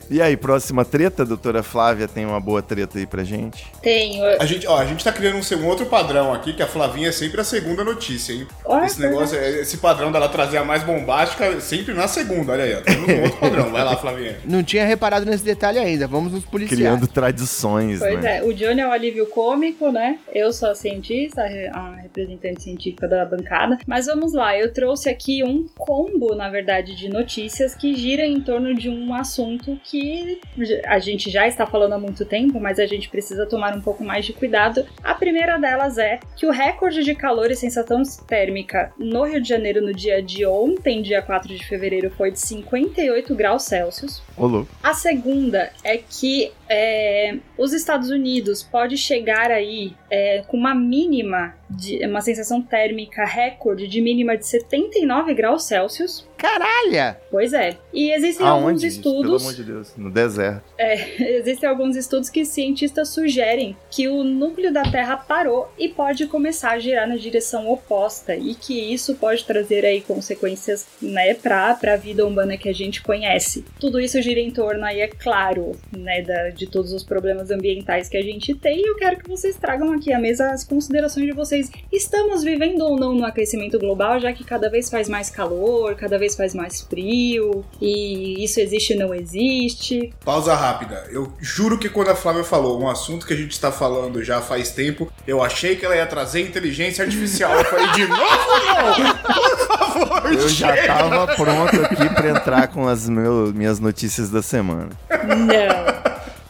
E 0.10 0.22
aí, 0.22 0.38
próxima 0.38 0.86
treta, 0.86 1.25
doutora 1.25 1.64
Flávia, 1.64 2.08
tem 2.08 2.25
uma 2.25 2.40
boa 2.40 2.62
treta 2.62 3.00
aí 3.00 3.08
pra 3.08 3.24
gente? 3.24 3.66
Tenho. 3.82 4.24
A 4.40 4.46
gente, 4.46 4.68
ó, 4.68 4.78
a 4.78 4.86
gente 4.86 5.04
tá 5.04 5.12
criando 5.12 5.38
um, 5.38 5.58
um 5.64 5.66
outro 5.68 5.88
padrão 5.88 6.32
aqui, 6.32 6.54
que 6.54 6.62
a 6.62 6.68
Flavinha 6.68 7.10
é 7.10 7.12
sempre 7.12 7.42
a 7.42 7.44
segunda 7.44 7.84
notícia, 7.84 8.32
hein? 8.34 8.48
Olha, 8.64 8.86
esse 8.86 9.02
negócio, 9.02 9.36
é- 9.38 9.62
esse 9.62 9.78
padrão 9.78 10.12
dela 10.12 10.30
trazer 10.30 10.58
a 10.58 10.64
mais 10.64 10.84
bombástica 10.84 11.60
sempre 11.60 11.94
na 11.96 12.08
segunda, 12.08 12.52
olha 12.54 12.64
aí, 12.66 12.75
ó. 12.75 12.82
Temos 12.82 13.10
um 13.10 13.22
outro 13.24 13.38
padrão. 13.40 13.72
Vai 13.72 13.84
lá, 13.84 13.98
Flavinha. 13.98 14.38
Não 14.46 14.64
tinha 14.64 14.86
reparado 14.86 15.25
nesse 15.25 15.44
detalhe 15.44 15.80
ainda. 15.80 16.08
Vamos 16.08 16.32
nos 16.32 16.46
policiar. 16.46 16.78
Criando 16.78 17.08
tradições, 17.08 18.00
Pois 18.00 18.22
né? 18.22 18.38
é, 18.38 18.44
o 18.44 18.54
Johnny 18.54 18.82
é 18.82 18.88
o 18.88 18.92
alívio 18.92 19.25
cômico, 19.28 19.92
né? 19.92 20.20
Eu 20.36 20.51
sou 20.51 20.72
a 20.72 20.75
cientista, 20.75 21.44
a 21.44 22.05
representante 22.15 22.63
científica 22.63 23.07
da 23.07 23.25
bancada. 23.25 23.77
Mas 23.86 24.05
vamos 24.05 24.34
lá, 24.34 24.57
eu 24.57 24.72
trouxe 24.72 25.10
aqui 25.10 25.43
um 25.43 25.67
combo, 25.77 26.34
na 26.34 26.50
verdade, 26.50 26.95
de 26.95 27.10
notícias 27.10 27.75
que 27.75 27.93
gira 27.93 28.25
em 28.25 28.39
torno 28.39 28.74
de 28.74 28.89
um 28.89 29.13
assunto 29.13 29.77
que 29.84 30.39
a 30.86 30.98
gente 31.00 31.29
já 31.29 31.48
está 31.48 31.65
falando 31.65 31.93
há 31.93 32.00
muito 32.00 32.24
tempo, 32.25 32.60
mas 32.60 32.79
a 32.79 32.86
gente 32.86 33.10
precisa 33.10 33.45
tomar 33.45 33.75
um 33.75 33.81
pouco 33.81 34.03
mais 34.03 34.25
de 34.25 34.34
cuidado. 34.34 34.86
A 35.03 35.13
primeira 35.13 35.57
delas 35.57 35.98
é 35.98 36.19
que 36.36 36.45
o 36.45 36.51
recorde 36.51 37.03
de 37.03 37.13
calor 37.13 37.51
e 37.51 37.55
sensação 37.55 38.01
térmica 38.27 38.93
no 38.98 39.24
Rio 39.24 39.41
de 39.41 39.50
Janeiro 39.50 39.81
no 39.81 39.93
dia 39.93 40.22
de 40.22 40.45
ontem, 40.45 41.01
dia 41.01 41.22
4 41.22 41.50
de 41.50 41.67
fevereiro, 41.67 42.10
foi 42.12 42.31
de 42.31 42.39
58 42.39 43.36
graus 43.36 43.63
Celsius. 43.63 44.22
Ô, 44.38 44.48
louco. 44.48 44.72
A 44.81 44.93
segunda 44.93 45.72
é 45.84 45.98
que 45.98 46.51
é, 46.69 47.38
os 47.57 47.74
Estados 47.74 48.10
Unidos 48.10 48.63
pode 48.63 48.98
chegar 48.98 49.51
aí 49.51 49.93
é, 50.10 50.43
com 50.48 50.57
uma 50.57 50.74
mínima, 50.74 51.53
de, 51.75 52.05
uma 52.05 52.22
sensação 52.22 52.62
térmica 52.62 53.25
recorde 53.25 53.88
de 53.88 54.01
mínima 54.01 54.38
de 54.38 54.48
79 54.48 55.34
graus 55.34 55.63
Celsius. 55.63 56.27
Caralho! 56.46 57.18
Pois 57.32 57.54
é. 57.54 57.75
E 57.94 58.12
existem 58.12 58.46
alguns 58.46 58.70
Aonde? 58.72 58.88
isso? 58.88 59.02
Pelo 59.02 59.16
estudos. 59.16 59.42
amor 59.42 59.54
de 59.56 59.64
Deus. 59.64 59.94
No 59.98 60.12
deserto. 60.12 60.64
É, 60.78 61.24
existem 61.40 61.68
alguns 61.68 61.96
estudos 61.96 62.30
que 62.30 62.46
cientistas 62.46 63.10
sugerem 63.10 63.75
que 63.90 64.08
o 64.08 64.24
núcleo 64.24 64.72
da 64.72 64.84
Terra 64.84 65.18
parou 65.18 65.70
e 65.78 65.90
pode 65.90 66.28
começar 66.28 66.72
a 66.72 66.80
girar 66.80 67.08
na 67.08 67.18
direção 67.18 67.70
oposta 67.70 68.36
e 68.36 68.54
que 68.54 68.94
isso 68.94 69.16
pode 69.16 69.44
trazer 69.44 69.86
aí 69.86 70.02
consequências, 70.02 70.86
né, 71.02 71.34
para 71.34 71.78
a 71.94 71.96
vida 71.96 72.25
humana 72.25 72.58
que 72.58 72.70
a 72.70 72.74
gente 72.74 73.02
conhece. 73.02 73.66
Tudo 73.80 74.00
isso 74.00 74.22
gira 74.22 74.40
em 74.40 74.52
torno 74.52 74.84
aí, 74.86 75.02
é 75.02 75.08
claro, 75.08 75.72
né, 75.96 76.22
da- 76.22 76.50
de 76.50 76.68
todos 76.68 76.94
os 76.94 77.04
problemas 77.04 77.50
ambientais 77.52 78.08
que 78.08 78.18
a 78.18 78.22
gente 78.22 78.54
tem 78.54 78.80
e 78.82 78.88
eu 78.88 78.96
quero 78.96 79.18
que 79.18 79.30
vocês 79.30 79.56
tragam 79.58 79.92
aqui 79.94 80.14
à 80.14 80.20
mesa 80.20 80.52
as 80.52 80.64
considerações 80.64 81.25
de 81.25 81.32
vocês. 81.34 81.72
Estamos 81.92 82.44
vivendo 82.44 82.82
ou 82.82 82.98
não 83.00 83.14
no 83.14 83.25
aquecimento 83.25 83.80
global, 83.80 84.20
já 84.20 84.32
que 84.32 84.44
cada 84.44 84.70
vez 84.70 84.90
faz 84.90 85.10
mais 85.10 85.30
calor, 85.30 85.96
cada 85.96 86.18
vez 86.20 86.35
faz 86.36 86.54
mais 86.54 86.82
frio 86.82 87.63
e 87.82 88.44
isso 88.44 88.60
existe 88.60 88.94
ou 88.94 89.00
não 89.00 89.13
existe? 89.15 90.13
Pausa 90.24 90.54
rápida. 90.56 91.06
Eu 91.12 91.32
juro 91.39 91.77
que 91.77 91.89
quando 91.89 92.10
a 92.10 92.15
Flávia 92.15 92.44
falou 92.44 92.82
um 92.82 92.89
assunto 92.89 93.25
que 93.25 93.34
a 93.34 93.38
gente 93.38 93.51
está 93.51 93.72
falando 93.72 94.24
já 94.24 94.42
faz 94.42 94.72
tempo, 94.72 95.12
eu 95.27 95.44
achei 95.44 95.75
que 95.75 95.86
ela 95.86 95.96
ia 95.96 96.06
trazer 96.06 96.42
inteligência 96.42 97.04
artificial. 97.04 97.54
Eu 97.58 97.65
falei, 97.65 97.88
de 97.91 98.08
novo 98.08 98.21
não! 98.65 99.15
Por 99.36 99.67
favor, 99.78 100.34
Eu 100.34 100.50
já 100.50 100.76
chega! 100.76 100.88
tava 100.93 101.36
pronto 101.36 101.82
aqui 101.86 102.10
pra 102.13 102.30
entrar 102.30 102.67
com 102.67 102.88
as 102.88 103.08
meu- 103.10 103.52
minhas 103.54 103.80
notícias 103.80 104.30
da 104.30 104.41
semana. 104.41 104.89
Não. 105.10 105.94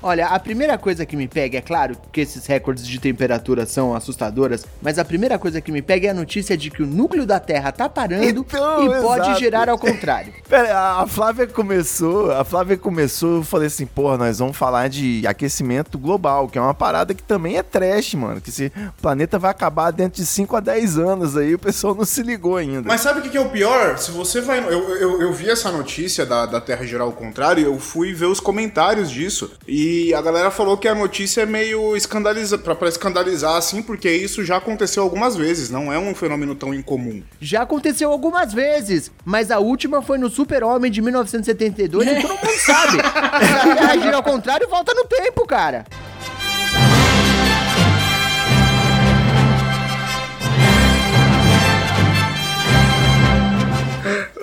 Olha, 0.08 0.28
a 0.28 0.40
primeira 0.40 0.78
coisa 0.78 1.04
que 1.04 1.18
me 1.18 1.28
pega, 1.28 1.58
é 1.58 1.62
claro 1.62 1.98
que 2.12 2.22
esses 2.22 2.46
recordes 2.46 2.86
de 2.86 3.00
temperatura 3.00 3.66
são 3.66 3.96
assustadoras, 3.96 4.64
mas 4.80 5.00
a 5.00 5.04
primeira 5.04 5.40
coisa 5.40 5.60
que 5.60 5.72
me 5.72 5.82
pega 5.82 6.10
é 6.10 6.12
a 6.12 6.14
notícia 6.14 6.56
de 6.56 6.70
que 6.70 6.84
o 6.84 6.86
núcleo 6.86 7.26
da 7.26 7.40
Terra 7.40 7.72
tá 7.72 7.90
parando 7.90 8.24
Então, 8.24 8.86
e 8.86 9.02
pode 9.02 9.22
exato. 9.26 9.40
girar 9.40 9.68
ao 9.68 9.80
contrário. 9.80 10.32
Pera, 10.48 11.02
a- 11.02 11.08
Flávia 11.08 11.48
começou, 11.48 12.32
a 12.32 12.44
Flávia 12.46 12.78
começou, 12.78 13.38
eu 13.38 13.44
falei 13.44 13.66
assim, 13.66 13.88
porra, 13.88 14.16
nós 14.16 14.38
vamos 14.38 14.56
falar 14.56 14.90
de 14.90 15.26
aquecimento 15.26 15.98
global, 15.98 16.48
que 16.48 16.60
é 16.60 16.62
uma 16.62 16.76
parada 16.76 17.16
que 17.16 17.24
também 17.24 17.58
é 17.58 17.64
trash, 17.64 18.14
mano, 18.14 18.40
que 18.40 18.52
se 18.52 18.72
o 18.78 19.02
planeta 19.02 19.40
vai 19.40 19.50
acabar 19.50 19.90
dentro 19.90 20.22
de 20.22 20.26
5 20.28 20.56
a 20.56 20.60
10 20.60 21.00
anos 21.00 21.36
aí, 21.36 21.56
o 21.56 21.60
pessoal 21.60 21.96
não 21.96 22.06
se 22.06 22.22
ligou 22.22 22.58
ainda. 22.58 22.84
Mas 22.88 23.02
sabe 23.02 23.22
o 23.22 23.24
que 23.24 23.30
que 23.30 23.38
é 23.38 23.42
o 23.42 23.50
pior? 23.50 23.98
Se 23.98 24.12
você 24.12 24.40
vai. 24.40 24.60
Eu, 24.60 24.88
eu, 25.00 25.22
eu 25.24 25.34
vi 25.34 25.50
essa 25.50 25.72
notícia 25.72 26.28
da, 26.28 26.46
da 26.46 26.62
Terra 26.62 26.86
girar 26.86 27.08
ao 27.08 27.12
contrário, 27.12 27.66
eu 27.66 27.80
fui 27.80 28.14
ver 28.14 28.28
os 28.28 28.40
comentários 28.40 29.10
disso. 29.10 29.52
E 29.68 29.95
a 30.14 30.22
galera 30.22 30.52
falou 30.52 30.78
que 30.78 30.88
a 30.88 30.96
notícia 30.96 31.42
é 31.42 31.46
meio 31.46 31.96
escandaliza, 31.96 32.58
pra, 32.58 32.76
pra 32.76 32.88
escandalizar, 32.88 33.56
assim, 33.56 33.82
porque 33.82 34.10
isso 34.10 34.44
já 34.44 34.58
aconteceu 34.58 35.04
algumas 35.04 35.36
vezes, 35.36 35.70
não 35.70 35.92
é 35.92 36.00
um 36.00 36.14
fenômeno 36.16 36.56
tão 36.56 36.74
incomum. 36.74 37.22
Já 37.40 37.62
aconteceu 37.62 38.12
algumas 38.12 38.54
vezes, 38.54 39.12
mas 39.24 39.52
a 39.52 39.60
última 39.60 40.02
foi 40.02 40.18
no 40.18 40.30
Super-Homem 40.30 40.92
de 40.92 41.02
1972 41.02 42.08
e 42.08 42.22
todo 42.22 42.34
mundo 42.34 42.60
sabe. 42.60 42.98
Se 42.98 43.70
a 43.70 43.76
Terra 43.76 43.98
gira 43.98 44.16
ao 44.16 44.24
contrário, 44.24 44.68
volta 44.70 44.94
no 44.94 45.06
tempo, 45.06 45.46
cara. 45.46 45.86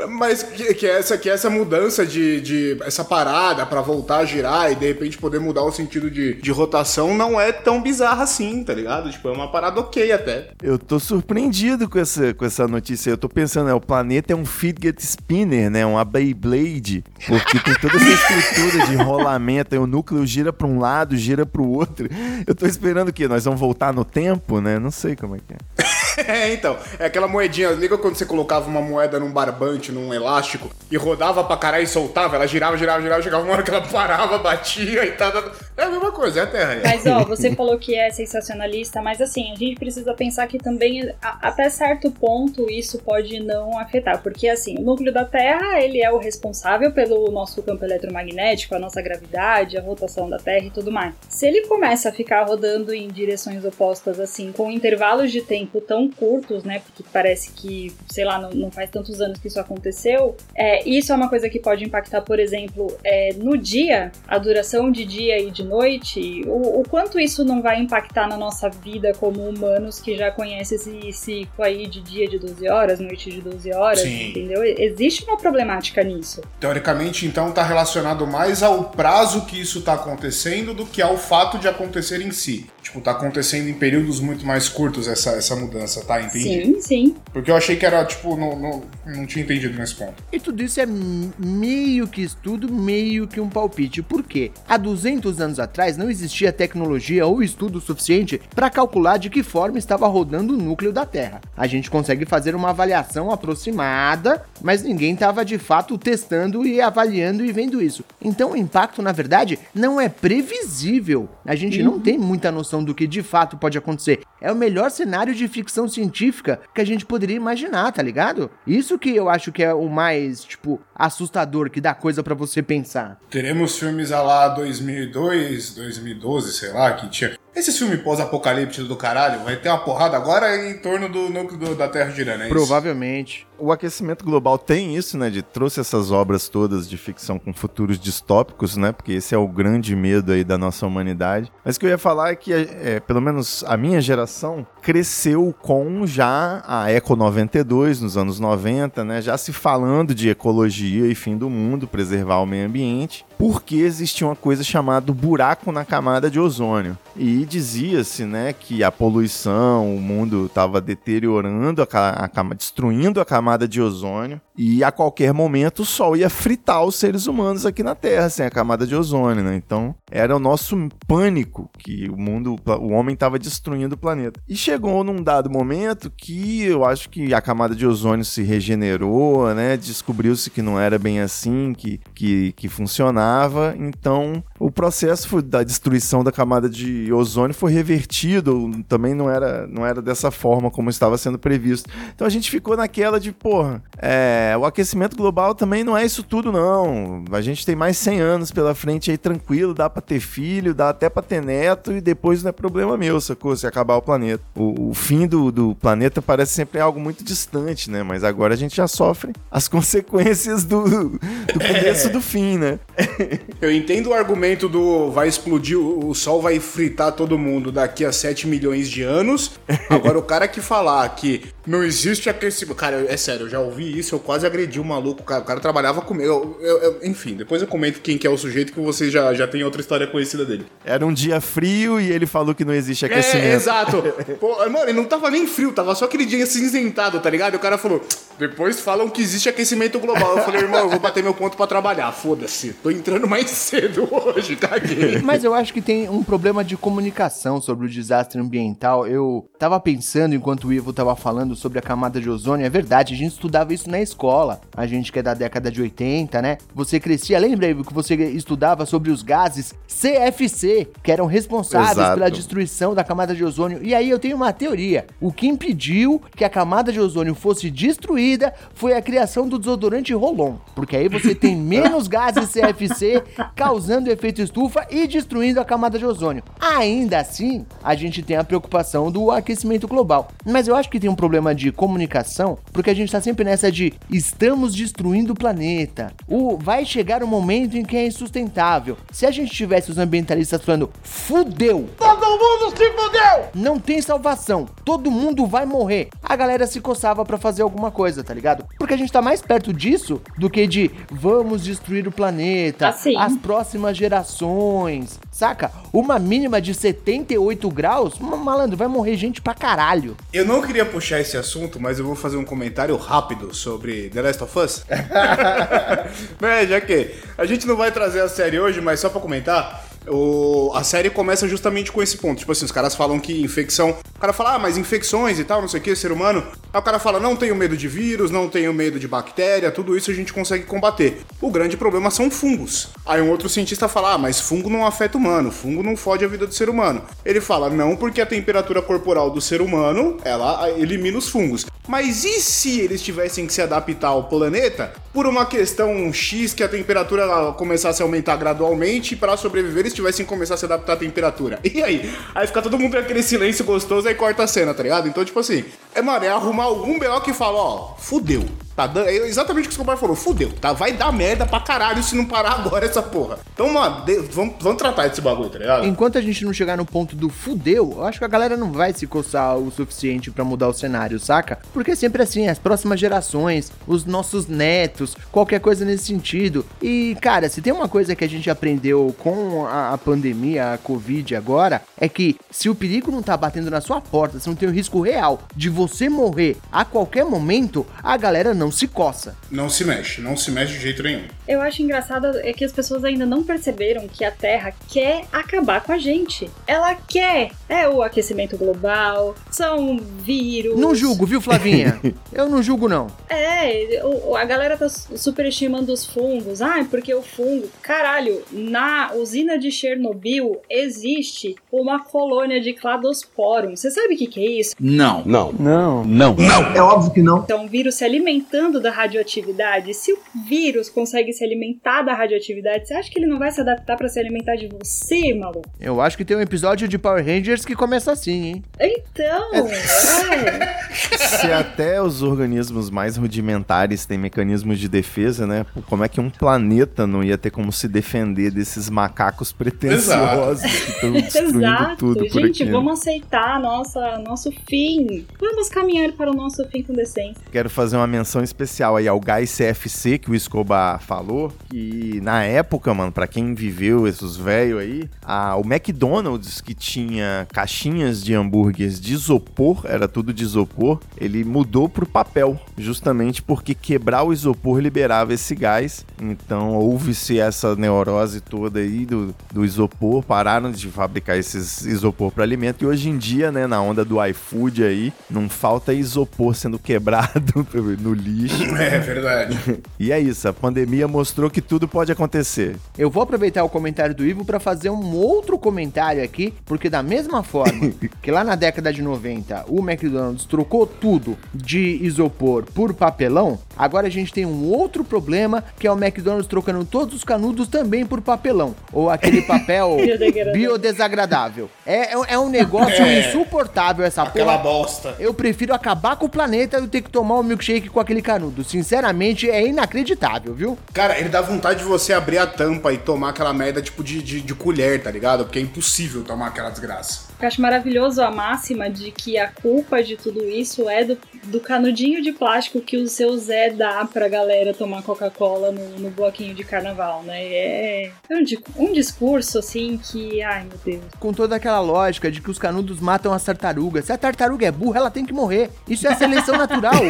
Mas 0.09 0.43
que, 0.43 0.75
que 0.75 0.87
essa, 0.87 1.17
que 1.19 1.29
essa 1.29 1.49
mudança 1.49 2.05
de, 2.05 2.41
de. 2.41 2.77
essa 2.83 3.05
parada 3.05 3.65
pra 3.67 3.81
voltar 3.81 4.19
a 4.19 4.25
girar 4.25 4.73
e 4.73 4.75
de 4.75 4.87
repente 4.87 5.19
poder 5.19 5.39
mudar 5.39 5.63
o 5.63 5.73
sentido 5.73 6.11
de, 6.11 6.35
de 6.35 6.51
rotação 6.51 7.15
não 7.15 7.41
é 7.41 7.53
tão 7.53 7.83
bizarra 7.83 8.23
assim, 8.23 8.63
tá 8.65 8.75
ligado? 8.75 9.11
Tipo, 9.11 9.29
é 9.29 9.33
uma 9.33 9.51
parada 9.51 9.81
ok 9.81 10.13
até. 10.13 10.51
Eu 10.63 10.79
tô 10.79 10.99
surpreendido 10.99 11.89
com 11.89 11.99
essa, 11.99 12.35
com 12.35 12.45
essa 12.45 12.67
notícia. 12.67 13.11
Eu 13.11 13.19
tô 13.19 13.29
pensando, 13.29 13.67
né? 13.67 13.75
O 13.75 13.81
planeta 13.81 14.33
é 14.33 14.37
um 14.37 14.45
fidget 14.45 15.03
spinner, 15.03 15.71
né? 15.71 15.85
Uma 15.85 16.05
Beyblade. 16.05 17.05
Porque 17.27 17.59
tem 17.61 17.75
toda 17.75 17.97
essa 17.97 18.35
estrutura 18.35 18.87
de 18.87 18.97
rolamento. 18.97 19.75
Aí 19.75 19.79
o 19.79 19.87
núcleo 19.87 20.27
gira 20.27 20.53
pra 20.53 20.67
um 20.67 20.79
lado, 20.79 21.17
gira 21.17 21.47
pro 21.47 21.67
outro. 21.67 22.09
Eu 22.47 22.55
tô 22.55 22.67
esperando 22.67 23.09
o 23.09 23.13
quê? 23.13 23.29
Nós 23.29 23.45
vamos 23.45 23.61
voltar 23.61 23.93
no 23.93 24.05
tempo, 24.05 24.61
né? 24.61 24.79
Não 24.79 24.91
sei 24.91 25.17
como 25.17 25.37
é 25.37 25.39
que 25.39 25.55
é. 25.55 25.92
É, 26.17 26.53
então. 26.53 26.79
É 26.99 27.07
aquela 27.07 27.27
moedinha. 27.27 27.71
Liga 27.71 27.97
quando 27.99 28.17
você 28.17 28.25
colocava 28.25 28.69
uma 28.69 28.81
moeda 28.81 29.19
num 29.19 29.31
barbante, 29.31 29.91
num 29.93 30.13
elástico, 30.13 30.71
e 30.91 30.97
rodava 30.97 31.43
pra 31.45 31.57
caralho 31.57 31.85
e 31.85 31.87
soltava, 31.87 32.37
ela 32.37 32.47
girava, 32.47 32.77
girava, 32.77 33.01
girava, 33.01 33.23
chegava 33.23 33.45
uma 33.45 33.53
hora 33.53 33.63
que 33.63 33.71
ela 33.71 33.81
parava, 33.83 34.39
batia 34.39 35.05
e 35.05 35.13
tal. 35.13 35.33
É 35.77 35.83
a 35.85 35.91
mesma 35.91 36.13
coisa, 36.13 36.41
é 36.41 36.43
a 36.43 36.47
Terra. 36.47 36.75
é. 36.75 36.83
Mas 36.83 37.07
ó, 37.07 37.25
você 37.25 37.51
falou 37.57 37.79
que 37.79 37.95
é 37.95 38.11
sensacionalista, 38.11 39.01
mas 39.01 39.21
assim, 39.21 39.51
a 39.53 39.55
gente 39.55 39.77
precisa 39.77 40.13
pensar 40.15 40.47
que 40.47 40.59
também, 40.59 41.09
a- 41.23 41.39
até 41.49 41.69
certo 41.71 42.11
ponto, 42.11 42.71
isso 42.71 42.99
pode 42.99 43.41
não 43.41 43.79
afetar. 43.79 44.23
Porque 44.23 44.49
assim, 44.49 44.77
o 44.79 44.83
núcleo 44.83 45.13
da 45.13 45.25
Terra, 45.25 45.81
ele 45.81 46.03
é 46.03 46.11
o 46.13 46.19
responsável 46.19 46.93
pelo 46.93 47.31
nosso 47.31 47.63
campo 47.63 47.85
eletromagnético, 47.85 48.75
a 48.75 48.79
nossa 48.79 49.01
gravidade, 49.01 49.79
a 49.79 49.81
rotação 49.81 50.29
da 50.29 50.39
Terra 50.39 50.67
e 50.67 50.71
tudo 50.71 50.91
mais. 50.93 51.15
Se 51.29 51.47
ele 51.47 51.67
começa 51.67 52.11
a 52.11 52.13
ficar 52.13 52.45
rodando 52.45 52.93
em 52.95 53.09
direções 53.09 53.65
opostas, 53.65 54.21
assim, 54.21 54.53
com 54.53 54.71
intervalos 54.71 55.33
de 55.33 55.41
tempo 55.43 55.81
tão 55.81 56.11
curtos, 56.11 56.65
né? 56.65 56.81
Porque 56.85 57.03
parece 57.13 57.51
que, 57.53 57.93
sei 58.11 58.25
lá, 58.25 58.39
não, 58.39 58.51
não 58.51 58.71
faz 58.71 58.91
tantos 58.91 59.21
anos 59.21 59.39
que 59.39 59.49
isso 59.49 59.59
aconteceu. 59.59 60.37
É, 60.55 60.87
isso 60.89 61.13
é 61.13 61.17
uma 61.17 61.29
coisa 61.29 61.49
que 61.49 61.59
pode 61.59 61.85
impactar, 61.85 62.21
por 62.23 62.39
exemplo, 62.39 62.95
é, 63.05 63.33
no 63.35 63.57
dia, 63.57 64.13
a 64.29 64.39
duração 64.39 64.91
de 64.93 65.05
dia 65.05 65.39
e 65.41 65.51
de 65.51 65.62
de 65.63 65.69
noite, 65.69 66.43
o, 66.47 66.81
o 66.81 66.85
quanto 66.89 67.19
isso 67.19 67.45
não 67.45 67.63
vai 67.63 67.81
impactar 67.81 68.29
na 68.29 68.37
nossa 68.37 68.69
vida 68.69 69.13
como 69.19 69.49
humanos 69.49 70.01
que 70.01 70.17
já 70.17 70.31
conhecem 70.31 70.77
esse 70.77 71.13
ciclo 71.13 71.65
aí 71.65 71.87
de 71.87 72.01
dia 72.01 72.29
de 72.29 72.39
12 72.39 72.69
horas, 72.69 73.01
noite 73.01 73.31
de 73.31 73.41
12 73.41 73.73
horas, 73.73 74.01
Sim. 74.01 74.31
entendeu? 74.31 74.63
Existe 74.65 75.25
uma 75.25 75.37
problemática 75.37 76.03
nisso. 76.03 76.43
Teoricamente, 76.59 77.27
então, 77.27 77.51
está 77.51 77.63
relacionado 77.63 78.27
mais 78.27 78.63
ao 78.63 78.85
prazo 78.85 79.47
que 79.47 79.61
isso 79.61 79.79
está 79.79 79.95
acontecendo 79.95 80.75
do 80.75 80.85
que 80.85 81.01
ao 81.01 81.17
fato 81.17 81.59
de 81.59 81.69
acontecer 81.69 82.21
em 82.21 82.33
si. 82.33 82.67
Tipo, 82.83 83.01
tá 83.01 83.13
acontecendo 83.13 83.69
em 83.69 83.75
períodos 83.75 84.19
muito 84.19 84.45
mais 84.45 84.69
curtos 84.69 85.07
essa, 85.07 85.31
essa 85.31 85.55
mudança, 85.55 86.05
tá? 86.05 86.21
Entendi. 86.21 86.43
Sim, 86.43 86.81
sim. 86.81 87.17
Porque 87.33 87.51
eu 87.51 87.57
achei 87.57 87.77
que 87.77 87.87
era, 87.87 88.05
tipo, 88.05 88.37
não, 88.37 88.59
não, 88.59 88.83
não 89.07 89.27
tinha 89.27 89.45
entendido 89.45 89.79
nesse 89.79 89.95
ponto. 89.95 90.23
E 90.33 90.41
tudo 90.41 90.63
isso 90.63 90.81
é 90.81 90.87
meio 90.87 92.09
que 92.09 92.23
estudo, 92.23 92.71
meio 92.73 93.29
que 93.29 93.41
um 93.41 93.49
palpite. 93.49 94.03
Por 94.03 94.25
quê? 94.25 94.51
Há 94.69 94.77
200 94.77 95.41
anos 95.41 95.52
atrás 95.59 95.97
não 95.97 96.11
existia 96.11 96.53
tecnologia 96.53 97.27
ou 97.27 97.43
estudo 97.43 97.81
suficiente 97.81 98.41
para 98.55 98.71
calcular 98.71 99.17
de 99.17 99.31
que 99.31 99.43
forma 99.43 99.79
estava 99.79 100.07
rodando 100.07 100.55
o 100.55 100.57
núcleo 100.57 100.93
da 100.93 101.05
Terra. 101.05 101.41
A 101.57 101.67
gente 101.67 101.91
consegue 101.91 102.25
fazer 102.25 102.55
uma 102.55 102.71
avaliação 102.71 103.31
aproximada, 103.31 104.45
mas 104.61 104.83
ninguém 104.83 105.15
estava 105.15 105.45
de 105.45 105.59
fato 105.59 105.99
testando 105.99 106.67
e 106.67 106.81
avaliando 106.81 107.45
e 107.45 107.53
vendo 107.53 107.83
isso. 107.83 108.05
Então 108.21 108.53
o 108.53 108.57
impacto, 108.57 109.03
na 109.03 109.13
verdade, 109.13 109.59
não 109.75 110.01
é 110.01 110.09
previsível. 110.09 111.29
A 111.45 111.55
gente 111.55 111.83
não 111.83 111.99
tem 112.01 112.19
muita 112.19 112.51
noção 112.51 112.83
do 112.83 112.95
que 112.95 113.07
de 113.07 113.23
fato 113.23 113.57
pode 113.57 113.79
acontecer. 113.79 114.21
É 114.41 114.51
o 114.51 114.57
melhor 114.57 114.91
cenário 114.91 115.35
de 115.35 115.47
ficção 115.47 115.89
científica 115.89 116.61
que 116.75 116.81
a 116.81 116.85
gente 116.85 117.07
poderia 117.07 117.37
imaginar, 117.37 117.93
tá 117.93 118.03
ligado? 118.03 118.51
Isso 118.67 118.99
que 118.99 119.15
eu 119.15 119.29
acho 119.29 119.53
que 119.53 119.63
é 119.63 119.73
o 119.73 119.89
mais, 119.89 120.43
tipo, 120.43 120.81
assustador, 120.95 121.71
que 121.71 121.81
dá 121.81 121.95
coisa 121.95 122.23
pra 122.23 122.35
você 122.35 122.63
pensar. 122.63 123.21
Teremos 123.31 123.79
filmes 123.79 124.11
a 124.11 124.21
lá 124.23 124.49
2002, 124.49 125.42
2012, 125.75 126.53
sei 126.53 126.73
lá, 126.73 126.93
que 126.95 127.09
tinha. 127.09 127.42
Esse 127.55 127.71
filme 127.73 127.99
pós-apocalíptico 127.99 128.89
do 128.89 128.97
caralho 128.97 129.41
vai 129.45 129.57
ter 129.57 129.69
uma 129.69 129.79
porrada 129.79 130.17
agora 130.17 130.57
em 130.71 130.79
torno 130.79 131.09
do 131.09 131.29
núcleo 131.29 131.59
do- 131.59 131.75
da 131.75 131.87
Terra 131.87 132.11
girando, 132.11 132.43
é 132.43 132.47
isso? 132.47 132.55
Provavelmente. 132.55 133.47
O 133.59 133.71
aquecimento 133.71 134.25
global 134.25 134.59
tem 134.59 134.97
isso, 134.97 135.17
né? 135.19 135.31
De 135.31 135.41
trouxe 135.43 135.79
essas 135.79 136.11
obras 136.11 136.49
todas 136.49 136.89
de 136.89 136.97
ficção 136.97 137.39
com 137.39 137.53
futuros 137.53 138.01
distópicos, 138.01 138.77
né? 138.77 138.91
Porque 138.91 139.13
esse 139.13 139.35
é 139.35 139.39
o 139.39 139.47
grande 139.47 139.95
medo 139.95 140.33
aí 140.33 140.43
da 140.43 140.57
nossa 140.59 140.85
humanidade. 140.87 141.53
Mas 141.65 141.77
o 141.77 141.81
que 141.81 141.87
eu 141.87 141.91
ia 141.91 141.99
falar 141.99 142.33
é 142.33 142.35
que, 142.37 142.53
é, 142.53 142.99
pelo 142.99 143.21
menos 143.21 143.63
a 143.69 143.77
minha 143.77 144.01
geração 144.01 144.67
cresceu 144.81 145.55
com 145.63 146.05
já 146.07 146.63
a 146.67 146.91
Eco 146.91 147.15
92 147.15 148.01
nos 148.01 148.17
anos 148.17 148.41
90, 148.41 149.05
né? 149.05 149.23
Já 149.23 149.37
se 149.39 149.53
falando 149.53 150.13
de 150.15 150.29
ecologia 150.31 151.07
e 151.07 151.15
fim 151.15 151.37
do 151.37 151.49
mundo, 151.49 151.87
preservar 151.87 152.39
o 152.41 152.47
meio 152.47 152.67
ambiente, 152.67 153.25
porque 153.39 153.77
existia 153.77 154.27
uma 154.27 154.35
coisa 154.35 154.65
chamada 154.65 155.13
buraco 155.13 155.71
na 155.71 155.85
camada 155.85 156.29
de 156.29 156.41
ozônio. 156.41 156.99
E 157.17 157.42
dizia-se, 157.45 158.25
né, 158.25 158.53
que 158.53 158.83
a 158.83 158.91
poluição, 158.91 159.97
o 159.97 160.01
mundo 160.01 160.47
estava 160.47 160.81
deteriorando 160.81 161.83
a, 161.83 162.11
a 162.11 162.29
cama, 162.29 162.55
destruindo 162.55 163.21
a 163.21 163.25
camada 163.25 163.67
de 163.67 163.81
ozônio 163.81 164.41
e 164.57 164.85
a 164.85 164.93
qualquer 164.93 165.33
momento 165.33 165.83
o 165.83 165.87
sol 165.87 166.17
ia 166.17 166.29
fritar 166.29 166.85
os 166.85 166.97
seres 166.97 167.27
humanos 167.27 167.65
aqui 167.65 167.83
na 167.83 167.95
Terra 167.95 168.29
sem 168.29 168.45
a 168.45 168.51
camada 168.51 168.87
de 168.87 168.95
ozônio, 168.95 169.43
né? 169.43 169.55
Então 169.57 169.95
era 170.11 170.37
o 170.37 170.39
nosso 170.39 170.89
pânico 171.07 171.71
que 171.79 172.09
o 172.11 172.17
mundo, 172.17 172.57
o 172.67 172.93
homem 172.93 173.15
estava 173.15 173.39
destruindo 173.39 173.95
o 173.95 173.99
planeta. 173.99 174.41
E 174.49 174.55
chegou 174.55 175.03
num 175.03 175.23
dado 175.23 175.51
momento 175.51 176.11
que 176.11 176.63
eu 176.65 176.85
acho 176.85 177.09
que 177.09 177.33
a 177.33 177.41
camada 177.41 177.75
de 177.75 177.87
ozônio 177.87 178.25
se 178.25 178.43
regenerou, 178.43 179.55
né? 179.55 179.77
Descobriu-se 179.77 180.51
que 180.51 180.61
não 180.61 180.79
era 180.79 180.99
bem 180.99 181.21
assim 181.21 181.73
que, 181.73 182.01
que, 182.15 182.53
que 182.53 182.69
funcionava. 182.69 183.75
Então 183.79 184.45
o 184.59 184.71
processo 184.71 185.41
da 185.41 185.63
destruição 185.63 186.23
da 186.23 186.31
camada 186.31 186.69
de 186.69 187.13
ozônio 187.13 187.55
foi 187.55 187.73
revertido. 187.73 188.71
Também 188.87 189.15
não 189.15 189.31
era, 189.31 189.67
não 189.67 189.87
era 189.87 190.03
dessa 190.03 190.31
forma 190.31 190.71
como 190.71 190.91
estava 190.91 191.17
sendo 191.17 191.39
previsto. 191.39 191.89
Então 192.15 192.27
a 192.27 192.31
gente 192.31 192.51
ficou 192.51 192.77
naquela 192.77 193.19
de, 193.19 193.33
porra, 193.33 193.83
é, 193.99 194.42
o 194.59 194.65
aquecimento 194.65 195.17
global 195.17 195.55
também 195.55 195.85
não 195.85 195.97
é 195.97 196.05
isso 196.05 196.23
tudo, 196.23 196.53
não. 196.53 197.25
A 197.33 197.41
gente 197.41 197.65
tem 197.67 197.75
mais 197.75 197.97
100 197.99 198.21
anos 198.21 198.51
pela 198.51 198.75
frente 198.75 199.11
aí 199.11 199.19
tranquilo, 199.19 199.75
dá 199.75 199.89
pra 199.89 200.03
ter 200.03 200.21
filho, 200.21 200.75
dá 200.75 200.91
até 200.91 201.09
pra 201.09 201.23
ter 201.23 201.43
neto 201.43 201.93
e 201.93 202.01
depois 202.01 202.43
não 202.43 202.51
é 202.51 202.53
problema 202.53 202.97
meu, 202.97 203.21
sacou? 203.21 203.57
Se 203.57 203.67
acabar 203.67 203.97
o 203.97 204.03
planeta. 204.03 204.43
O, 204.55 204.91
o 204.91 204.95
fim 204.95 205.27
do, 205.27 205.51
do 205.51 205.75
planeta 205.75 206.23
parece 206.23 206.53
sempre 206.53 206.81
algo 206.81 207.01
muito 207.01 207.25
distante, 207.25 207.91
né? 207.91 208.03
Mas 208.03 208.25
agora 208.25 208.55
a 208.55 208.57
gente 208.57 208.77
já 208.77 208.87
sofre 208.87 209.33
as 209.51 209.67
consequências 209.69 210.65
do, 210.65 210.83
do 210.83 211.19
começo 211.61 212.11
do 212.11 212.21
fim, 212.21 212.59
né? 212.59 212.79
Eu 213.61 213.73
entendo 213.73 214.11
o 214.11 214.15
argumento 214.15 214.69
do 214.69 215.11
vai 215.11 215.29
explodir, 215.29 215.79
o 215.79 216.15
sol 216.15 216.41
vai 216.41 216.59
fritar 216.59 217.13
todo 217.13 217.39
mundo 217.39 217.73
daqui 217.73 218.05
a 218.05 218.13
7 218.13 218.47
milhões 218.47 218.89
de 218.89 219.03
anos. 219.03 219.53
Agora, 219.89 220.19
o 220.19 220.23
cara 220.23 220.49
que 220.49 220.61
falar 220.61 221.09
que 221.11 221.43
não 221.67 221.83
existe 221.85 222.29
aquecimento. 222.29 222.75
Cara, 222.77 223.05
é 223.09 223.17
sério, 223.17 223.47
eu 223.47 223.49
já 223.51 223.61
ouvi 223.61 223.99
isso, 223.99 224.15
eu 224.15 224.19
quase 224.19 224.47
agredi 224.47 224.81
o 224.81 224.85
maluco. 224.85 225.23
O 225.23 225.25
cara, 225.25 225.43
o 225.43 225.45
cara 225.45 225.61
trabalhava 225.61 226.01
comigo. 226.01 226.27
Eu- 226.29 226.59
eu- 226.61 226.79
eu- 226.83 226.99
enfim, 227.05 227.35
depois 227.35 227.63
eu 227.63 227.69
comento 227.69 228.01
quem 228.01 228.19
que 228.19 228.27
é 228.27 228.31
o 228.31 228.37
sujeito 228.37 228.73
que 228.73 228.81
vocês 228.81 229.13
já, 229.13 229.33
já 229.35 229.47
tem 229.47 229.63
outra 229.65 229.81
história 229.81 230.07
conhecida 230.07 230.45
dele. 230.45 230.67
Era 230.85 231.07
um 231.07 231.13
dia 231.13 231.41
frio 231.41 232.01
e 232.01 232.11
ele 232.11 232.27
falou 232.27 232.55
que 232.55 232.65
não 232.65 232.75
existe 232.75 233.05
aquecimento. 233.07 233.45
É, 233.47 233.55
exato. 233.55 234.03
Pô, 234.41 234.57
mano, 234.69 234.85
ele 234.89 234.93
não 234.95 235.05
tava 235.05 235.31
nem 235.31 235.47
frio, 235.47 235.73
tava 235.73 235.95
só 235.95 236.05
aquele 236.07 236.25
dia 236.27 236.45
cinzentado, 236.47 237.21
tá 237.21 237.31
ligado? 237.31 237.55
E 237.55 237.57
o 237.57 237.61
cara 237.61 237.79
falou, 237.79 238.01
depois 238.39 238.81
falam 238.81 239.09
que 239.09 239.23
existe 239.23 239.49
aquecimento 239.49 239.99
global. 240.01 240.37
Eu 240.39 240.45
falei, 240.45 240.63
irmão, 240.63 240.81
eu 240.81 240.91
vou 240.91 240.99
bater 240.99 241.23
meu 241.23 241.35
ponto 241.35 241.57
pra 241.57 241.67
trabalhar. 241.67 242.11
Foda-se, 242.13 242.73
tô 242.83 242.91
entrando 242.91 243.27
mais 243.29 243.49
cedo 243.51 244.09
hoje, 244.11 244.57
caguei. 244.57 245.21
Mas 245.23 245.45
eu 245.45 245.55
acho 245.55 245.73
que 245.73 245.81
tem 245.83 246.09
um 246.09 246.23
problema 246.23 246.65
de 246.65 246.77
comunicação 246.77 247.61
sobre 247.61 247.87
o 247.87 247.89
desastre 247.89 248.41
ambiental. 248.41 249.07
Eu 249.07 249.49
tava 249.59 249.79
pensando 249.79 250.35
enquanto 250.35 250.65
o 250.69 250.73
Ivo 250.73 250.93
tava 250.93 251.15
falando 251.15 251.52
sobre 251.55 251.79
a 251.79 251.83
camada 251.83 252.21
de 252.21 252.29
ozônio. 252.29 252.65
É 252.65 252.71
verdade, 252.71 253.15
a 253.15 253.17
gente 253.17 253.33
estudava 253.33 253.73
isso 253.73 253.91
na 253.91 254.01
escola. 254.01 254.61
A 254.77 254.87
gente 254.87 255.13
que 255.13 255.19
é 255.19 255.23
da 255.23 255.35
década 255.35 255.71
de 255.71 255.81
80, 255.81 256.41
né? 256.43 256.59
Você 256.75 256.99
crescia, 256.99 257.39
lembra, 257.39 257.75
que 257.75 257.95
você 257.95 258.15
estudava 258.15 258.87
sobre 258.87 259.11
os 259.11 259.23
gases 259.23 259.75
CFC, 259.87 260.89
que 261.03 261.13
eram 261.13 261.27
responsáveis 261.27 261.93
Exato. 261.93 262.15
pela 262.15 262.31
destruição 262.31 262.95
da 262.95 263.05
camada 263.05 263.35
de 263.35 263.45
ozônio. 263.45 263.81
E 263.83 263.95
aí 263.95 264.09
eu 264.09 264.19
tenho 264.19 264.37
uma 264.37 264.53
teoria. 264.53 265.07
O 265.21 265.33
que 265.33 265.47
impediu 265.47 266.21
que 266.37 266.45
a 266.45 266.51
camada 266.51 266.93
de 266.93 267.01
ozônio 267.01 267.35
fosse 267.35 267.71
destruída 267.71 268.53
foi 268.75 268.95
a 268.95 269.03
criação 269.03 269.49
do 269.49 269.59
desodorante 269.59 270.13
Rolon. 270.15 270.57
Porque 270.75 270.97
aí 270.97 271.09
você 271.09 271.35
tem 271.35 271.55
menos 271.57 272.09
gases 272.09 272.53
CFC 272.53 273.23
causando 273.55 274.11
efeito 274.11 274.41
estufa 274.41 274.87
e 274.91 275.07
destruindo 275.07 275.61
a 275.61 275.65
camada 275.65 275.99
de 275.99 276.05
ozônio. 276.05 276.43
Ainda 276.61 277.19
assim, 277.19 277.67
a 277.83 277.95
gente 277.95 278.23
tem 278.23 278.37
a 278.37 278.45
preocupação 278.45 279.11
do 279.11 279.31
aquecimento 279.31 279.89
global. 279.89 280.29
Mas 280.45 280.69
eu 280.69 280.77
acho 280.77 280.91
que 280.91 281.01
tem 281.01 281.11
um 281.11 281.15
problema 281.15 281.42
de 281.55 281.73
comunicação, 281.73 282.59
porque 282.73 282.91
a 282.91 282.95
gente 282.95 283.11
tá 283.11 283.21
sempre 283.21 283.45
nessa 283.45 283.71
de 283.73 283.93
estamos 284.11 284.75
destruindo 284.75 285.33
o 285.33 285.37
planeta. 285.37 286.13
O 286.29 286.57
vai 286.57 286.85
chegar 286.85 287.23
um 287.23 287.27
momento 287.27 287.77
em 287.77 287.85
que 287.85 287.97
é 287.97 288.07
insustentável. 288.07 288.97
Se 289.11 289.27
a 289.27 289.31
gente 289.31 289.51
tivesse 289.53 289.91
os 289.91 289.99
ambientalistas 289.99 290.63
falando 290.63 290.91
fudeu, 291.03 291.89
todo 291.99 292.27
mundo 292.27 292.77
se 292.77 292.91
fudeu, 292.93 293.49
não 293.55 293.79
tem 293.79 294.01
salvação, 294.01 294.67
todo 294.85 295.11
mundo 295.11 295.47
vai 295.47 295.67
morrer. 295.67 296.09
A 296.23 296.37
galera 296.37 296.67
se 296.67 296.81
coçava 296.81 297.25
pra 297.25 297.39
fazer 297.39 297.63
alguma 297.63 297.91
coisa, 297.91 298.23
tá 298.23 298.33
ligado? 298.33 298.65
Porque 298.79 298.95
a 298.95 298.97
gente 298.97 299.11
tá 299.13 299.21
mais 299.23 299.41
perto 299.43 299.73
disso 299.73 300.21
do 300.39 300.49
que 300.51 300.67
de 300.67 300.91
vamos 301.11 301.63
destruir 301.65 302.07
o 302.07 302.13
planeta, 302.13 302.89
Assim. 302.89 303.17
as 303.17 303.37
próximas 303.37 303.97
gerações, 303.97 305.19
saca? 305.31 305.71
Uma 305.93 306.19
mínima 306.19 306.61
de 306.61 306.75
78 306.75 307.71
graus, 307.71 308.19
ma- 308.19 308.37
malandro, 308.37 308.77
vai 308.77 308.89
morrer 308.89 309.17
gente 309.17 309.41
pra 309.41 309.55
caralho. 309.55 310.17
Eu 310.33 310.45
não 310.45 310.61
queria 310.63 310.85
puxar 310.85 311.21
esse 311.21 311.32
assunto, 311.37 311.81
mas 311.81 311.99
eu 311.99 312.05
vou 312.05 312.15
fazer 312.15 312.37
um 312.37 312.45
comentário 312.45 312.97
rápido 312.97 313.55
sobre 313.55 314.09
The 314.11 314.23
Last 314.23 314.45
of 314.45 314.59
Us. 314.59 314.85
é, 316.43 316.67
já 316.67 316.81
que 316.81 317.15
a 317.37 317.45
gente 317.45 317.67
não 317.67 317.77
vai 317.77 317.91
trazer 317.91 318.21
a 318.21 318.29
série 318.29 318.59
hoje, 318.59 318.81
mas 318.81 319.01
só 319.01 319.09
pra 319.09 319.21
comentar, 319.21 319.92
o- 320.09 320.71
a 320.75 320.83
série 320.85 321.11
começa 321.11 321.47
justamente 321.49 321.91
com 321.93 322.03
esse 322.03 322.17
ponto. 322.19 322.39
Tipo 322.39 322.53
assim, 322.53 322.65
os 322.65 322.73
caras 322.73 322.95
falam 322.95 323.19
que 323.21 323.41
infecção. 323.43 323.97
O 324.17 324.19
cara 324.21 324.33
fala, 324.33 324.55
ah, 324.55 324.59
mas 324.59 324.77
infecções 324.77 325.39
e 325.39 325.45
tal, 325.45 325.61
não 325.61 325.69
sei 325.69 325.81
o 325.81 325.83
que, 325.83 325.95
ser 325.97 326.13
humano. 326.13 326.45
Aí 326.73 326.81
o 326.81 326.83
cara 326.83 326.99
fala, 326.99 327.19
não 327.21 327.37
tenho 327.37 327.55
medo 327.57 327.77
de 327.77 327.89
vírus, 327.89 328.31
não 328.31 328.49
tenho 328.49 328.73
medo 328.73 328.99
de 328.99 329.07
bactéria, 329.09 329.71
tudo 329.71 329.97
isso 329.97 330.11
a 330.11 330.15
gente 330.15 330.33
consegue 330.33 330.65
combater. 330.65 331.21
O 331.41 331.51
grande 331.51 331.77
problema 331.77 332.11
são 332.11 332.31
fungos. 332.31 332.89
Aí 333.05 333.21
um 333.21 333.31
outro 333.31 333.49
cientista 333.49 333.89
fala, 333.89 334.15
ah, 334.15 334.19
mas 334.19 334.41
fungo 334.41 334.71
não 334.71 334.87
afeta 334.87 335.19
humano, 335.19 335.51
fungo 335.51 335.83
não 335.83 335.97
fode 335.97 336.25
a 336.25 336.29
vida 336.29 336.47
do 336.47 336.55
ser 336.55 336.69
humano. 336.69 337.03
Ele 337.25 337.41
fala, 337.41 337.69
não, 337.69 337.97
porque 337.97 338.21
a 338.21 338.27
temperatura 338.27 338.81
corporal 338.81 339.31
do 339.31 339.41
ser 339.41 339.61
humano, 339.61 340.17
ela 340.25 340.71
elimina 340.71 341.19
os 341.19 341.29
fungos. 341.29 341.67
Mas 341.89 342.25
e 342.25 342.41
se 342.41 342.81
eles 342.81 343.03
tivessem 343.03 343.45
que 343.47 343.53
se 343.53 343.61
adaptar 343.61 344.09
ao 344.09 344.25
planeta 344.25 344.93
por 345.13 345.27
uma 345.27 345.45
questão 345.45 346.13
X 346.13 346.55
que 346.55 346.63
a 346.63 346.69
temperatura 346.69 347.53
começasse 347.59 348.01
a 348.01 348.05
aumentar 348.05 348.37
gradualmente 348.37 349.17
para 349.17 349.37
sobreviver 349.37 349.85
tivessem 349.95 350.25
que 350.25 350.29
começar 350.29 350.55
a 350.55 350.57
se 350.57 350.65
adaptar 350.65 350.95
à 350.95 350.97
temperatura? 350.97 351.59
E 351.65 351.83
aí? 351.83 352.13
Aí 352.35 352.47
fica 352.47 352.61
todo 352.63 352.79
mundo 352.79 352.95
naquele 352.95 353.23
silêncio 353.23 353.65
gostoso 353.65 354.09
aí 354.09 354.15
corta 354.15 354.43
a 354.43 354.47
cena, 354.47 354.75
tá 354.75 354.83
ligado? 354.83 355.09
Então, 355.09 355.25
tipo 355.25 355.39
assim, 355.39 355.65
é, 355.95 356.03
mano, 356.03 356.25
é 356.25 356.29
arrumar 356.29 356.65
algum 356.65 356.99
BO 356.99 357.21
que 357.23 357.33
fala, 357.33 357.59
ó, 357.59 357.95
fudeu. 357.99 358.45
Tá 358.77 358.87
dando, 358.87 359.09
é 359.09 359.17
exatamente 359.29 359.67
o 359.67 359.69
que 359.69 359.71
o 359.71 359.73
Escobar 359.73 359.97
falou. 359.97 360.17
Fudeu, 360.17 360.51
tá? 360.53 360.73
Vai 360.73 360.93
dar 360.93 361.13
merda 361.13 361.45
pra 361.47 361.61
caralho 361.61 362.03
se 362.03 362.15
não 362.17 362.25
parar 362.25 362.53
agora 362.65 362.87
essa 362.87 363.03
porra. 363.03 363.39
Então, 363.53 363.73
mano, 363.73 364.05
de- 364.05 364.21
vamos, 364.21 364.55
vamos 364.61 364.79
tratar 364.79 365.09
desse 365.09 365.21
bagulho, 365.21 365.51
tá 365.51 365.59
ligado? 365.59 365.87
Enquanto 365.87 366.17
a 366.19 366.21
gente 366.23 366.45
não 366.45 366.53
chegar 366.53 366.77
no 366.77 366.85
ponto 366.87 367.15
do 367.15 367.29
fudeu, 367.29 367.93
eu 367.97 368.05
acho 368.05 368.19
que 368.19 368.25
a 368.25 368.29
galera 368.29 368.57
não 368.57 368.73
vai 368.73 368.93
se 368.93 369.07
coçar 369.07 369.57
o 369.57 369.71
suficiente 369.71 370.31
pra 370.31 370.45
mudar 370.45 370.69
o 370.69 370.73
cenário, 370.73 371.19
saca? 371.21 371.59
Porque 371.73 371.91
é 371.91 371.95
sempre 371.95 372.23
assim, 372.23 372.49
as 372.49 372.59
próximas 372.59 372.99
gerações, 372.99 373.71
os 373.87 374.05
nossos 374.05 374.47
netos, 374.47 375.15
qualquer 375.31 375.61
coisa 375.61 375.85
nesse 375.85 376.05
sentido. 376.05 376.65
E, 376.81 377.17
cara, 377.21 377.49
se 377.49 377.61
tem 377.61 377.73
uma 377.73 377.89
coisa 377.89 378.17
que 378.17 378.25
a 378.25 378.29
gente 378.29 378.49
aprendeu 378.49 379.15
com 379.19 379.67
a, 379.67 379.93
a 379.93 379.99
pandemia, 379.99 380.73
a 380.73 380.79
Covid 380.79 381.37
agora, 381.37 381.83
é 382.01 382.09
que 382.09 382.37
se 382.51 382.69
o 382.71 382.75
perigo 382.75 383.11
não 383.11 383.23
tá 383.23 383.37
batendo 383.37 383.71
na 383.71 383.81
sua 383.81 384.01
porta, 384.01 384.39
se 384.41 384.49
não 384.49 384.55
tem 384.57 384.69
o 384.69 384.73
risco 384.73 385.01
real 385.01 385.41
de 385.55 385.69
você 385.69 386.09
morrer 386.09 386.57
a 386.71 386.85
qualquer 386.85 387.25
momento, 387.25 387.87
a 388.03 388.17
galera 388.17 388.55
não 388.55 388.71
se 388.73 388.89
coça. 388.89 389.37
Não 389.51 389.69
se 389.69 389.85
mexe, 389.85 390.21
não 390.21 390.37
se 390.37 390.51
mexe 390.51 390.73
de 390.75 390.81
jeito 390.81 391.03
nenhum. 391.03 391.23
Eu 391.47 391.61
acho 391.61 391.83
engraçado 391.83 392.27
é 392.39 392.53
que 392.53 392.65
as 392.65 392.73
pessoas 392.73 393.05
ainda 393.05 393.27
não 393.27 393.43
perceberam 393.45 394.09
que 394.09 394.25
a 394.25 394.31
Terra 394.31 394.73
quer 394.89 395.25
acabar 395.33 395.83
com 395.83 395.93
a 395.93 395.99
gente. 395.99 396.51
Ela 396.67 396.95
quer. 396.95 397.51
É 397.69 397.89
o 397.89 398.03
aquecimento 398.03 398.57
global, 398.57 399.35
são 399.51 399.99
vírus. 399.99 400.79
Não 400.79 400.95
julgo, 400.95 401.27
viu, 401.27 401.41
Flavinha? 401.41 402.01
eu 402.33 402.49
não 402.49 402.63
julgo, 402.63 402.89
não. 402.89 403.07
É, 403.29 404.01
o- 404.05 404.37
a 404.37 404.45
galera 404.45 404.77
tá 404.77 404.89
su- 404.89 405.17
superestimando 405.17 405.93
os 405.93 406.05
fungos. 406.07 406.61
Ah, 406.63 406.85
porque 406.91 407.13
o 407.15 407.23
fungo. 407.23 407.69
Caralho, 407.83 408.43
na 408.51 409.13
usina 409.15 409.59
de 409.59 409.71
Chernobyl 409.71 410.61
existe 410.71 411.57
uma 411.71 412.03
colônia 412.05 412.61
de 412.61 412.73
cladosporum. 412.73 413.75
Você 413.77 413.91
sabe 413.91 414.15
o 414.15 414.17
que, 414.19 414.27
que 414.27 414.41
é 414.41 414.61
isso? 414.61 414.75
Não. 414.81 415.23
Não. 415.25 415.53
Não. 415.53 416.05
Não. 416.05 416.37
É 416.75 416.81
óbvio 416.83 417.13
que 417.13 417.23
não. 417.23 417.39
Então, 417.39 417.65
um 417.65 417.69
vírus 417.69 417.97
se 417.97 418.05
alimentando 418.53 418.81
da 418.81 418.91
radioatividade. 418.91 419.95
Se 419.95 420.13
o 420.13 420.19
vírus 420.47 420.89
consegue 420.89 421.33
se 421.33 421.43
alimentar 421.43 422.03
da 422.03 422.15
radioatividade, 422.15 422.87
você 422.87 422.95
acha 422.95 423.11
que 423.11 423.19
ele 423.19 423.27
não 423.27 423.39
vai 423.39 423.51
se 423.51 423.61
adaptar 423.61 423.97
pra 423.97 424.09
se 424.09 424.21
alimentar 424.21 424.57
de 424.57 424.69
você, 424.69 425.35
maluco? 425.35 425.69
Eu 425.81 426.01
acho 426.01 426.17
que 426.17 426.25
tem 426.25 426.37
um 426.37 426.41
episódio 426.41 426.87
de 426.87 426.99
Power 426.99 427.25
Rangers 427.25 427.65
que 427.65 427.75
começa 427.75 428.13
assim, 428.13 428.47
hein? 428.47 428.65
Então, 428.79 429.67
é. 429.67 430.83
Se 430.93 431.51
até 431.51 432.03
os 432.03 432.23
organismos 432.23 432.91
mais 432.91 433.17
rudimentares 433.17 434.05
têm 434.05 434.19
mecanismos 434.19 434.79
de 434.79 434.89
defesa, 434.89 435.47
né? 435.47 435.65
Pô, 435.75 435.83
Como 435.83 436.05
é 436.05 436.09
que 436.09 436.21
um 436.21 436.29
planeta 436.31 437.07
não 437.07 437.25
ia 437.25 437.39
ter 437.39 437.51
como 437.51 437.73
se 437.73 437.89
defender 437.89 438.51
desses 438.51 438.91
macacos 438.91 439.53
pretensiosos 439.53 440.63
que 440.63 440.91
estão 440.91 441.13
destruindo 441.13 441.59
Exato. 441.59 441.97
tudo 441.97 442.29
por 442.29 442.43
Gente, 442.43 442.63
aqui? 442.63 442.73
vamos 442.73 443.01
aceitar 443.01 443.61
nossa, 443.61 444.19
nosso 444.19 444.51
fim. 444.69 445.27
Vamos 445.41 445.69
caminhar 445.69 446.13
para 446.13 446.31
o 446.31 446.35
nosso 446.35 446.67
fim 446.69 446.83
com 446.83 446.93
decência. 446.93 447.43
Quero 447.51 447.71
fazer 447.71 447.97
uma 447.97 448.07
menção 448.07 448.42
especial 448.43 448.97
aí 448.97 449.09
ao 449.09 449.21
Gás 449.21 449.57
CFC 449.57 450.19
que 450.19 450.31
o 450.31 450.35
Escobar 450.35 451.01
falou, 451.01 451.53
que 451.71 452.21
na 452.23 452.43
época, 452.43 452.93
mano, 452.95 453.13
pra 453.13 453.27
quem 453.27 453.55
viveu 453.55 454.07
esses 454.07 454.37
velhos 454.37 454.81
aí, 454.81 455.11
a, 455.23 455.57
o 455.57 455.61
McDonald's 455.61 456.61
que 456.61 456.75
tinha 456.75 457.47
caixinhas 457.53 458.23
de 458.23 458.35
hambúrgueres 458.35 459.01
de 459.01 459.13
isopor, 459.13 459.83
era 459.85 460.09
tudo 460.09 460.33
de 460.33 460.43
isopor, 460.43 461.01
ele 461.19 461.45
mudou 461.45 461.89
pro 461.89 462.07
papel, 462.07 462.59
justamente 462.77 463.43
porque 463.43 463.75
quebrar 463.75 464.23
o 464.23 464.33
isopor 464.33 464.79
liberava 464.81 465.33
esse 465.33 465.55
gás. 465.55 466.05
Então 466.21 466.75
houve-se 466.75 467.39
essa 467.39 467.77
neurose 467.77 468.41
toda 468.41 468.81
aí 468.81 469.07
do, 469.07 469.35
do 469.53 469.65
isopor, 469.65 470.23
pararam 470.23 470.71
de 470.71 470.89
fabricar 470.89 471.37
esses 471.37 471.85
isopor 471.85 472.31
para 472.31 472.45
alimento 472.45 472.83
e 472.83 472.87
hoje 472.87 473.09
em 473.09 473.17
dia, 473.17 473.51
né, 473.51 473.67
na 473.67 473.81
onda 473.81 474.05
do 474.05 474.25
iFood 474.25 474.85
aí, 474.85 475.13
não 475.31 475.49
falta 475.49 475.93
isopor 475.93 476.55
sendo 476.55 476.79
quebrado 476.79 477.67
no 478.01 478.13
lixo. 478.13 478.32
É 478.83 478.99
verdade. 478.99 479.81
E 479.99 480.11
é 480.13 480.19
isso, 480.21 480.49
a 480.49 480.53
pandemia 480.53 481.07
mostrou 481.07 481.51
que 481.51 481.61
tudo 481.61 481.87
pode 481.87 482.11
acontecer. 482.13 482.77
Eu 482.97 483.11
vou 483.11 483.23
aproveitar 483.23 483.63
o 483.65 483.69
comentário 483.69 484.15
do 484.15 484.25
Ivo 484.27 484.45
pra 484.45 484.59
fazer 484.61 484.91
um 484.91 485.15
outro 485.15 485.59
comentário 485.59 486.23
aqui, 486.23 486.53
porque 486.65 486.89
da 486.91 487.03
mesma 487.03 487.43
forma 487.43 487.93
que 488.23 488.31
lá 488.31 488.43
na 488.45 488.55
década 488.55 488.93
de 488.93 489.03
90 489.03 489.65
o 489.69 489.79
McDonald's 489.81 490.45
trocou 490.45 490.87
tudo 490.87 491.37
de 491.55 491.99
isopor 492.03 492.65
por 492.75 492.95
papelão, 492.95 493.59
agora 493.77 494.07
a 494.07 494.11
gente 494.11 494.33
tem 494.33 494.47
um 494.47 494.65
outro 494.69 495.05
problema 495.05 495.63
que 495.79 495.87
é 495.87 495.93
o 495.93 495.97
McDonald's 495.99 496.47
trocando 496.47 496.85
todos 496.85 497.15
os 497.15 497.25
canudos 497.25 497.69
também 497.69 498.05
por 498.07 498.21
papelão, 498.21 498.75
ou 498.93 499.11
aquele 499.11 499.43
papel 499.47 499.97
Biodegradável. 499.97 500.53
biodesagradável. 500.61 501.71
É, 501.87 502.15
é, 502.15 502.21
é 502.35 502.39
um 502.39 502.49
negócio 502.49 503.03
É. 503.03 503.29
insuportável 503.29 504.05
essa 504.05 504.23
Aquela 504.23 504.59
porra. 504.59 504.63
bosta. 504.63 505.17
Eu 505.19 505.35
prefiro 505.35 505.75
acabar 505.75 506.17
com 506.17 506.27
o 506.27 506.29
planeta 506.29 506.79
e 506.81 506.87
ter 506.89 507.03
que 507.03 507.11
tomar 507.11 507.39
um 507.39 507.43
milkshake 507.43 507.89
com 507.89 508.01
aquele 508.01 508.22
canudo. 508.23 508.65
Sinceramente, 508.65 509.51
é 509.51 509.67
inacreditável, 509.67 510.55
viu? 510.55 510.79
Cara, 510.95 511.19
ele 511.19 511.29
dá 511.29 511.43
vontade 511.43 511.81
de 511.81 511.85
você 511.85 512.13
abrir 512.13 512.39
a 512.39 512.47
tampa 512.47 512.93
e 512.93 512.99
tomar 512.99 513.31
aquela 513.31 513.53
merda 513.53 513.83
tipo 513.83 514.03
de, 514.03 514.23
de, 514.23 514.41
de 514.41 514.55
colher, 514.55 515.03
tá 515.03 515.11
ligado? 515.11 515.45
Porque 515.45 515.59
é 515.59 515.63
impossível 515.63 516.23
tomar 516.23 516.47
aquela 516.49 516.71
desgraça. 516.71 517.32
Eu 517.43 517.49
acho 517.49 517.61
maravilhoso 517.61 518.23
a 518.23 518.31
máxima 518.31 518.89
de 518.89 519.11
que 519.11 519.37
a 519.37 519.49
culpa 519.49 520.01
de 520.01 520.17
tudo 520.17 520.49
isso 520.49 520.89
é 520.89 521.03
do, 521.03 521.19
do 521.47 521.59
canudinho 521.59 522.23
de 522.23 522.31
plástico 522.31 522.81
que 522.81 522.97
o 522.97 523.09
seu 523.09 523.37
Zé 523.37 523.71
dá 523.71 524.05
pra 524.05 524.29
galera 524.29 524.73
tomar 524.73 525.03
Coca-Cola 525.03 525.73
no, 525.73 525.99
no 525.99 526.11
bloquinho 526.11 526.55
de 526.55 526.63
carnaval, 526.63 527.25
né? 527.25 527.43
É, 527.43 528.13
é 528.31 528.37
um, 528.37 528.85
um 528.85 528.93
discurso, 528.93 529.59
assim, 529.59 529.99
que... 529.99 530.41
Ai, 530.41 530.65
meu 530.65 530.79
Deus. 530.85 531.13
Com 531.19 531.33
toda 531.33 531.57
aquela 531.57 531.81
lógica 531.81 532.31
de 532.31 532.41
que 532.41 532.49
os 532.49 532.61
canudos 532.61 533.01
matam 533.01 533.33
as 533.33 533.43
tartarugas. 533.43 534.05
Se 534.05 534.13
a 534.13 534.19
tartaruga 534.19 534.67
é 534.69 534.71
burra, 534.71 535.01
ela 535.01 535.11
tem 535.11 535.27
que 535.27 535.33
morrer. 535.33 535.69
Isso 535.89 536.07
é 536.07 536.15
seleção 536.15 536.57
natural. 536.57 536.93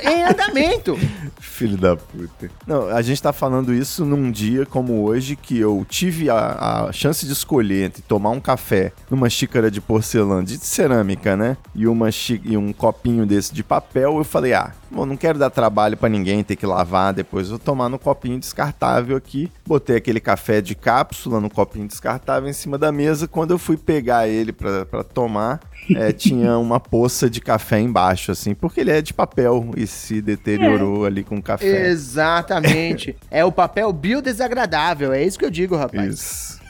É 0.00 0.18
em 0.18 0.24
andamento. 0.24 0.98
Filho 1.38 1.76
da 1.76 1.96
puta. 1.96 2.50
Não, 2.66 2.88
a 2.88 3.00
gente 3.00 3.22
tá 3.22 3.32
falando 3.32 3.72
isso 3.72 4.04
num 4.04 4.30
dia 4.30 4.66
como 4.66 5.02
hoje 5.04 5.36
que 5.36 5.58
eu 5.58 5.84
tive 5.88 6.28
a, 6.28 6.86
a 6.86 6.92
chance 6.92 7.24
de 7.24 7.32
escolher 7.32 7.86
entre 7.86 8.02
tomar 8.02 8.30
um 8.30 8.40
café 8.40 8.92
numa 9.10 9.30
xícara 9.30 9.70
de 9.74 9.80
porcelana, 9.80 10.44
de 10.44 10.56
cerâmica, 10.58 11.36
né? 11.36 11.56
E, 11.74 11.86
uma 11.86 12.08
e 12.44 12.56
um 12.56 12.72
copinho 12.72 13.26
desse 13.26 13.52
de 13.52 13.62
papel. 13.62 14.16
Eu 14.16 14.24
falei, 14.24 14.54
ah, 14.54 14.72
bom, 14.90 15.04
não 15.04 15.16
quero 15.16 15.38
dar 15.38 15.50
trabalho 15.50 15.96
pra 15.96 16.08
ninguém 16.08 16.42
ter 16.42 16.56
que 16.56 16.64
lavar 16.64 17.12
depois. 17.12 17.48
Vou 17.50 17.58
tomar 17.58 17.88
no 17.88 17.98
copinho 17.98 18.38
descartável 18.38 19.16
aqui. 19.16 19.50
Botei 19.66 19.96
aquele 19.96 20.20
café 20.20 20.60
de 20.60 20.74
cápsula 20.74 21.40
no 21.40 21.50
copinho 21.50 21.88
descartável 21.88 22.48
em 22.48 22.52
cima 22.52 22.78
da 22.78 22.90
mesa. 22.90 23.28
Quando 23.28 23.50
eu 23.50 23.58
fui 23.58 23.76
pegar 23.76 24.28
ele 24.28 24.52
pra 24.52 25.04
tomar, 25.12 25.60
é, 25.94 26.12
tinha 26.12 26.58
uma 26.58 26.80
poça 26.80 27.28
de 27.28 27.40
café 27.40 27.80
embaixo, 27.80 28.32
assim, 28.32 28.54
porque 28.54 28.80
ele 28.80 28.90
é 28.90 29.02
de 29.02 29.12
papel 29.12 29.70
e 29.76 29.86
se 29.86 30.20
deteriorou 30.20 31.04
ali 31.04 31.22
com 31.22 31.36
o 31.36 31.42
café. 31.42 31.88
Exatamente. 31.88 33.16
É 33.30 33.44
o 33.44 33.52
papel 33.52 33.92
biodesagradável. 33.92 35.12
É 35.12 35.22
isso 35.22 35.38
que 35.38 35.44
eu 35.44 35.50
digo, 35.50 35.76
rapaz. 35.76 36.14
Isso. 36.14 36.64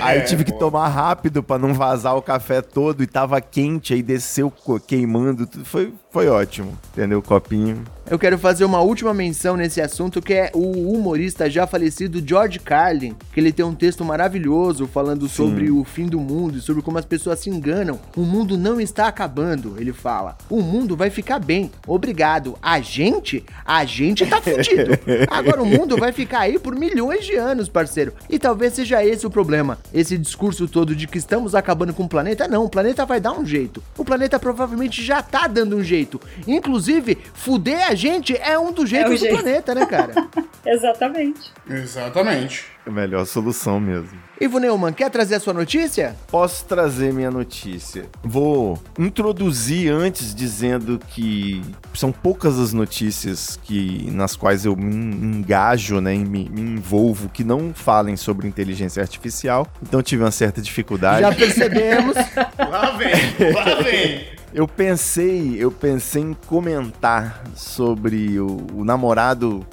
Aí 0.00 0.20
tive 0.22 0.44
que 0.44 0.52
tomar 0.52 0.88
rápido 0.88 1.42
pra 1.42 1.58
não 1.58 1.74
vazar 1.74 2.16
o 2.16 2.22
café 2.22 2.62
todo 2.62 3.02
e 3.02 3.06
tava 3.06 3.40
quente, 3.40 3.92
aí 3.92 4.02
desceu 4.02 4.52
queimando, 4.86 5.46
tudo. 5.46 5.64
Foi, 5.64 5.92
foi 6.10 6.28
ótimo, 6.28 6.76
entendeu? 6.92 7.18
O 7.18 7.22
copinho. 7.22 7.82
Eu 8.08 8.20
quero 8.20 8.38
fazer 8.38 8.64
uma 8.64 8.80
última 8.80 9.12
menção 9.12 9.56
nesse 9.56 9.80
assunto, 9.80 10.22
que 10.22 10.32
é 10.32 10.52
o 10.54 10.92
humorista 10.92 11.50
já 11.50 11.66
falecido 11.66 12.22
George 12.24 12.60
Carlin, 12.60 13.16
que 13.32 13.40
ele 13.40 13.50
tem 13.50 13.64
um 13.64 13.74
texto 13.74 14.04
maravilhoso 14.04 14.86
falando 14.86 15.28
sobre 15.28 15.72
o 15.72 15.82
fim 15.82 16.06
do 16.06 16.20
mundo 16.20 16.56
e 16.56 16.60
sobre 16.60 16.82
como 16.82 16.98
as 16.98 17.04
pessoas 17.04 17.40
se 17.40 17.50
enganam. 17.50 17.98
O 18.16 18.20
mundo 18.20 18.56
não 18.56 18.80
está 18.80 19.08
acabando, 19.08 19.74
ele 19.76 19.92
fala. 19.92 20.38
O 20.48 20.62
mundo 20.62 20.96
vai 20.96 21.10
ficar 21.10 21.40
bem. 21.40 21.68
Obrigado. 21.84 22.56
A 22.62 22.80
gente? 22.80 23.44
A 23.64 23.84
gente 23.84 24.24
tá 24.24 24.40
fudido. 24.40 24.96
Agora 25.28 25.60
o 25.60 25.66
mundo 25.66 25.96
vai 25.96 26.12
ficar 26.12 26.40
aí 26.40 26.60
por 26.60 26.76
milhões 26.76 27.26
de 27.26 27.34
anos, 27.34 27.68
parceiro. 27.68 28.12
E 28.30 28.38
talvez 28.38 28.74
seja 28.74 29.04
esse 29.04 29.26
o 29.26 29.30
problema. 29.30 29.78
Esse 29.92 30.16
discurso 30.16 30.68
todo 30.68 30.94
de 30.94 31.08
que 31.08 31.18
estamos 31.18 31.56
acabando 31.56 31.92
com 31.92 32.04
o 32.04 32.08
planeta, 32.08 32.46
não. 32.46 32.66
O 32.66 32.70
planeta 32.70 33.04
vai 33.04 33.18
dar 33.18 33.32
um 33.32 33.44
jeito. 33.44 33.82
O 33.98 34.04
planeta 34.04 34.38
provavelmente 34.38 35.02
já 35.02 35.20
tá 35.20 35.48
dando 35.48 35.76
um 35.76 35.82
jeito. 35.82 36.20
Inclusive, 36.46 37.18
fuder 37.34 37.90
a 37.90 37.95
gente 37.96 38.36
é 38.36 38.58
um 38.58 38.70
dos 38.72 38.88
jeitos 38.88 39.12
do 39.12 39.16
jeito. 39.16 39.34
planeta, 39.34 39.74
né, 39.74 39.86
cara? 39.86 40.14
Exatamente. 40.64 41.52
Exatamente. 41.68 42.64
É 42.86 42.90
a 42.90 42.92
melhor 42.92 43.24
solução 43.26 43.80
mesmo. 43.80 44.26
Ivo 44.40 44.58
Neumann, 44.58 44.92
quer 44.92 45.08
trazer 45.10 45.36
a 45.36 45.40
sua 45.40 45.54
notícia? 45.54 46.14
Posso 46.28 46.64
trazer 46.66 47.12
minha 47.12 47.30
notícia. 47.30 48.04
Vou 48.22 48.78
introduzir 48.98 49.90
antes 49.90 50.34
dizendo 50.34 51.00
que 51.08 51.62
são 51.94 52.12
poucas 52.12 52.58
as 52.58 52.72
notícias 52.72 53.58
que 53.62 54.08
nas 54.12 54.36
quais 54.36 54.64
eu 54.64 54.76
me 54.76 54.94
engajo, 55.38 56.00
né, 56.00 56.14
e 56.14 56.18
me, 56.18 56.48
me 56.50 56.60
envolvo 56.60 57.28
que 57.30 57.42
não 57.42 57.72
falem 57.74 58.16
sobre 58.16 58.46
inteligência 58.46 59.00
artificial. 59.00 59.66
Então 59.82 60.02
tive 60.02 60.22
uma 60.22 60.30
certa 60.30 60.60
dificuldade. 60.60 61.22
Já 61.22 61.32
percebemos. 61.34 62.16
Lá 62.58 62.90
vem, 62.96 63.52
lá 63.54 63.82
vem. 63.82 64.35
Eu 64.56 64.66
pensei, 64.66 65.62
eu 65.62 65.70
pensei 65.70 66.22
em 66.22 66.32
comentar 66.32 67.44
sobre 67.54 68.40
o, 68.40 68.56
o 68.72 68.84
namorado 68.86 69.66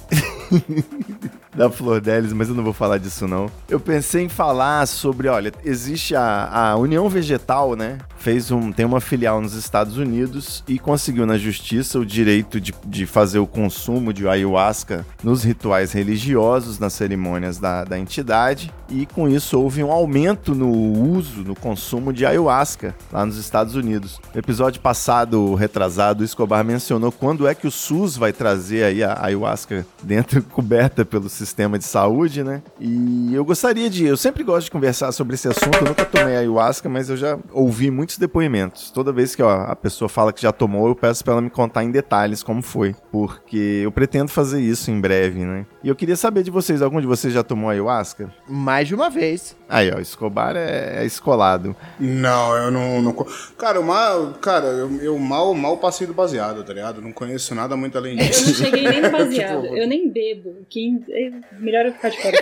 da 1.54 1.70
Flor 1.70 2.02
Delis, 2.02 2.34
mas 2.34 2.50
eu 2.50 2.56
não 2.56 2.64
vou 2.64 2.74
falar 2.74 2.98
disso 2.98 3.28
não. 3.28 3.50
Eu 3.70 3.80
pensei 3.80 4.24
em 4.24 4.30
falar 4.30 4.86
sobre, 4.88 5.28
olha, 5.28 5.52
existe 5.64 6.16
a, 6.16 6.50
a 6.72 6.76
União 6.78 7.08
Vegetal, 7.10 7.76
né? 7.76 8.00
fez 8.24 8.52
um, 8.52 8.72
tem 8.72 8.86
uma 8.86 9.02
filial 9.02 9.42
nos 9.42 9.54
Estados 9.54 9.98
Unidos 9.98 10.64
e 10.66 10.80
conseguiu 10.80 11.26
na 11.26 11.38
justiça 11.38 12.00
o 12.00 12.06
direito 12.06 12.60
de, 12.60 12.74
de 12.86 13.06
fazer 13.06 13.40
o 13.40 13.46
consumo 13.46 14.14
de 14.14 14.26
ayahuasca 14.26 15.06
nos 15.22 15.44
rituais 15.44 15.92
religiosos, 15.92 16.80
nas 16.80 16.94
cerimônias 16.94 17.58
da, 17.58 17.84
da 17.84 18.00
entidade. 18.00 18.74
E 18.90 19.06
com 19.06 19.28
isso 19.28 19.60
houve 19.60 19.84
um 19.84 19.92
aumento 19.92 20.56
no 20.56 20.72
uso, 20.72 21.42
no 21.42 21.54
consumo 21.54 22.14
de 22.14 22.26
ayahuasca 22.26 22.96
lá 23.12 23.26
nos 23.26 23.36
Estados 23.36 23.76
Unidos. 23.76 24.22
No 24.34 24.40
episódio 24.40 24.80
passado, 24.80 25.54
retrasado, 25.56 26.22
o 26.22 26.26
Escobar 26.26 26.64
mencionou 26.64 27.12
quando 27.12 27.46
é 27.46 27.54
que 27.54 27.68
o 27.68 27.72
SUS 27.72 28.16
vai 28.16 28.32
trazer 28.32 28.86
aí 28.86 29.04
a 29.04 29.18
ayahuasca 29.22 29.86
dentro, 30.02 30.42
coberta 30.50 31.04
pelo 31.04 31.28
sistema 31.28 31.43
de 31.78 31.86
saúde, 31.86 32.44
né? 32.44 32.62
E 32.80 33.34
eu 33.34 33.44
gostaria 33.44 33.90
de. 33.90 34.06
Eu 34.06 34.18
sempre 34.18 34.44
gosto 34.44 34.66
de 34.66 34.72
conversar 34.72 35.12
sobre 35.12 35.36
esse 35.36 35.48
assunto. 35.48 35.78
Eu 35.78 35.88
nunca 35.88 36.06
tomei 36.06 36.36
ayahuasca, 36.36 36.88
mas 36.88 37.10
eu 37.10 37.18
já 37.18 37.38
ouvi 37.52 37.90
muitos 37.92 38.18
depoimentos. 38.18 38.92
Toda 38.92 39.12
vez 39.12 39.36
que 39.36 39.44
ó, 39.44 39.64
a 39.64 39.76
pessoa 39.76 40.08
fala 40.10 40.34
que 40.34 40.42
já 40.42 40.52
tomou, 40.52 40.88
eu 40.88 40.96
peço 40.96 41.24
para 41.24 41.34
ela 41.34 41.42
me 41.42 41.50
contar 41.50 41.84
em 41.84 41.92
detalhes 41.92 42.44
como 42.44 42.62
foi. 42.62 42.96
Porque 43.12 43.82
eu 43.84 43.92
pretendo 43.92 44.30
fazer 44.30 44.62
isso 44.62 44.92
em 44.92 45.00
breve, 45.00 45.46
né? 45.46 45.66
E 45.84 45.90
eu 45.90 45.96
queria 45.96 46.16
saber 46.16 46.44
de 46.44 46.52
vocês, 46.52 46.82
algum 46.82 47.02
de 47.02 47.08
vocês 47.08 47.34
já 47.34 47.44
tomou 47.44 47.70
ayahuasca? 47.70 48.34
Mais 48.48 48.88
de 48.88 48.96
uma 48.96 49.10
vez. 49.10 49.56
Aí, 49.74 49.92
ó, 49.92 50.00
Escobar 50.00 50.56
é, 50.56 50.98
é 51.02 51.04
escolado. 51.04 51.76
Não, 52.00 52.56
eu 52.56 52.70
não. 52.70 53.02
não 53.02 53.28
cara, 53.58 53.80
eu 53.80 53.84
mal, 53.84 54.34
cara, 54.34 54.68
eu, 54.68 55.02
eu 55.02 55.18
mal, 55.18 55.52
mal 55.56 55.78
passei 55.78 56.06
do 56.06 56.14
baseado, 56.14 56.64
tá 56.64 56.72
ligado? 56.72 57.02
Não 57.02 57.12
conheço 57.12 57.56
nada 57.56 57.76
muito 57.76 57.98
além 57.98 58.12
Eu 58.20 58.28
disso. 58.28 58.50
não 58.50 58.54
cheguei 58.54 58.88
nem 58.88 59.02
no 59.02 59.10
baseado. 59.10 59.64
Tipo, 59.64 59.76
Eu 59.76 59.88
nem 59.88 60.08
bebo. 60.12 60.64
Que 60.70 61.04
é 61.10 61.32
melhor 61.58 61.88
eu 61.88 61.94
ficar 61.94 62.10
de 62.10 62.22
fora. 62.22 62.38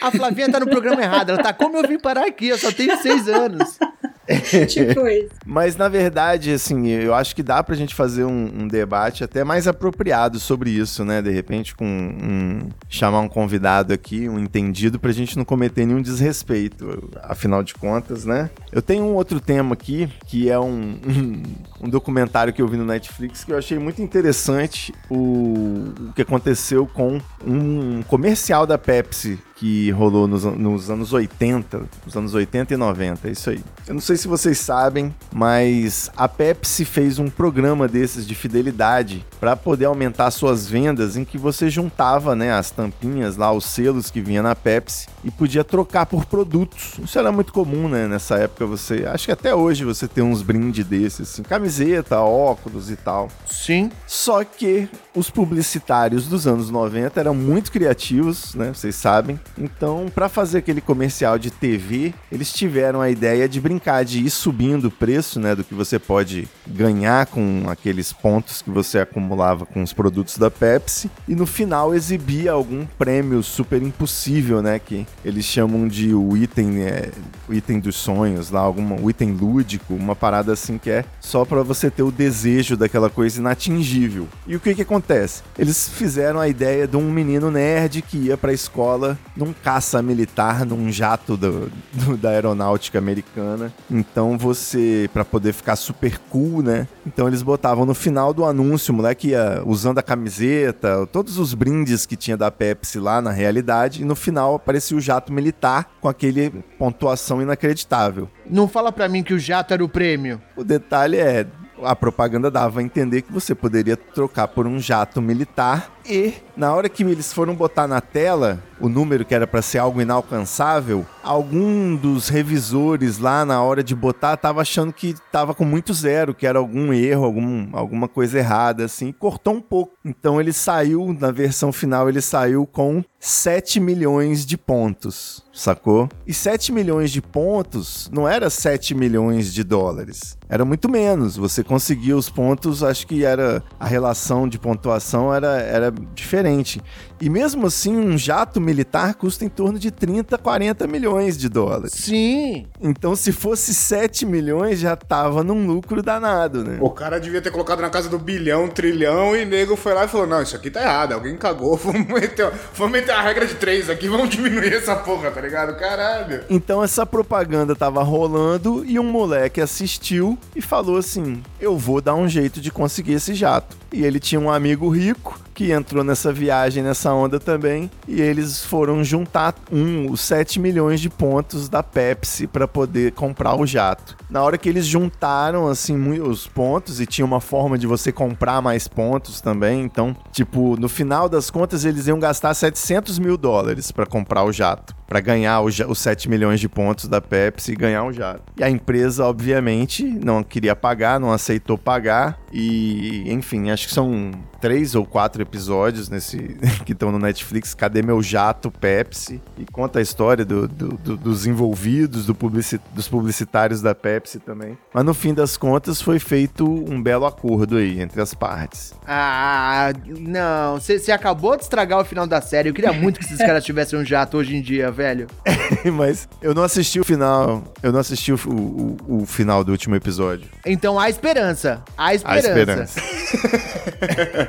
A 0.00 0.10
Flavinha 0.10 0.50
tá 0.50 0.58
no 0.58 0.66
programa 0.66 1.02
errado. 1.02 1.28
Ela 1.28 1.42
tá 1.42 1.52
como 1.52 1.76
eu 1.76 1.86
vim 1.86 1.98
parar 1.98 2.24
aqui, 2.26 2.48
eu 2.48 2.56
só 2.56 2.72
tenho 2.72 2.96
seis 2.96 3.28
anos. 3.28 3.78
tipo 4.68 5.06
isso. 5.06 5.30
Mas 5.44 5.76
na 5.76 5.88
verdade, 5.88 6.52
assim, 6.52 6.88
eu 6.88 7.14
acho 7.14 7.34
que 7.34 7.42
dá 7.42 7.62
pra 7.62 7.74
gente 7.74 7.94
fazer 7.94 8.24
um, 8.24 8.62
um 8.62 8.68
debate 8.68 9.24
até 9.24 9.44
mais 9.44 9.66
apropriado 9.66 10.38
sobre 10.38 10.70
isso, 10.70 11.04
né? 11.04 11.20
De 11.20 11.30
repente, 11.30 11.74
com 11.74 11.84
um, 11.84 12.68
chamar 12.88 13.20
um 13.20 13.28
convidado 13.28 13.92
aqui, 13.92 14.28
um 14.28 14.38
entendido, 14.38 14.98
pra 14.98 15.12
gente 15.12 15.36
não 15.36 15.44
cometer 15.44 15.86
nenhum 15.86 16.02
desrespeito. 16.02 17.10
Afinal 17.22 17.62
de 17.62 17.74
contas, 17.74 18.24
né? 18.24 18.50
Eu 18.70 18.82
tenho 18.82 19.04
um 19.04 19.14
outro 19.14 19.40
tema 19.40 19.74
aqui, 19.74 20.08
que 20.26 20.50
é 20.50 20.58
um, 20.58 20.98
um, 21.06 21.42
um 21.82 21.88
documentário 21.88 22.52
que 22.52 22.62
eu 22.62 22.68
vi 22.68 22.76
no 22.76 22.84
Netflix 22.84 23.44
que 23.44 23.52
eu 23.52 23.58
achei 23.58 23.78
muito 23.78 24.02
interessante 24.02 24.94
o, 25.10 25.92
o 25.98 26.12
que 26.14 26.22
aconteceu 26.22 26.86
com 26.86 27.20
um 27.44 28.02
comercial 28.02 28.66
da 28.66 28.78
Pepsi 28.78 29.38
que 29.62 29.92
rolou 29.92 30.26
nos, 30.26 30.42
nos 30.42 30.90
anos 30.90 31.12
80, 31.12 31.82
nos 32.04 32.16
anos 32.16 32.34
80 32.34 32.74
e 32.74 32.76
90, 32.76 33.28
é 33.28 33.30
isso 33.30 33.48
aí. 33.48 33.60
Eu 33.86 33.94
não 33.94 34.00
sei 34.00 34.16
se 34.16 34.26
vocês 34.26 34.58
sabem, 34.58 35.14
mas 35.32 36.10
a 36.16 36.26
Pepsi 36.26 36.84
fez 36.84 37.20
um 37.20 37.30
programa 37.30 37.86
desses 37.86 38.26
de 38.26 38.34
fidelidade 38.34 39.24
para 39.38 39.54
poder 39.54 39.84
aumentar 39.84 40.32
suas 40.32 40.66
vendas, 40.68 41.16
em 41.16 41.24
que 41.24 41.38
você 41.38 41.70
juntava, 41.70 42.34
né, 42.34 42.52
as 42.52 42.72
tampinhas 42.72 43.36
lá, 43.36 43.52
os 43.52 43.64
selos 43.64 44.10
que 44.10 44.20
vinha 44.20 44.42
na 44.42 44.56
Pepsi 44.56 45.06
e 45.24 45.30
podia 45.30 45.64
trocar 45.64 46.06
por 46.06 46.24
produtos. 46.24 46.98
Isso 47.02 47.18
era 47.18 47.30
muito 47.30 47.52
comum, 47.52 47.88
né, 47.88 48.06
nessa 48.06 48.36
época 48.36 48.66
você, 48.66 49.04
acho 49.06 49.26
que 49.26 49.32
até 49.32 49.54
hoje 49.54 49.84
você 49.84 50.08
tem 50.08 50.22
uns 50.22 50.42
brindes 50.42 50.84
desses, 50.84 51.32
assim, 51.32 51.42
camiseta, 51.42 52.20
óculos 52.20 52.90
e 52.90 52.96
tal. 52.96 53.28
Sim. 53.46 53.90
Só 54.06 54.44
que 54.44 54.88
os 55.14 55.30
publicitários 55.30 56.26
dos 56.26 56.46
anos 56.46 56.70
90 56.70 57.20
eram 57.20 57.34
muito 57.34 57.70
criativos, 57.70 58.54
né? 58.54 58.72
Vocês 58.74 58.94
sabem. 58.94 59.38
Então, 59.58 60.06
para 60.12 60.28
fazer 60.28 60.58
aquele 60.58 60.80
comercial 60.80 61.38
de 61.38 61.50
TV, 61.50 62.14
eles 62.30 62.52
tiveram 62.52 63.00
a 63.00 63.10
ideia 63.10 63.48
de 63.48 63.60
brincar 63.60 64.04
de 64.04 64.24
ir 64.24 64.30
subindo 64.30 64.86
o 64.86 64.90
preço, 64.90 65.38
né, 65.38 65.54
do 65.54 65.64
que 65.64 65.74
você 65.74 65.98
pode 65.98 66.48
ganhar 66.66 67.26
com 67.26 67.64
aqueles 67.68 68.12
pontos 68.12 68.62
que 68.62 68.70
você 68.70 68.98
acumulava 68.98 69.66
com 69.66 69.82
os 69.82 69.92
produtos 69.92 70.38
da 70.38 70.50
Pepsi 70.50 71.10
e 71.28 71.34
no 71.34 71.46
final 71.46 71.94
exibia 71.94 72.52
algum 72.52 72.86
prêmio 72.98 73.42
super 73.42 73.82
impossível, 73.82 74.62
né, 74.62 74.78
que 74.78 75.06
eles 75.24 75.44
chamam 75.44 75.86
de 75.88 76.14
o 76.14 76.36
item, 76.36 76.82
é, 76.82 77.10
o 77.48 77.54
item 77.54 77.78
dos 77.80 77.96
sonhos, 77.96 78.50
lá 78.50 78.60
alguma 78.60 78.96
o 79.00 79.08
item 79.10 79.32
lúdico, 79.32 79.94
uma 79.94 80.14
parada 80.16 80.52
assim 80.52 80.78
que 80.78 80.90
é 80.90 81.04
só 81.20 81.44
para 81.44 81.62
você 81.62 81.90
ter 81.90 82.02
o 82.02 82.10
desejo 82.10 82.76
daquela 82.76 83.08
coisa 83.10 83.40
inatingível. 83.40 84.26
E 84.46 84.56
o 84.56 84.60
que 84.60 84.74
que 84.74 84.82
acontece? 84.82 85.42
Eles 85.58 85.88
fizeram 85.88 86.40
a 86.40 86.48
ideia 86.48 86.86
de 86.86 86.96
um 86.96 87.10
menino 87.10 87.50
nerd 87.50 88.02
que 88.02 88.16
ia 88.18 88.36
pra 88.36 88.52
escola 88.52 89.18
num 89.36 89.52
caça 89.52 90.02
militar, 90.02 90.64
num 90.66 90.90
jato 90.90 91.36
do- 91.36 91.70
do- 91.92 92.16
da 92.16 92.30
aeronáutica 92.30 92.98
americana. 92.98 93.72
Então 93.90 94.36
você, 94.38 95.08
pra 95.12 95.24
poder 95.24 95.52
ficar 95.52 95.76
super 95.76 96.18
cool, 96.30 96.62
né? 96.62 96.86
Então 97.06 97.26
eles 97.28 97.42
botavam 97.42 97.84
no 97.86 97.94
final 97.94 98.32
do 98.34 98.44
anúncio, 98.44 98.92
o 98.92 98.96
moleque 98.96 99.28
ia 99.28 99.62
usando 99.64 99.98
a 99.98 100.02
camiseta, 100.02 101.06
todos 101.12 101.38
os 101.38 101.54
brindes 101.54 102.06
que 102.06 102.16
tinha 102.16 102.36
da 102.36 102.50
Pepsi 102.50 102.98
lá 102.98 103.20
na 103.20 103.30
realidade, 103.30 104.02
e 104.02 104.04
no 104.04 104.14
final 104.14 104.54
aparecia 104.54 104.96
o 104.96 105.00
jato 105.02 105.30
militar 105.32 105.90
com 106.00 106.08
aquele 106.08 106.50
pontuação 106.78 107.42
inacreditável. 107.42 108.30
Não 108.48 108.66
fala 108.66 108.90
pra 108.90 109.08
mim 109.08 109.22
que 109.22 109.34
o 109.34 109.38
jato 109.38 109.74
era 109.74 109.84
o 109.84 109.88
prêmio. 109.88 110.40
O 110.56 110.64
detalhe 110.64 111.18
é, 111.18 111.46
a 111.82 111.94
propaganda 111.94 112.50
dava 112.50 112.80
a 112.80 112.82
entender 112.82 113.22
que 113.22 113.32
você 113.32 113.54
poderia 113.54 113.96
trocar 113.96 114.48
por 114.48 114.66
um 114.66 114.78
jato 114.78 115.20
militar 115.20 115.90
e 116.06 116.34
na 116.56 116.74
hora 116.74 116.88
que 116.88 117.02
eles 117.02 117.32
foram 117.32 117.54
botar 117.54 117.86
na 117.86 118.00
tela 118.00 118.62
o 118.80 118.88
número 118.88 119.24
que 119.24 119.34
era 119.34 119.46
para 119.46 119.62
ser 119.62 119.78
algo 119.78 120.02
inalcançável, 120.02 121.06
algum 121.22 121.94
dos 121.94 122.28
revisores 122.28 123.18
lá 123.18 123.44
na 123.44 123.62
hora 123.62 123.82
de 123.82 123.94
botar 123.94 124.36
tava 124.36 124.60
achando 124.60 124.92
que 124.92 125.14
tava 125.30 125.54
com 125.54 125.64
muito 125.64 125.94
zero, 125.94 126.34
que 126.34 126.46
era 126.46 126.58
algum 126.58 126.92
erro, 126.92 127.24
algum, 127.24 127.68
alguma 127.72 128.08
coisa 128.08 128.38
errada 128.38 128.84
assim, 128.84 129.12
cortou 129.12 129.54
um 129.54 129.60
pouco. 129.60 129.92
Então 130.04 130.40
ele 130.40 130.52
saiu 130.52 131.16
na 131.18 131.30
versão 131.30 131.72
final, 131.72 132.08
ele 132.08 132.20
saiu 132.20 132.66
com 132.66 133.04
7 133.20 133.78
milhões 133.78 134.44
de 134.44 134.58
pontos, 134.58 135.44
sacou? 135.52 136.08
E 136.26 136.34
7 136.34 136.72
milhões 136.72 137.12
de 137.12 137.22
pontos 137.22 138.10
não 138.12 138.28
era 138.28 138.50
7 138.50 138.96
milhões 138.96 139.54
de 139.54 139.62
dólares. 139.62 140.36
Era 140.48 140.64
muito 140.64 140.88
menos. 140.88 141.36
Você 141.36 141.62
conseguia 141.62 142.16
os 142.16 142.28
pontos, 142.28 142.82
acho 142.82 143.06
que 143.06 143.24
era 143.24 143.62
a 143.78 143.86
relação 143.86 144.48
de 144.48 144.58
pontuação 144.58 145.32
era, 145.32 145.60
era 145.60 145.91
diferente. 146.14 146.82
E 147.20 147.30
mesmo 147.30 147.66
assim, 147.66 147.96
um 147.96 148.18
jato 148.18 148.60
militar 148.60 149.14
custa 149.14 149.44
em 149.44 149.48
torno 149.48 149.78
de 149.78 149.90
30, 149.90 150.36
40 150.38 150.86
milhões 150.88 151.38
de 151.38 151.48
dólares. 151.48 151.92
Sim. 151.94 152.66
Então, 152.80 153.14
se 153.14 153.30
fosse 153.30 153.72
7 153.72 154.26
milhões, 154.26 154.80
já 154.80 154.96
tava 154.96 155.44
num 155.44 155.66
lucro 155.66 156.02
danado, 156.02 156.64
né? 156.64 156.78
O 156.80 156.90
cara 156.90 157.20
devia 157.20 157.40
ter 157.40 157.50
colocado 157.50 157.80
na 157.80 157.90
casa 157.90 158.08
do 158.08 158.18
bilhão, 158.18 158.66
trilhão, 158.66 159.36
e 159.36 159.44
nego 159.44 159.76
foi 159.76 159.94
lá 159.94 160.04
e 160.04 160.08
falou: 160.08 160.26
Não, 160.26 160.42
isso 160.42 160.56
aqui 160.56 160.70
tá 160.70 160.82
errado, 160.82 161.12
alguém 161.12 161.36
cagou, 161.36 161.76
vamos 161.78 162.08
meter, 162.08 162.50
vamos 162.74 162.92
meter 162.92 163.12
a 163.12 163.22
regra 163.22 163.46
de 163.46 163.54
três 163.54 163.88
aqui, 163.88 164.08
vamos 164.08 164.28
diminuir 164.28 164.72
essa 164.72 164.96
porra, 164.96 165.30
tá 165.30 165.40
ligado? 165.40 165.78
Caralho. 165.78 166.44
Então 166.50 166.82
essa 166.82 167.06
propaganda 167.06 167.76
tava 167.76 168.02
rolando 168.02 168.84
e 168.84 168.98
um 168.98 169.04
moleque 169.04 169.60
assistiu 169.60 170.38
e 170.56 170.60
falou 170.60 170.96
assim: 170.96 171.42
Eu 171.60 171.76
vou 171.76 172.00
dar 172.00 172.14
um 172.14 172.28
jeito 172.28 172.60
de 172.60 172.70
conseguir 172.70 173.12
esse 173.12 173.34
jato. 173.34 173.76
E 173.92 174.04
ele 174.04 174.18
tinha 174.18 174.40
um 174.40 174.50
amigo 174.50 174.88
rico 174.88 175.38
que 175.54 175.70
entrou 175.70 176.02
nessa 176.02 176.32
viagem, 176.32 176.82
nessa 176.82 177.12
onda 177.12 177.38
também, 177.38 177.90
e 178.08 178.20
eles 178.20 178.64
foram 178.64 179.04
juntar 179.04 179.54
um, 179.70 180.10
os 180.10 180.20
7 180.22 180.58
milhões 180.58 181.00
de 181.00 181.10
pontos 181.10 181.68
da 181.68 181.82
Pepsi 181.82 182.46
para 182.46 182.66
poder 182.66 183.12
comprar 183.12 183.54
o 183.54 183.66
jato. 183.66 184.16
Na 184.30 184.42
hora 184.42 184.56
que 184.56 184.68
eles 184.68 184.86
juntaram 184.86 185.68
assim 185.68 185.92
os 186.20 186.46
pontos 186.46 187.00
e 187.00 187.06
tinha 187.06 187.24
uma 187.24 187.40
forma 187.40 187.76
de 187.76 187.86
você 187.86 188.10
comprar 188.10 188.62
mais 188.62 188.88
pontos 188.88 189.40
também, 189.40 189.82
então, 189.82 190.16
tipo, 190.32 190.76
no 190.80 190.88
final 190.88 191.28
das 191.28 191.50
contas 191.50 191.84
eles 191.84 192.06
iam 192.06 192.18
gastar 192.18 192.54
700 192.54 193.18
mil 193.18 193.36
dólares 193.36 193.92
para 193.92 194.06
comprar 194.06 194.44
o 194.44 194.52
jato, 194.52 194.94
para 195.06 195.20
ganhar 195.20 195.60
o 195.60 195.70
ja- 195.70 195.86
os 195.86 195.98
7 195.98 196.28
milhões 196.30 196.60
de 196.60 196.68
pontos 196.68 197.06
da 197.08 197.20
Pepsi 197.20 197.72
e 197.72 197.76
ganhar 197.76 198.04
o 198.04 198.12
jato. 198.12 198.42
E 198.56 198.64
a 198.64 198.70
empresa, 198.70 199.26
obviamente, 199.26 200.02
não 200.02 200.42
queria 200.42 200.74
pagar, 200.74 201.20
não 201.20 201.30
aceitou 201.30 201.76
pagar 201.76 202.38
e, 202.52 203.30
enfim, 203.30 203.70
acho 203.70 203.88
que 203.88 203.94
são 203.94 204.30
três 204.60 204.94
ou 204.94 205.04
quatro 205.04 205.41
episódios 205.42 206.08
nesse 206.08 206.38
que 206.86 206.92
estão 206.92 207.12
no 207.12 207.18
Netflix. 207.18 207.74
Cadê 207.74 208.02
meu 208.02 208.22
jato 208.22 208.70
Pepsi? 208.70 209.40
E 209.58 209.64
conta 209.70 209.98
a 209.98 210.02
história 210.02 210.44
do- 210.44 210.66
do- 210.68 210.96
do- 210.96 211.16
dos 211.16 211.46
envolvidos, 211.46 212.26
do 212.26 212.34
publici- 212.34 212.80
dos 212.94 213.08
publicitários 213.08 213.82
da 213.82 213.94
Pepsi 213.94 214.38
também. 214.38 214.78
Mas 214.94 215.04
no 215.04 215.12
fim 215.14 215.34
das 215.34 215.56
contas 215.56 216.00
foi 216.00 216.18
feito 216.18 216.64
um 216.66 217.02
belo 217.02 217.26
acordo 217.26 217.76
aí 217.76 218.00
entre 218.00 218.20
as 218.20 218.32
partes. 218.34 218.94
Ah, 219.06 219.92
não. 220.18 220.80
Você 220.80 221.12
acabou 221.12 221.56
de 221.56 221.62
estragar 221.64 222.00
o 222.00 222.04
final 222.04 222.26
da 222.26 222.40
série. 222.40 222.68
Eu 222.70 222.74
queria 222.74 222.92
muito 222.92 223.18
que 223.18 223.24
esses 223.26 223.38
caras 223.38 223.64
tivessem 223.64 223.98
um 223.98 224.04
jato 224.04 224.36
hoje 224.36 224.56
em 224.56 224.62
dia, 224.62 224.90
velho. 224.90 225.26
Mas 225.92 226.28
eu 226.40 226.54
não 226.54 226.62
assisti 226.62 227.00
o 227.00 227.04
final. 227.04 227.64
Eu 227.82 227.92
não 227.92 228.00
assisti 228.00 228.32
o, 228.32 228.36
o- 228.46 229.22
o 229.22 229.26
final 229.26 229.64
do 229.64 229.72
último 229.72 229.94
episódio. 229.96 230.48
Então 230.64 230.98
há 230.98 231.08
esperança. 231.10 231.82
Há 231.96 232.14
esperança. 232.14 233.00
esperança. 233.00 233.00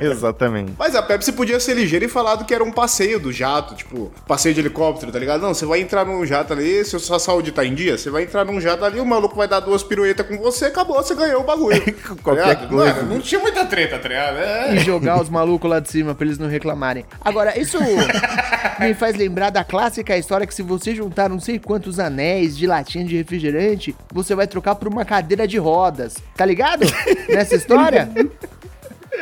Exatamente. 0.00 0.72
Mas 0.84 0.94
a 0.94 1.02
Pepsi 1.02 1.32
podia 1.32 1.58
ser 1.58 1.72
ligeira 1.72 2.04
e 2.04 2.08
falado 2.08 2.44
que 2.44 2.52
era 2.52 2.62
um 2.62 2.70
passeio 2.70 3.18
do 3.18 3.32
jato, 3.32 3.74
tipo, 3.74 4.12
passeio 4.28 4.54
de 4.54 4.60
helicóptero, 4.60 5.10
tá 5.10 5.18
ligado? 5.18 5.40
Não, 5.40 5.54
você 5.54 5.64
vai 5.64 5.80
entrar 5.80 6.04
num 6.04 6.26
jato 6.26 6.52
ali, 6.52 6.84
se 6.84 6.94
a 6.94 6.98
sua 6.98 7.18
saúde 7.18 7.52
tá 7.52 7.64
em 7.64 7.74
dia, 7.74 7.96
você 7.96 8.10
vai 8.10 8.24
entrar 8.24 8.44
num 8.44 8.60
jato 8.60 8.84
ali, 8.84 9.00
o 9.00 9.06
maluco 9.06 9.34
vai 9.34 9.48
dar 9.48 9.60
duas 9.60 9.82
piruetas 9.82 10.26
com 10.28 10.36
você, 10.36 10.66
acabou, 10.66 10.96
você 10.96 11.14
ganhou 11.14 11.40
o 11.40 11.44
bagulho. 11.44 11.80
Qualquer 12.22 12.54
Tá 12.60 12.66
coisa. 12.66 12.96
Mano, 12.96 13.14
não 13.14 13.20
tinha 13.22 13.40
muita 13.40 13.64
treta, 13.64 13.98
tá 13.98 14.06
ligado? 14.06 14.36
É. 14.36 14.74
E 14.74 14.78
jogar 14.80 15.22
os 15.22 15.30
malucos 15.30 15.70
lá 15.70 15.80
de 15.80 15.90
cima 15.90 16.14
pra 16.14 16.26
eles 16.26 16.36
não 16.36 16.48
reclamarem. 16.48 17.06
Agora, 17.18 17.58
isso 17.58 17.78
me 18.78 18.92
faz 18.92 19.16
lembrar 19.16 19.48
da 19.48 19.64
clássica 19.64 20.18
história 20.18 20.46
que 20.46 20.54
se 20.54 20.60
você 20.60 20.94
juntar 20.94 21.30
não 21.30 21.40
sei 21.40 21.58
quantos 21.58 21.98
anéis 21.98 22.54
de 22.54 22.66
latinha 22.66 23.06
de 23.06 23.16
refrigerante, 23.16 23.96
você 24.12 24.34
vai 24.34 24.46
trocar 24.46 24.74
por 24.74 24.86
uma 24.88 25.06
cadeira 25.06 25.48
de 25.48 25.56
rodas. 25.56 26.16
Tá 26.36 26.44
ligado? 26.44 26.84
Nessa 27.30 27.54
história? 27.54 28.10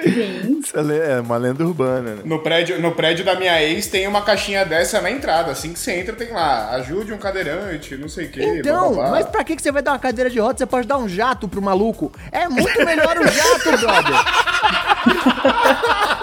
Isso 0.05 0.78
é 0.78 1.12
é 1.12 1.20
uma 1.20 1.36
lenda 1.36 1.64
urbana, 1.64 2.14
né? 2.14 2.22
No 2.24 2.38
prédio, 2.40 2.80
no 2.80 2.93
prédio 2.93 3.24
da 3.24 3.34
minha 3.34 3.62
ex 3.62 3.86
tem 3.86 4.07
uma 4.07 4.22
caixinha 4.22 4.64
dessa 4.64 5.01
na 5.01 5.11
entrada. 5.11 5.51
Assim 5.51 5.72
que 5.72 5.78
você 5.78 5.93
entra, 5.93 6.14
tem 6.14 6.32
lá, 6.32 6.70
ajude 6.70 7.12
um 7.12 7.18
cadeirante, 7.18 7.97
não 7.97 8.09
sei 8.09 8.26
o 8.26 8.30
que. 8.30 8.43
Então, 8.43 8.95
mas 8.95 9.26
pra 9.26 9.45
que 9.45 9.57
que 9.57 9.62
você 9.62 9.72
vai 9.72 9.82
dar 9.82 9.93
uma 9.93 9.99
cadeira 9.99 10.30
de 10.30 10.38
rodas? 10.38 10.59
Você 10.59 10.66
pode 10.66 10.86
dar 10.86 10.99
um 10.99 11.09
jato 11.09 11.49
pro 11.49 11.62
maluco. 11.62 12.12
É 12.30 12.49
muito 12.49 12.84
melhor 12.84 13.16
o 13.18 13.26
jato, 13.26 13.78
brother. 13.78 14.14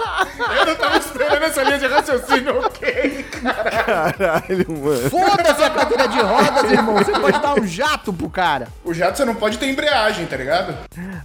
Eu 0.58 0.66
não 0.66 0.74
tava 0.74 0.99
esperando 1.30 1.44
essa 1.44 1.62
linha 1.62 1.78
de 1.78 1.86
raciocínio, 1.86 2.58
ok, 2.58 3.24
Caralho, 3.40 4.66
mano. 4.68 5.10
Foda-se 5.10 5.62
a 5.62 5.70
cadeira 5.70 6.08
de 6.08 6.20
rodas, 6.20 6.70
irmão. 6.70 6.96
Você 6.96 7.12
pode 7.12 7.40
dar 7.40 7.58
um 7.58 7.66
jato 7.66 8.12
pro 8.12 8.28
cara. 8.28 8.68
O 8.84 8.92
jato 8.92 9.18
você 9.18 9.24
não 9.24 9.34
pode 9.34 9.58
ter 9.58 9.66
embreagem, 9.68 10.26
tá 10.26 10.36
ligado? 10.36 10.74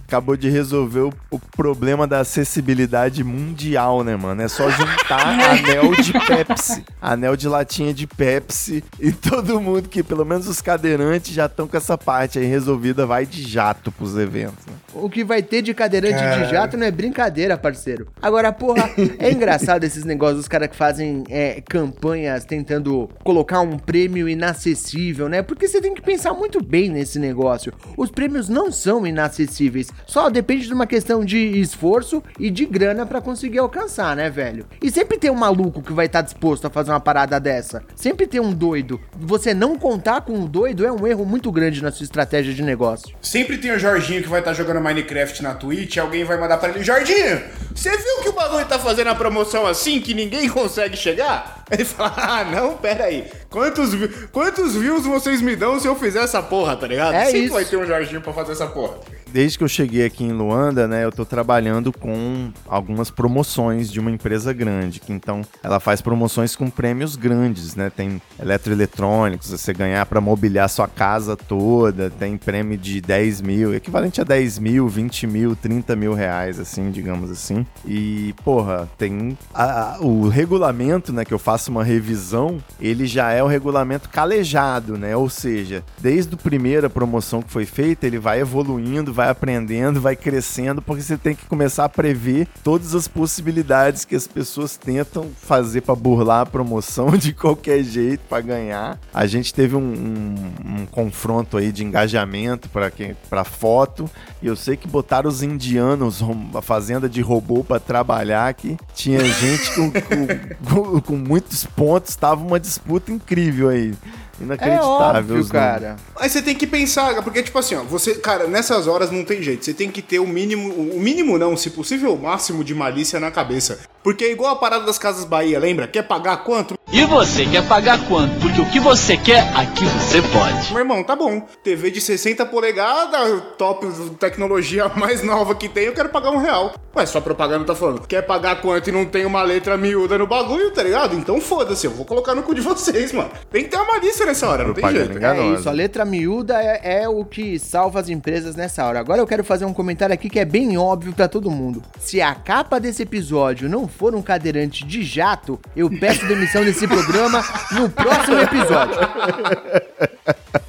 Acabou 0.06 0.36
de 0.36 0.48
resolver 0.48 1.00
o, 1.00 1.12
o 1.30 1.38
problema 1.38 2.06
da 2.06 2.20
acessibilidade 2.20 3.22
mundial, 3.24 4.02
né, 4.02 4.16
mano? 4.16 4.42
É 4.42 4.48
só 4.48 4.70
juntar 4.70 5.26
anel 5.50 5.94
de 5.96 6.12
Pepsi, 6.12 6.84
anel 7.00 7.36
de 7.36 7.48
latinha 7.48 7.92
de 7.92 8.06
Pepsi 8.06 8.84
e 9.00 9.12
todo 9.12 9.60
mundo 9.60 9.88
que, 9.88 10.02
pelo 10.02 10.24
menos 10.24 10.48
os 10.48 10.60
cadeirantes, 10.60 11.34
já 11.34 11.46
estão 11.46 11.66
com 11.66 11.76
essa 11.76 11.98
parte 11.98 12.38
aí 12.38 12.46
resolvida, 12.46 13.06
vai 13.06 13.26
de 13.26 13.42
jato 13.42 13.90
pros 13.90 14.16
eventos. 14.16 14.64
Né? 14.66 14.72
O 14.94 15.10
que 15.10 15.24
vai 15.24 15.42
ter 15.42 15.62
de 15.62 15.74
cadeirante 15.74 16.14
Caralho. 16.14 16.44
de 16.44 16.50
jato 16.50 16.76
não 16.76 16.86
é 16.86 16.90
brincadeira, 16.90 17.58
parceiro. 17.58 18.08
Agora, 18.20 18.52
porra, 18.52 18.90
é 19.18 19.30
engraçado 19.30 19.84
esses 19.96 20.04
negócios, 20.04 20.40
os 20.40 20.48
caras 20.48 20.68
que 20.68 20.76
fazem 20.76 21.24
é, 21.28 21.62
campanhas 21.62 22.44
tentando 22.44 23.08
colocar 23.24 23.60
um 23.60 23.78
prêmio 23.78 24.28
inacessível, 24.28 25.28
né? 25.28 25.42
Porque 25.42 25.66
você 25.66 25.80
tem 25.80 25.94
que 25.94 26.02
pensar 26.02 26.34
muito 26.34 26.62
bem 26.62 26.90
nesse 26.90 27.18
negócio. 27.18 27.72
Os 27.96 28.10
prêmios 28.10 28.48
não 28.48 28.70
são 28.70 29.06
inacessíveis, 29.06 29.90
só 30.06 30.28
depende 30.28 30.66
de 30.66 30.74
uma 30.74 30.86
questão 30.86 31.24
de 31.24 31.38
esforço 31.58 32.22
e 32.38 32.50
de 32.50 32.66
grana 32.66 33.06
pra 33.06 33.20
conseguir 33.20 33.58
alcançar, 33.58 34.14
né, 34.14 34.28
velho? 34.28 34.66
E 34.82 34.90
sempre 34.90 35.18
tem 35.18 35.30
um 35.30 35.34
maluco 35.34 35.82
que 35.82 35.92
vai 35.92 36.06
estar 36.06 36.22
disposto 36.22 36.66
a 36.66 36.70
fazer 36.70 36.90
uma 36.90 37.00
parada 37.00 37.40
dessa. 37.40 37.82
Sempre 37.94 38.26
tem 38.26 38.40
um 38.40 38.52
doido. 38.52 39.00
Você 39.18 39.54
não 39.54 39.78
contar 39.78 40.20
com 40.20 40.32
um 40.32 40.46
doido 40.46 40.84
é 40.84 40.92
um 40.92 41.06
erro 41.06 41.24
muito 41.24 41.50
grande 41.50 41.82
na 41.82 41.90
sua 41.90 42.04
estratégia 42.04 42.52
de 42.52 42.62
negócio. 42.62 43.14
Sempre 43.20 43.58
tem 43.58 43.72
o 43.72 43.78
Jorginho 43.78 44.22
que 44.22 44.28
vai 44.28 44.40
estar 44.40 44.52
jogando 44.52 44.80
Minecraft 44.80 45.42
na 45.42 45.54
Twitch 45.54 45.96
alguém 45.96 46.24
vai 46.24 46.38
mandar 46.38 46.58
pra 46.58 46.70
ele: 46.70 46.82
Jorginho, 46.82 47.42
você 47.74 47.90
viu 47.90 48.22
que 48.22 48.28
o 48.28 48.32
bagulho 48.32 48.66
tá 48.66 48.78
fazendo 48.78 49.08
a 49.08 49.14
promoção 49.14 49.66
assim 49.66 49.85
que 50.00 50.12
ninguém 50.12 50.48
consegue 50.48 50.96
chegar? 50.96 51.55
Ele 51.70 51.84
fala: 51.84 52.14
Ah, 52.16 52.44
não, 52.44 52.76
pera 52.76 53.04
aí. 53.04 53.26
Quantos, 53.50 53.90
quantos 54.32 54.74
views 54.74 55.04
vocês 55.04 55.40
me 55.40 55.56
dão 55.56 55.80
se 55.80 55.86
eu 55.86 55.96
fizer 55.96 56.22
essa 56.22 56.42
porra, 56.42 56.76
tá 56.76 56.86
ligado? 56.86 57.14
É 57.14 57.24
Sempre 57.26 57.40
isso. 57.44 57.54
vai 57.54 57.64
ter 57.64 57.76
um 57.76 57.86
Jorginho 57.86 58.20
pra 58.20 58.32
fazer 58.32 58.52
essa 58.52 58.66
porra. 58.66 58.94
Desde 59.32 59.58
que 59.58 59.64
eu 59.64 59.68
cheguei 59.68 60.04
aqui 60.04 60.24
em 60.24 60.32
Luanda, 60.32 60.86
né, 60.86 61.04
eu 61.04 61.10
tô 61.12 61.24
trabalhando 61.24 61.92
com 61.92 62.50
algumas 62.66 63.10
promoções 63.10 63.90
de 63.90 63.98
uma 64.00 64.10
empresa 64.10 64.52
grande, 64.52 65.00
que 65.00 65.12
então 65.12 65.42
ela 65.62 65.80
faz 65.80 66.00
promoções 66.00 66.54
com 66.54 66.70
prêmios 66.70 67.16
grandes, 67.16 67.74
né? 67.74 67.90
Tem 67.94 68.22
eletroeletrônicos, 68.40 69.50
você 69.50 69.72
ganhar 69.72 70.04
para 70.06 70.20
mobiliar 70.20 70.68
sua 70.68 70.88
casa 70.88 71.36
toda, 71.36 72.10
tem 72.10 72.36
prêmio 72.36 72.78
de 72.78 73.00
10 73.00 73.40
mil, 73.40 73.74
equivalente 73.74 74.20
a 74.20 74.24
10 74.24 74.58
mil, 74.58 74.88
20 74.88 75.26
mil, 75.26 75.56
30 75.56 75.94
mil 75.96 76.14
reais, 76.14 76.58
assim, 76.58 76.90
digamos 76.90 77.30
assim. 77.30 77.66
E, 77.84 78.34
porra, 78.44 78.88
tem 78.98 79.36
a- 79.54 79.94
a- 79.96 79.98
o 80.00 80.28
regulamento, 80.28 81.12
né, 81.12 81.24
que 81.24 81.34
eu 81.34 81.38
faço 81.38 81.55
uma 81.68 81.82
revisão, 81.84 82.58
ele 82.80 83.06
já 83.06 83.30
é 83.32 83.42
o 83.42 83.46
regulamento 83.46 84.08
calejado, 84.08 84.96
né? 84.98 85.16
Ou 85.16 85.28
seja, 85.28 85.82
desde 86.00 86.34
a 86.34 86.38
primeira 86.38 86.88
promoção 86.90 87.42
que 87.42 87.50
foi 87.50 87.64
feita, 87.66 88.06
ele 88.06 88.18
vai 88.18 88.40
evoluindo, 88.40 89.12
vai 89.12 89.28
aprendendo, 89.28 90.00
vai 90.00 90.14
crescendo, 90.16 90.80
porque 90.82 91.02
você 91.02 91.16
tem 91.16 91.34
que 91.34 91.46
começar 91.46 91.84
a 91.84 91.88
prever 91.88 92.46
todas 92.62 92.94
as 92.94 93.08
possibilidades 93.08 94.04
que 94.04 94.14
as 94.14 94.26
pessoas 94.26 94.76
tentam 94.76 95.28
fazer 95.40 95.80
para 95.82 95.94
burlar 95.94 96.40
a 96.42 96.46
promoção 96.46 97.10
de 97.16 97.32
qualquer 97.32 97.82
jeito 97.82 98.20
para 98.28 98.40
ganhar. 98.42 98.98
A 99.12 99.26
gente 99.26 99.52
teve 99.54 99.74
um, 99.76 99.80
um- 99.80 100.80
um 100.82 100.86
confronto 100.86 101.56
aí 101.56 101.72
de 101.72 101.84
engajamento 101.84 102.68
para 102.68 102.90
quem 102.90 103.16
para 103.28 103.44
foto 103.44 104.08
e 104.42 104.46
eu 104.46 104.56
sei 104.56 104.76
que 104.76 104.86
botaram 104.88 105.28
os 105.28 105.42
indianos 105.42 106.20
a 106.54 106.62
fazenda 106.62 107.08
de 107.08 107.20
robô 107.20 107.62
para 107.64 107.80
trabalhar 107.80 108.48
aqui. 108.48 108.76
Tinha 108.94 109.20
gente 109.24 109.74
com, 109.74 109.90
com, 109.90 110.26
com- 111.00 111.00
com 111.00 111.16
muitos 111.46 111.64
pontos, 111.64 112.16
tava 112.16 112.44
uma 112.44 112.58
disputa 112.58 113.12
incrível 113.12 113.68
aí. 113.68 113.94
Inacreditável. 114.38 115.38
os 115.38 115.50
números. 115.50 116.00
Mas 116.14 116.32
você 116.32 116.42
tem 116.42 116.54
que 116.54 116.66
pensar, 116.66 117.22
porque, 117.22 117.42
tipo 117.42 117.58
assim, 117.58 117.74
ó, 117.74 117.82
você, 117.84 118.16
cara, 118.16 118.46
nessas 118.46 118.86
horas 118.86 119.10
não 119.10 119.24
tem 119.24 119.42
jeito. 119.42 119.64
Você 119.64 119.72
tem 119.72 119.90
que 119.90 120.02
ter 120.02 120.18
o 120.18 120.26
mínimo, 120.26 120.68
o 120.68 121.00
mínimo 121.00 121.38
não, 121.38 121.56
se 121.56 121.70
possível, 121.70 122.12
o 122.14 122.20
máximo 122.20 122.62
de 122.62 122.74
malícia 122.74 123.18
na 123.18 123.30
cabeça. 123.30 123.78
Porque 124.02 124.24
é 124.24 124.32
igual 124.32 124.52
a 124.52 124.56
parada 124.56 124.84
das 124.84 124.98
Casas 124.98 125.24
Bahia, 125.24 125.58
lembra? 125.58 125.88
Quer 125.88 126.02
pagar 126.02 126.38
quanto? 126.38 126.75
E 126.92 127.04
você 127.04 127.44
quer 127.44 127.66
pagar 127.66 127.98
quanto? 128.06 128.38
Porque 128.38 128.60
o 128.60 128.66
que 128.66 128.78
você 128.78 129.16
quer, 129.16 129.42
aqui 129.56 129.84
você 129.84 130.22
pode. 130.22 130.70
Meu 130.70 130.78
irmão, 130.78 131.02
tá 131.02 131.16
bom. 131.16 131.42
TV 131.62 131.90
de 131.90 132.00
60 132.00 132.46
polegadas, 132.46 133.42
top 133.58 133.88
tecnologia 134.20 134.88
mais 134.94 135.20
nova 135.22 135.54
que 135.54 135.68
tem, 135.68 135.86
eu 135.86 135.92
quero 135.92 136.10
pagar 136.10 136.30
um 136.30 136.36
real. 136.36 136.74
Ué, 136.94 137.04
sua 137.04 137.20
propaganda 137.20 137.64
tá 137.64 137.74
falando, 137.74 138.06
quer 138.06 138.22
pagar 138.22 138.62
quanto 138.62 138.88
e 138.88 138.92
não 138.92 139.04
tem 139.04 139.26
uma 139.26 139.42
letra 139.42 139.76
miúda 139.76 140.16
no 140.16 140.26
bagulho, 140.26 140.70
tá 140.70 140.82
ligado? 140.82 141.14
Então 141.16 141.40
foda-se, 141.40 141.86
eu 141.86 141.90
vou 141.90 142.06
colocar 142.06 142.34
no 142.34 142.42
cu 142.42 142.54
de 142.54 142.60
vocês, 142.60 143.12
mano. 143.12 143.30
Tem 143.50 143.64
que 143.64 143.68
ter 143.68 143.76
uma 143.76 143.92
malícia 143.92 144.24
nessa 144.24 144.48
hora, 144.48 144.64
não 144.64 144.72
tem 144.72 144.88
jeito. 144.90 145.18
É 145.18 145.46
isso, 145.54 145.68
a 145.68 145.72
letra 145.72 146.04
miúda 146.04 146.54
é, 146.62 147.02
é 147.02 147.08
o 147.08 147.24
que 147.24 147.58
salva 147.58 148.00
as 148.00 148.08
empresas 148.08 148.54
nessa 148.54 148.86
hora. 148.86 149.00
Agora 149.00 149.20
eu 149.20 149.26
quero 149.26 149.44
fazer 149.44 149.64
um 149.64 149.74
comentário 149.74 150.14
aqui 150.14 150.30
que 150.30 150.38
é 150.38 150.44
bem 150.44 150.78
óbvio 150.78 151.12
pra 151.12 151.28
todo 151.28 151.50
mundo. 151.50 151.82
Se 151.98 152.22
a 152.22 152.34
capa 152.34 152.78
desse 152.78 153.02
episódio 153.02 153.68
não 153.68 153.86
for 153.88 154.14
um 154.14 154.22
cadeirante 154.22 154.86
de 154.86 155.02
jato, 155.02 155.60
eu 155.76 155.90
peço 155.90 156.26
demissão 156.26 156.64
desse 156.64 156.75
programa 156.86 157.44
no 157.72 157.88
próximo 157.88 158.40
episódio. 158.40 158.98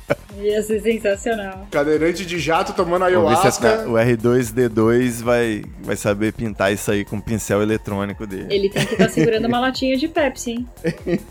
Ia 0.39 0.61
ser 0.61 0.81
sensacional. 0.81 1.67
Cadeirante 1.71 2.25
de 2.25 2.39
jato 2.39 2.73
tomando 2.73 3.05
ayahuasca. 3.05 3.47
essa- 3.47 3.88
o 3.88 3.93
R2D2 3.97 5.21
vai, 5.21 5.63
vai 5.81 5.95
saber 5.95 6.31
pintar 6.33 6.71
isso 6.71 6.91
aí 6.91 7.03
com 7.03 7.17
o 7.17 7.21
pincel 7.21 7.61
eletrônico 7.61 8.27
dele. 8.27 8.47
Ele 8.49 8.69
tem 8.69 8.85
que 8.85 8.93
estar 8.93 9.09
segurando 9.09 9.45
uma 9.47 9.59
latinha 9.59 9.97
de 9.97 10.07
Pepsi, 10.07 10.51
hein? 10.51 10.67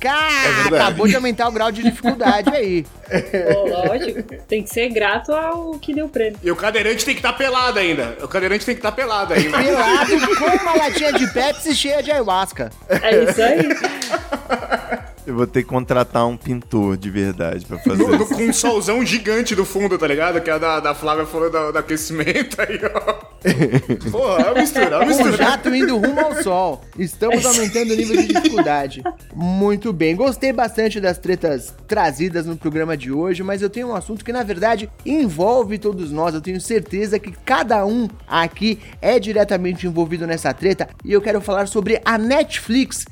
Cara, 0.00 0.52
verdade. 0.62 0.74
acabou 0.82 1.06
de 1.08 1.16
aumentar 1.16 1.48
o 1.48 1.52
grau 1.52 1.72
de 1.72 1.82
dificuldade 1.82 2.50
aí. 2.54 2.84
Pô, 2.84 3.68
lógico. 3.88 4.22
Tem 4.46 4.62
que 4.62 4.68
ser 4.68 4.90
grato 4.90 5.32
ao 5.32 5.78
que 5.78 5.94
deu 5.94 6.08
prêmio. 6.10 6.38
E 6.42 6.50
o 6.50 6.56
cadeirante 6.56 7.06
tem 7.06 7.14
que 7.14 7.20
estar 7.20 7.32
pelado 7.32 7.78
ainda. 7.78 8.14
O 8.22 8.28
cadeirante 8.28 8.66
tem 8.66 8.74
que 8.74 8.80
estar 8.80 8.92
pelado 8.92 9.32
ainda. 9.32 9.56
Pelado 9.56 10.36
com 10.36 10.44
uma 10.62 10.74
latinha 10.76 11.10
de 11.12 11.26
Pepsi 11.32 11.74
cheia 11.74 12.02
de 12.02 12.10
ayahuasca. 12.10 12.70
É 12.88 13.24
isso 13.24 13.40
aí. 13.42 13.68
Eu 15.26 15.34
vou 15.34 15.46
ter 15.46 15.62
que 15.62 15.68
contratar 15.68 16.26
um 16.26 16.36
pintor 16.36 16.96
de 16.98 17.08
verdade 17.10 17.64
pra 17.64 17.78
fazer 17.78 18.02
No- 18.06 18.14
isso. 18.16 18.34
com 18.34 18.42
um 18.42 18.52
solzão 18.52 19.04
gigante 19.06 19.54
do 19.54 19.64
fundo, 19.64 19.96
tá 19.96 20.06
ligado? 20.06 20.38
Que 20.40 20.50
a 20.50 20.58
da, 20.58 20.80
da 20.80 20.94
Flávia 20.94 21.24
falou 21.24 21.50
da- 21.50 21.70
do 21.70 21.78
aquecimento 21.78 22.60
aí, 22.60 22.78
ó. 22.94 23.34
Porra, 24.10 24.42
é 24.42 24.50
uma 24.50 24.60
mistura, 24.60 24.84
é 24.84 24.96
uma 24.98 25.06
mistura. 25.06 25.36
jato 25.36 25.74
indo 25.74 25.96
rumo 25.98 26.20
ao 26.20 26.42
sol. 26.42 26.84
Estamos 26.98 27.44
aumentando 27.46 27.92
o 27.92 27.96
nível 27.96 28.16
de 28.16 28.26
dificuldade. 28.34 29.02
Muito 29.34 29.92
bem, 29.94 30.14
gostei 30.14 30.52
bastante 30.52 31.00
das 31.00 31.16
tretas 31.18 31.74
trazidas 31.88 32.44
no 32.46 32.56
programa 32.56 32.94
de 32.96 33.10
hoje, 33.10 33.42
mas 33.42 33.62
eu 33.62 33.70
tenho 33.70 33.88
um 33.88 33.94
assunto 33.94 34.24
que 34.24 34.32
na 34.32 34.42
verdade 34.42 34.90
envolve 35.06 35.78
todos 35.78 36.10
nós. 36.12 36.34
Eu 36.34 36.40
tenho 36.42 36.60
certeza 36.60 37.18
que 37.18 37.32
cada 37.44 37.84
um 37.86 38.08
aqui 38.28 38.78
é 39.00 39.18
diretamente 39.18 39.86
envolvido 39.86 40.26
nessa 40.26 40.52
treta 40.52 40.88
e 41.04 41.12
eu 41.12 41.20
quero 41.22 41.40
falar 41.40 41.66
sobre 41.66 42.00
a 42.04 42.18
Netflix 42.18 43.04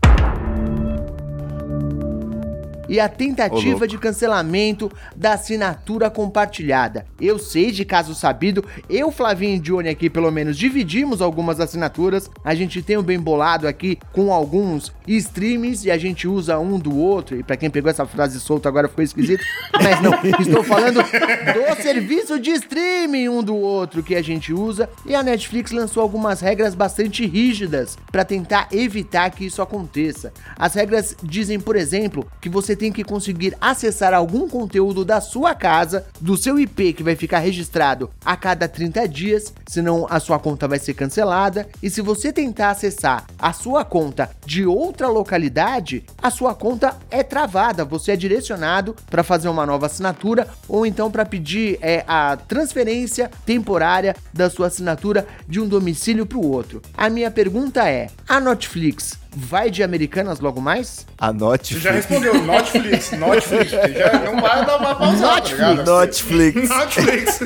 e 2.88 2.98
a 3.00 3.08
tentativa 3.08 3.86
de 3.86 3.98
cancelamento 3.98 4.90
da 5.14 5.34
assinatura 5.34 6.10
compartilhada. 6.10 7.06
Eu 7.20 7.38
sei 7.38 7.70
de 7.70 7.84
caso 7.84 8.14
sabido, 8.14 8.64
eu, 8.88 9.10
Flavinho 9.10 9.56
e 9.56 9.58
Johnny 9.58 9.88
aqui, 9.88 10.10
pelo 10.10 10.30
menos, 10.30 10.56
dividimos 10.56 11.20
algumas 11.20 11.60
assinaturas. 11.60 12.30
A 12.44 12.54
gente 12.54 12.82
tem 12.82 12.96
o 12.96 13.02
bem 13.02 13.18
bolado 13.18 13.66
aqui 13.68 13.98
com 14.12 14.32
alguns 14.32 14.92
streams 15.06 15.86
e 15.86 15.90
a 15.90 15.98
gente 15.98 16.26
usa 16.26 16.58
um 16.58 16.78
do 16.78 16.96
outro. 16.96 17.38
E 17.38 17.42
pra 17.42 17.56
quem 17.56 17.70
pegou 17.70 17.90
essa 17.90 18.06
frase 18.06 18.40
solta 18.40 18.68
agora 18.68 18.88
ficou 18.88 19.04
esquisito. 19.04 19.44
Mas 19.72 20.00
não, 20.00 20.12
estou 20.40 20.62
falando 20.62 21.02
do 21.02 21.82
serviço 21.82 22.38
de 22.38 22.50
streaming 22.50 23.28
um 23.28 23.42
do 23.42 23.56
outro 23.56 24.02
que 24.02 24.14
a 24.14 24.22
gente 24.22 24.52
usa. 24.52 24.88
E 25.06 25.14
a 25.14 25.22
Netflix 25.22 25.70
lançou 25.70 26.02
algumas 26.02 26.40
regras 26.40 26.74
bastante 26.74 27.26
rígidas 27.26 27.98
para 28.10 28.24
tentar 28.24 28.68
evitar 28.72 29.30
que 29.30 29.46
isso 29.46 29.62
aconteça. 29.62 30.32
As 30.56 30.74
regras 30.74 31.16
dizem, 31.22 31.58
por 31.58 31.76
exemplo, 31.76 32.26
que 32.40 32.48
você 32.48 32.71
tem 32.76 32.92
que 32.92 33.04
conseguir 33.04 33.56
acessar 33.60 34.14
algum 34.14 34.48
conteúdo 34.48 35.04
da 35.04 35.20
sua 35.20 35.54
casa, 35.54 36.06
do 36.20 36.36
seu 36.36 36.58
IP 36.58 36.92
que 36.92 37.02
vai 37.02 37.16
ficar 37.16 37.38
registrado 37.38 38.10
a 38.24 38.36
cada 38.36 38.68
30 38.68 39.08
dias, 39.08 39.52
senão 39.66 40.06
a 40.08 40.20
sua 40.20 40.38
conta 40.38 40.68
vai 40.68 40.78
ser 40.78 40.94
cancelada. 40.94 41.68
E 41.82 41.90
se 41.90 42.00
você 42.00 42.32
tentar 42.32 42.70
acessar 42.70 43.26
a 43.38 43.52
sua 43.52 43.84
conta 43.84 44.30
de 44.46 44.64
outra 44.66 45.08
localidade, 45.08 46.04
a 46.20 46.30
sua 46.30 46.54
conta 46.54 46.96
é 47.10 47.22
travada. 47.22 47.84
Você 47.84 48.12
é 48.12 48.16
direcionado 48.16 48.94
para 49.10 49.22
fazer 49.22 49.48
uma 49.48 49.66
nova 49.66 49.86
assinatura 49.86 50.48
ou 50.68 50.86
então 50.86 51.10
para 51.10 51.24
pedir 51.24 51.78
é, 51.80 52.04
a 52.06 52.36
transferência 52.36 53.30
temporária 53.44 54.16
da 54.32 54.48
sua 54.48 54.66
assinatura 54.66 55.26
de 55.48 55.60
um 55.60 55.68
domicílio 55.68 56.26
para 56.26 56.38
o 56.38 56.50
outro. 56.50 56.82
A 56.96 57.08
minha 57.08 57.30
pergunta 57.30 57.88
é: 57.88 58.08
a 58.28 58.40
Netflix 58.40 59.21
vai 59.34 59.70
de 59.70 59.82
Americanas 59.82 60.40
logo 60.40 60.60
mais? 60.60 61.06
A 61.18 61.32
Netflix. 61.32 61.68
Você 61.68 61.80
já 61.80 61.90
respondeu, 61.92 62.42
Netflix, 62.42 63.10
Netflix. 63.12 63.70
Já 63.70 64.18
não 64.24 64.40
vai 64.40 64.64
dar 64.64 64.76
uma 64.78 64.94
pausada, 64.94 65.40
tá 65.40 65.48
ligado? 65.48 66.00
Netflix. 66.00 66.68
Netflix. 66.68 67.40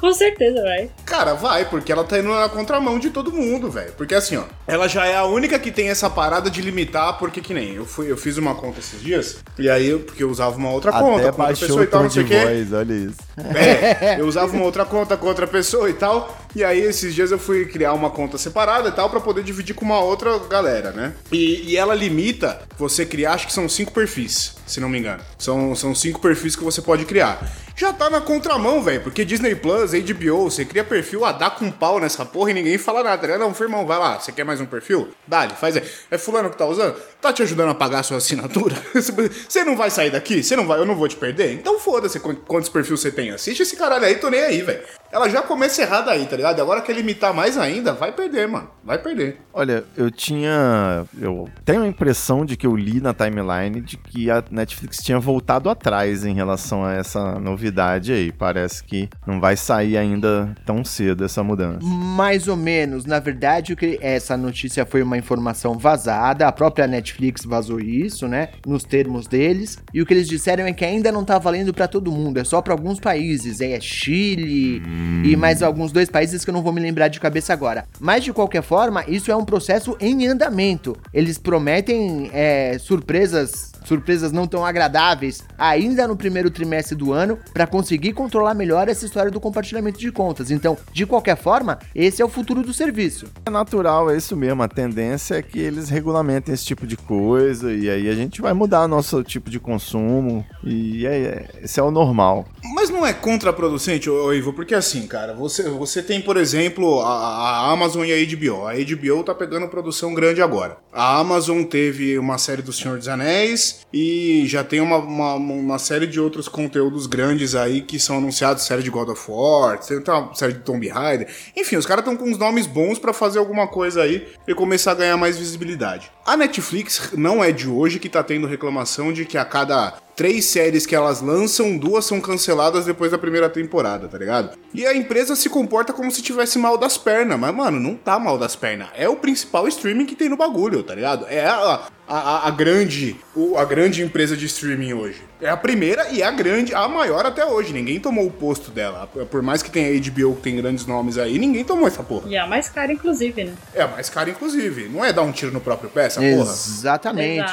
Com 0.00 0.12
certeza 0.12 0.60
vai. 0.60 0.90
Cara, 1.04 1.34
vai, 1.34 1.64
porque 1.64 1.92
ela 1.92 2.02
tá 2.02 2.18
indo 2.18 2.28
na 2.28 2.48
contramão 2.48 2.98
de 2.98 3.08
todo 3.10 3.30
mundo, 3.32 3.70
velho. 3.70 3.92
Porque 3.92 4.16
assim, 4.16 4.36
ó, 4.36 4.42
ela 4.66 4.88
já 4.88 5.06
é 5.06 5.14
a 5.16 5.24
única 5.24 5.60
que 5.60 5.70
tem 5.70 5.90
essa 5.90 6.10
parada 6.10 6.50
de 6.50 6.60
limitar, 6.60 7.18
porque 7.18 7.40
que 7.40 7.54
nem 7.54 7.74
eu 7.76 7.86
fui, 7.86 8.10
eu 8.10 8.16
fiz 8.16 8.36
uma 8.36 8.52
conta 8.52 8.80
esses 8.80 9.00
dias, 9.00 9.38
e 9.56 9.70
aí 9.70 9.88
eu, 9.88 10.00
porque 10.00 10.24
eu 10.24 10.28
usava 10.28 10.56
uma 10.56 10.70
outra 10.70 10.90
conta, 10.90 11.28
Até 11.28 11.32
com 11.32 11.42
outra 11.42 11.56
pessoa 11.56 11.80
o 11.80 11.84
e 11.84 11.86
tal, 11.86 12.02
não 12.02 12.10
sei 12.10 12.22
o 12.24 12.26
quê. 12.26 12.40
voz, 12.40 12.72
olha 12.72 12.92
isso. 12.94 13.18
É, 13.54 14.20
eu 14.20 14.26
usava 14.26 14.52
uma 14.52 14.64
outra 14.64 14.84
conta 14.84 15.16
com 15.16 15.26
outra 15.28 15.46
pessoa 15.46 15.88
e 15.88 15.94
tal. 15.94 16.36
E 16.54 16.62
aí, 16.62 16.80
esses 16.80 17.14
dias 17.14 17.30
eu 17.30 17.38
fui 17.38 17.64
criar 17.64 17.92
uma 17.94 18.10
conta 18.10 18.36
separada 18.36 18.88
e 18.88 18.92
tal, 18.92 19.08
pra 19.08 19.20
poder 19.20 19.42
dividir 19.42 19.74
com 19.74 19.84
uma 19.84 20.00
outra 20.00 20.38
galera, 20.40 20.90
né? 20.92 21.14
E, 21.32 21.70
e 21.72 21.76
ela 21.76 21.94
limita 21.94 22.60
você 22.76 23.06
criar, 23.06 23.32
acho 23.32 23.46
que 23.46 23.52
são 23.52 23.68
cinco 23.68 23.90
perfis, 23.92 24.54
se 24.66 24.78
não 24.80 24.88
me 24.88 24.98
engano. 24.98 25.22
São, 25.38 25.74
são 25.74 25.94
cinco 25.94 26.20
perfis 26.20 26.54
que 26.54 26.62
você 26.62 26.82
pode 26.82 27.04
criar. 27.06 27.50
Já 27.74 27.90
tá 27.92 28.10
na 28.10 28.20
contramão, 28.20 28.82
velho, 28.82 29.00
porque 29.00 29.24
Disney 29.24 29.54
Plus, 29.54 29.92
HBO, 29.92 30.50
você 30.50 30.62
cria 30.64 30.84
perfil, 30.84 31.24
ah, 31.24 31.32
dá 31.32 31.48
com 31.48 31.70
pau 31.70 31.98
nessa 31.98 32.24
porra 32.24 32.50
e 32.50 32.54
ninguém 32.54 32.76
fala 32.76 33.02
nada. 33.02 33.26
né? 33.26 33.38
Não, 33.38 33.54
firmão, 33.54 33.86
vai 33.86 33.98
lá, 33.98 34.20
você 34.20 34.30
quer 34.30 34.44
mais 34.44 34.60
um 34.60 34.66
perfil? 34.66 35.08
Dá-lhe, 35.26 35.54
faz 35.54 35.76
aí. 35.76 35.82
É 36.10 36.18
fulano 36.18 36.50
que 36.50 36.58
tá 36.58 36.66
usando? 36.66 36.94
Tá 37.20 37.32
te 37.32 37.42
ajudando 37.42 37.70
a 37.70 37.74
pagar 37.74 38.00
a 38.00 38.02
sua 38.02 38.18
assinatura? 38.18 38.74
Você 38.92 39.64
não 39.64 39.76
vai 39.76 39.90
sair 39.90 40.10
daqui? 40.10 40.42
Você 40.42 40.54
não 40.56 40.66
vai, 40.66 40.78
eu 40.78 40.84
não 40.84 40.96
vou 40.96 41.06
te 41.08 41.16
perder? 41.16 41.52
Então 41.52 41.78
foda-se 41.78 42.18
qu- 42.20 42.34
quantos 42.46 42.68
perfis 42.68 43.00
você 43.00 43.10
tem. 43.12 43.30
Assiste 43.30 43.62
esse 43.62 43.76
caralho 43.76 44.04
aí, 44.04 44.16
tô 44.16 44.28
nem 44.28 44.40
aí, 44.40 44.60
velho. 44.60 44.82
Ela 45.12 45.28
já 45.28 45.42
começa 45.42 45.82
errada 45.82 46.10
aí, 46.10 46.24
tá 46.24 46.34
ligado? 46.34 46.58
Agora 46.62 46.80
quer 46.80 46.96
limitar 46.96 47.34
mais 47.34 47.58
ainda, 47.58 47.92
vai 47.92 48.12
perder, 48.12 48.48
mano. 48.48 48.70
Vai 48.82 48.96
perder. 48.96 49.36
Olha, 49.52 49.84
eu 49.94 50.10
tinha. 50.10 51.04
Eu 51.20 51.48
tenho 51.66 51.82
a 51.82 51.86
impressão 51.86 52.46
de 52.46 52.56
que 52.56 52.66
eu 52.66 52.74
li 52.74 52.98
na 52.98 53.12
timeline 53.12 53.82
de 53.82 53.98
que 53.98 54.30
a 54.30 54.42
Netflix 54.50 54.96
tinha 54.96 55.20
voltado 55.20 55.68
atrás 55.68 56.24
em 56.24 56.34
relação 56.34 56.82
a 56.82 56.94
essa 56.94 57.38
novidade 57.38 58.10
aí. 58.10 58.32
Parece 58.32 58.82
que 58.82 59.10
não 59.26 59.38
vai 59.38 59.54
sair 59.54 59.98
ainda 59.98 60.54
tão 60.64 60.82
cedo 60.82 61.24
essa 61.26 61.42
mudança. 61.44 61.84
Mais 61.84 62.48
ou 62.48 62.56
menos. 62.56 63.04
Na 63.04 63.18
verdade, 63.18 63.74
o 63.74 63.76
que 63.76 63.98
essa 64.00 64.34
notícia 64.34 64.86
foi 64.86 65.02
uma 65.02 65.18
informação 65.18 65.78
vazada. 65.78 66.48
A 66.48 66.52
própria 66.52 66.86
Netflix 66.86 67.44
vazou 67.44 67.78
isso, 67.78 68.26
né? 68.26 68.48
Nos 68.66 68.82
termos 68.82 69.26
deles. 69.26 69.78
E 69.92 70.00
o 70.00 70.06
que 70.06 70.14
eles 70.14 70.26
disseram 70.26 70.64
é 70.64 70.72
que 70.72 70.86
ainda 70.86 71.12
não 71.12 71.22
tá 71.22 71.38
valendo 71.38 71.74
pra 71.74 71.86
todo 71.86 72.10
mundo. 72.10 72.38
É 72.38 72.44
só 72.44 72.62
pra 72.62 72.72
alguns 72.72 72.98
países. 72.98 73.60
É 73.60 73.78
Chile 73.78 74.82
e 75.24 75.36
mais 75.36 75.62
alguns 75.62 75.92
dois 75.92 76.08
países 76.08 76.44
que 76.44 76.50
eu 76.50 76.54
não 76.54 76.62
vou 76.62 76.72
me 76.72 76.80
lembrar 76.80 77.08
de 77.08 77.20
cabeça 77.20 77.52
agora. 77.52 77.84
Mas 78.00 78.24
de 78.24 78.32
qualquer 78.32 78.62
forma, 78.62 79.04
isso 79.06 79.30
é 79.30 79.36
um 79.36 79.44
processo 79.44 79.96
em 80.00 80.26
andamento. 80.26 80.96
Eles 81.12 81.38
prometem 81.38 82.30
é, 82.32 82.76
surpresas 82.78 83.72
surpresas 83.84 84.32
não 84.32 84.46
tão 84.46 84.64
agradáveis 84.64 85.42
ainda 85.58 86.06
no 86.06 86.16
primeiro 86.16 86.50
trimestre 86.50 86.96
do 86.96 87.12
ano 87.12 87.38
para 87.52 87.66
conseguir 87.66 88.12
controlar 88.12 88.54
melhor 88.54 88.88
essa 88.88 89.04
história 89.04 89.30
do 89.30 89.40
compartilhamento 89.40 89.98
de 89.98 90.10
contas. 90.12 90.50
Então, 90.50 90.76
de 90.92 91.06
qualquer 91.06 91.36
forma, 91.36 91.78
esse 91.94 92.22
é 92.22 92.24
o 92.24 92.28
futuro 92.28 92.62
do 92.62 92.72
serviço. 92.72 93.26
É 93.46 93.50
natural, 93.50 94.10
é 94.10 94.16
isso 94.16 94.36
mesmo. 94.36 94.62
A 94.62 94.68
tendência 94.68 95.36
é 95.36 95.42
que 95.42 95.58
eles 95.58 95.88
regulamentem 95.88 96.54
esse 96.54 96.64
tipo 96.64 96.86
de 96.86 96.96
coisa 96.96 97.72
e 97.72 97.88
aí 97.88 98.08
a 98.08 98.14
gente 98.14 98.40
vai 98.40 98.52
mudar 98.52 98.86
nosso 98.88 99.22
tipo 99.22 99.50
de 99.50 99.58
consumo 99.58 100.44
e 100.64 101.06
é, 101.06 101.16
é- 101.16 101.48
esse 101.62 101.78
é 101.80 101.82
o 101.82 101.90
normal. 101.90 102.46
Mas 102.74 102.90
não 102.90 103.06
é 103.06 103.12
contraproducente, 103.12 104.08
ô, 104.08 104.26
ô, 104.26 104.32
Ivo, 104.32 104.52
porque 104.52 104.74
assim, 104.74 105.06
cara, 105.06 105.32
você, 105.34 105.68
você 105.70 106.02
tem, 106.02 106.20
por 106.20 106.36
exemplo, 106.36 107.00
a, 107.00 107.08
a 107.08 107.70
Amazon 107.72 108.04
e 108.04 108.12
a 108.12 108.16
HBO. 108.36 108.66
A 108.66 108.74
HBO 108.74 109.24
tá 109.24 109.34
pegando 109.34 109.68
produção 109.68 110.14
grande 110.14 110.42
agora. 110.42 110.76
A 110.92 111.18
Amazon 111.18 111.62
teve 111.64 112.18
uma 112.18 112.38
série 112.38 112.62
do 112.62 112.72
Senhor 112.72 112.98
dos 112.98 113.08
Anéis 113.08 113.71
e 113.92 114.44
já 114.46 114.64
tem 114.64 114.80
uma, 114.80 114.96
uma, 114.96 115.34
uma 115.34 115.78
série 115.78 116.06
de 116.06 116.18
outros 116.18 116.48
conteúdos 116.48 117.06
grandes 117.06 117.54
aí 117.54 117.82
que 117.82 117.98
são 117.98 118.18
anunciados, 118.18 118.64
série 118.64 118.82
de 118.82 118.90
God 118.90 119.10
of 119.10 119.22
War, 119.28 119.78
tem 119.78 119.98
uma 119.98 120.34
série 120.34 120.54
de 120.54 120.60
Tomb 120.60 120.88
Raider. 120.88 121.28
Enfim, 121.56 121.76
os 121.76 121.86
caras 121.86 122.04
estão 122.04 122.16
com 122.16 122.30
uns 122.30 122.38
nomes 122.38 122.66
bons 122.66 122.98
pra 122.98 123.12
fazer 123.12 123.38
alguma 123.38 123.68
coisa 123.68 124.02
aí 124.02 124.26
e 124.46 124.54
começar 124.54 124.92
a 124.92 124.96
ganhar 124.96 125.16
mais 125.16 125.36
visibilidade. 125.36 126.10
A 126.24 126.36
Netflix 126.36 127.10
não 127.16 127.42
é 127.42 127.50
de 127.50 127.68
hoje 127.68 127.98
que 127.98 128.08
tá 128.08 128.22
tendo 128.22 128.46
reclamação 128.46 129.12
de 129.12 129.24
que 129.24 129.36
a 129.36 129.44
cada 129.44 129.94
três 130.14 130.44
séries 130.44 130.86
que 130.86 130.94
elas 130.94 131.20
lançam, 131.20 131.76
duas 131.76 132.04
são 132.04 132.20
canceladas 132.20 132.84
depois 132.84 133.10
da 133.10 133.18
primeira 133.18 133.48
temporada, 133.48 134.08
tá 134.08 134.18
ligado? 134.18 134.56
E 134.72 134.86
a 134.86 134.94
empresa 134.94 135.34
se 135.34 135.48
comporta 135.48 135.92
como 135.92 136.10
se 136.10 136.22
tivesse 136.22 136.58
mal 136.58 136.78
das 136.78 136.96
pernas, 136.96 137.38
mas, 137.38 137.54
mano, 137.54 137.80
não 137.80 137.96
tá 137.96 138.18
mal 138.18 138.38
das 138.38 138.54
pernas. 138.54 138.88
É 138.94 139.08
o 139.08 139.16
principal 139.16 139.66
streaming 139.68 140.06
que 140.06 140.14
tem 140.14 140.28
no 140.28 140.36
bagulho, 140.36 140.82
tá 140.82 140.94
ligado? 140.94 141.26
É 141.28 141.44
a, 141.46 141.88
a, 142.14 142.18
a- 142.44 142.48
a 142.48 142.50
grande 142.50 143.16
a 143.56 143.64
grande 143.64 144.02
empresa 144.02 144.36
de 144.36 144.44
streaming 144.46 144.92
hoje. 144.92 145.22
É 145.40 145.48
a 145.48 145.56
primeira 145.56 146.08
e 146.10 146.22
a 146.22 146.30
grande, 146.30 146.74
a 146.74 146.86
maior 146.86 147.24
até 147.26 147.44
hoje. 147.44 147.72
Ninguém 147.72 147.98
tomou 147.98 148.26
o 148.26 148.30
posto 148.30 148.70
dela. 148.70 149.08
Por 149.30 149.42
mais 149.42 149.62
que 149.62 149.70
tenha 149.70 149.88
a 149.88 150.00
HBO, 150.10 150.36
que 150.36 150.42
tem 150.42 150.54
grandes 150.56 150.86
nomes 150.86 151.16
aí, 151.18 151.38
ninguém 151.38 151.64
tomou 151.64 151.88
essa 151.88 152.02
porra. 152.02 152.28
E 152.28 152.34
é 152.36 152.38
a 152.38 152.46
mais 152.46 152.68
cara, 152.68 152.92
inclusive, 152.92 153.42
né? 153.44 153.52
É 153.74 153.82
a 153.82 153.88
mais 153.88 154.08
cara, 154.10 154.30
inclusive. 154.30 154.88
Não 154.88 155.02
é 155.04 155.12
dar 155.12 155.22
um 155.22 155.32
tiro 155.32 155.50
no 155.50 155.60
próprio 155.60 155.88
pé, 155.90 156.04
essa 156.06 156.20
porra? 156.20 156.42
Exatamente. 156.52 157.52